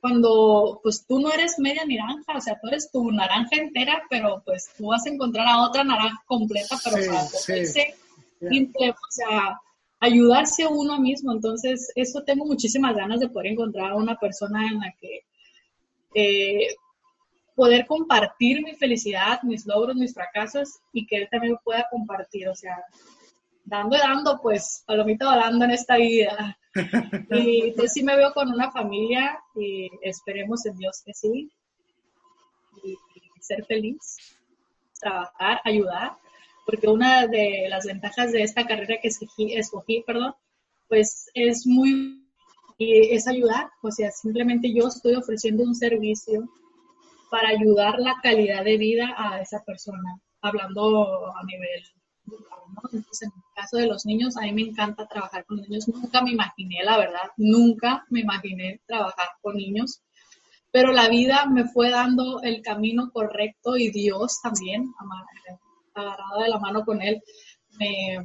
[0.02, 4.42] cuando pues tú no eres media naranja, o sea, tú eres tu naranja entera, pero
[4.46, 7.96] pues tú vas a encontrar a otra naranja completa, pero para poderse
[8.40, 9.60] o sea,
[10.00, 11.32] ayudarse uno mismo.
[11.32, 15.26] Entonces, eso tengo muchísimas ganas de poder encontrar a una persona en la que
[16.14, 16.76] eh,
[17.56, 22.56] poder compartir mi felicidad, mis logros, mis fracasos y que él también pueda compartir, o
[22.56, 22.78] sea,
[23.66, 26.58] dando y dando, pues, palomita volando en esta vida.
[27.32, 31.50] Y pues sí me veo con una familia y esperemos en Dios que sí.
[32.84, 32.96] Y,
[33.40, 34.18] ser feliz,
[35.00, 36.18] trabajar, ayudar,
[36.68, 40.36] porque una de las ventajas de esta carrera que escogí, perdón,
[40.90, 42.28] pues es muy,
[42.78, 46.50] es ayudar, o sea, simplemente yo estoy ofreciendo un servicio
[47.32, 51.84] para ayudar la calidad de vida a esa persona, hablando a nivel
[52.84, 55.88] Entonces, en el caso de los niños, a mí me encanta trabajar con niños.
[55.88, 60.02] Nunca me imaginé, la verdad, nunca me imaginé trabajar con niños,
[60.74, 64.94] pero la vida me fue dando el camino correcto y Dios también,
[66.02, 67.22] agarrada de la mano con Él,
[67.80, 68.18] me,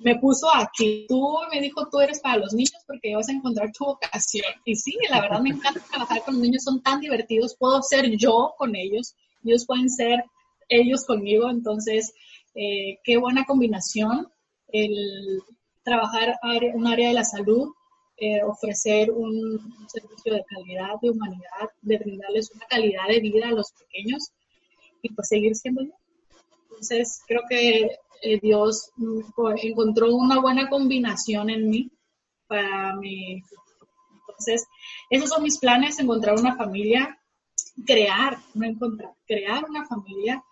[0.00, 1.06] me puso aquí.
[1.08, 4.46] Tú me dijo, tú eres para los niños porque vas a encontrar tu vocación.
[4.64, 7.56] Y sí, la verdad me encanta trabajar con los niños, son tan divertidos.
[7.56, 9.14] Puedo ser yo con ellos,
[9.44, 10.24] ellos pueden ser
[10.68, 11.50] ellos conmigo.
[11.50, 12.12] Entonces,
[12.54, 14.28] eh, qué buena combinación
[14.68, 15.42] el
[15.82, 16.38] trabajar
[16.74, 17.72] un área de la salud,
[18.16, 23.52] eh, ofrecer un, servicio de calidad, de humanidad, de brindarles una calidad de vida a
[23.52, 24.30] los pequeños
[25.02, 25.92] y pues seguir siendo yo.
[26.82, 29.20] Entonces, creo que eh, Dios mm,
[29.62, 31.92] encontró una buena combinación en mí
[32.48, 33.40] para mi...
[34.26, 34.66] Entonces,
[35.08, 37.16] esos son mis planes, encontrar una familia,
[37.86, 40.42] crear, no encontrar, crear una familia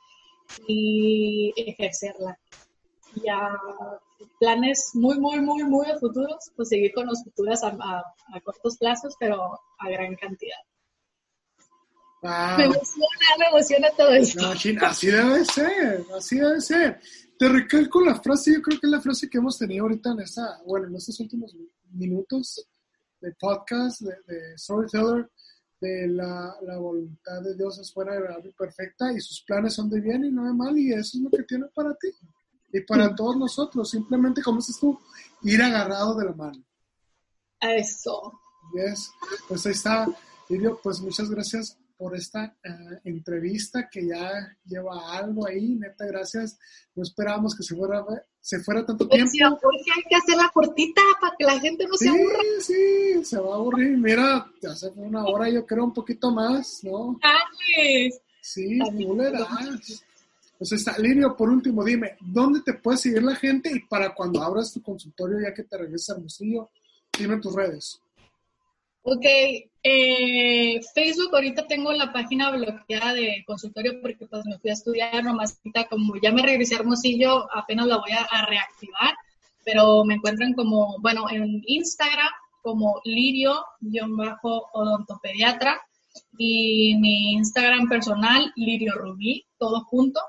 [0.68, 2.38] y ejercerla.
[3.24, 3.58] Ya
[4.38, 8.04] planes muy, muy, muy, muy futuros, pues seguir con los futuros a,
[8.44, 10.60] cortos plazos, pero a gran cantidad.
[12.22, 13.06] Me emociona,
[13.38, 14.46] me emociona todo esto.
[14.82, 17.00] así debe ser, así debe ser
[17.40, 20.20] te recalco la frase, yo creo que es la frase que hemos tenido ahorita en
[20.20, 21.56] esta, bueno, en estos últimos
[21.90, 22.68] minutos
[23.18, 25.30] de podcast, de, de Storyteller,
[25.80, 29.72] de la, la, voluntad de Dios es fuera de verdad y perfecta y sus planes
[29.72, 32.08] son de bien y no de mal y eso es lo que tiene para ti
[32.74, 35.00] y para todos nosotros, simplemente como dices tú,
[35.40, 36.62] ir agarrado de la mano.
[37.58, 38.38] Eso.
[38.74, 39.10] Yes.
[39.48, 40.06] Pues ahí está,
[40.50, 42.70] Lirio, pues muchas gracias por esta eh,
[43.04, 46.58] entrevista que ya lleva algo ahí, neta, gracias.
[46.94, 48.02] No esperábamos que se fuera,
[48.40, 49.58] se fuera tanto pues tiempo.
[49.60, 52.38] Porque hay que hacerla cortita para que la gente no se aburra.
[52.60, 53.98] Sí, se va a aburrir.
[53.98, 57.20] Mira, ya fue una hora, yo creo un poquito más, ¿no?
[58.40, 60.02] Sí, tú le das.
[60.56, 64.42] Pues está, Lirio, por último, dime, ¿dónde te puede seguir la gente y para cuando
[64.42, 66.70] abras tu consultorio ya que te regreses a Hermosillo,
[67.18, 68.00] dime tus redes?
[69.02, 69.24] Ok,
[69.82, 75.24] eh, Facebook ahorita tengo la página bloqueada de consultorio porque pues me fui a estudiar
[75.24, 75.58] nomás
[75.88, 79.14] como ya me regresé a Hermosillo, apenas la voy a, reactivar,
[79.64, 82.28] pero me encuentran como, bueno, en Instagram
[82.62, 85.80] como lirio-odontopediatra
[86.36, 90.20] y mi Instagram personal, Lirio Rubí, todo junto.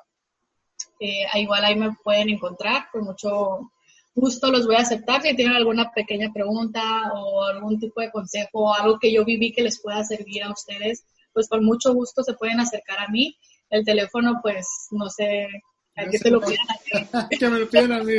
[1.00, 3.72] Eh, igual ahí me pueden encontrar con mucho
[4.14, 5.22] justo los voy a aceptar.
[5.22, 9.52] Si tienen alguna pequeña pregunta o algún tipo de consejo o algo que yo viví
[9.52, 13.38] que les pueda servir a ustedes, pues con mucho gusto se pueden acercar a mí.
[13.70, 15.48] El teléfono, pues, no sé,
[15.96, 17.38] a qué te lo pidan a ti.
[17.38, 18.16] que me lo pidan a mí.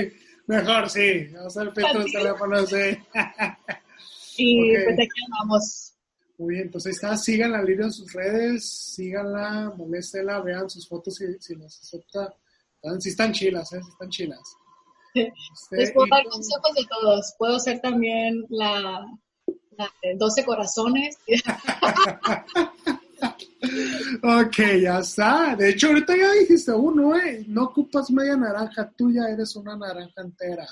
[0.47, 1.27] Mejor, sí.
[1.33, 2.99] Vamos a ver el teléfono, sí.
[4.39, 5.93] y pues aquí vamos.
[6.39, 11.15] Muy bien, pues ahí está, síganla, Lirio en sus redes, síganla, moléstela, vean sus fotos
[11.15, 12.35] si, si las acepta.
[12.99, 13.81] Si están chilas, ¿eh?
[13.81, 14.57] Si están chilas.
[15.15, 17.35] Les puedo dar consejos de todos.
[17.39, 19.07] Puedo ser también la,
[19.77, 21.19] la de 12 corazones.
[24.23, 25.57] ok, ya está.
[25.57, 27.45] De hecho, ahorita ya dijiste uno, ¿eh?
[27.49, 30.67] No ocupas media naranja, tú ya eres una naranja entera.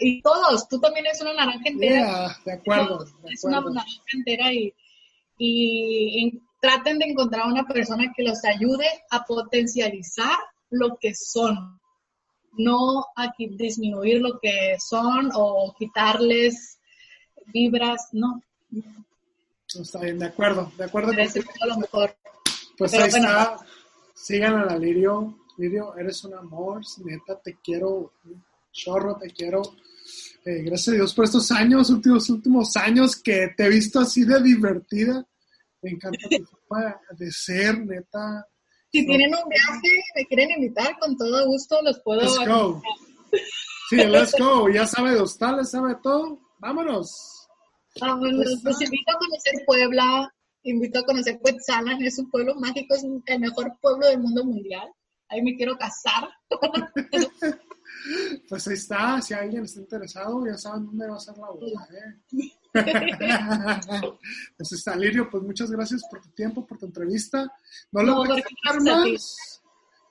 [0.00, 2.36] Y todos, tú también eres una naranja entera.
[2.44, 3.04] de acuerdo.
[3.24, 4.72] Es una naranja entera y,
[5.38, 10.36] y traten de encontrar una persona que los ayude a potencializar
[10.70, 11.77] lo que son
[12.56, 16.78] no a disminuir lo que son o quitarles
[17.52, 18.42] vibras, no.
[19.66, 21.12] Está bien, de acuerdo, de acuerdo.
[21.12, 22.16] lo mejor.
[22.76, 23.58] Pues ahí está,
[24.14, 25.38] sigan a la Lirio.
[25.58, 28.12] Lirio, eres un amor, neta, te quiero,
[28.72, 29.62] chorro, te quiero.
[30.44, 34.24] Eh, gracias a Dios por estos años, últimos, últimos años que te he visto así
[34.24, 35.26] de divertida.
[35.82, 38.46] Me encanta tu forma de ser, neta.
[38.90, 42.22] Si tienen un viaje me quieren invitar, con todo gusto los puedo.
[42.22, 42.82] Let's go.
[43.90, 44.68] Sí, let's go.
[44.68, 46.40] Ya sabe de hostales, sabe todo.
[46.58, 47.46] Vámonos.
[48.00, 48.62] Vámonos.
[48.62, 50.34] Los invito a conocer Puebla.
[50.62, 54.88] invito a conocer Cuetzalan, es un pueblo mágico, es el mejor pueblo del mundo mundial.
[55.28, 56.28] Ahí me quiero casar.
[58.48, 61.88] Pues ahí está, si alguien está interesado, ya saben dónde va a ser la boda.
[61.92, 62.52] ¿eh?
[64.56, 67.50] pues está, Lirio, pues muchas gracias por tu tiempo, por tu entrevista.
[67.92, 69.62] No la voy a extender más.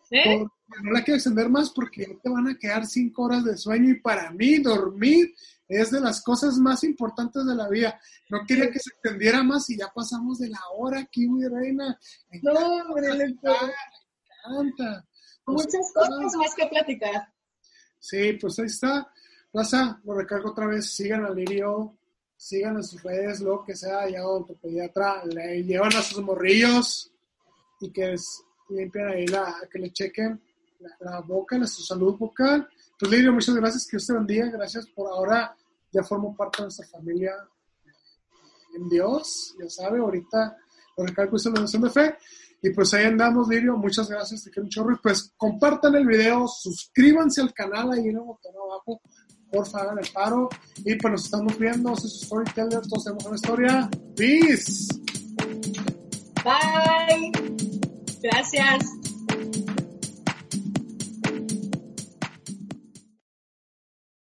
[0.10, 0.46] ¿Eh?
[0.84, 4.00] no la quiero extender más porque te van a quedar cinco horas de sueño y
[4.00, 5.34] para mí dormir
[5.68, 8.00] es de las cosas más importantes de la vida.
[8.30, 12.00] No quería que se extendiera más y ya pasamos de la hora aquí, mi reina.
[12.42, 15.06] no, hombre, me encanta.
[15.46, 17.34] Muchas cosas más que platicar.
[18.00, 19.12] Sí, pues ahí está.
[19.52, 21.98] Plaza, lo recargo otra vez, sigan a Lirio,
[22.38, 24.22] sigan en sus redes, lo que sea, ya
[24.62, 27.12] pediatra, le llevan a sus morrillos
[27.82, 28.16] y que
[28.70, 30.42] limpien ahí la, que le chequen
[31.00, 32.68] la, boca, su salud vocal.
[33.00, 35.56] Pues Lirio, muchas gracias, que usted bendiga, gracias por ahora,
[35.92, 37.34] ya formo parte de nuestra familia
[38.76, 40.58] en Dios, ya sabe, ahorita
[40.98, 42.16] lo recalco es la oración de fe.
[42.62, 43.78] Y pues ahí andamos, Lirio.
[43.78, 44.94] Muchas gracias, te quiero un chorro.
[44.94, 49.00] Y pues compartan el video, suscríbanse al canal ahí en el botón abajo.
[49.52, 50.50] Porfa, hagan el paro.
[50.86, 51.96] Y pues nos estamos viendo.
[51.96, 53.90] Soy su storyteller, todos tenemos una historia.
[54.16, 54.88] Peace.
[56.44, 57.32] Bye.
[58.22, 59.07] Gracias.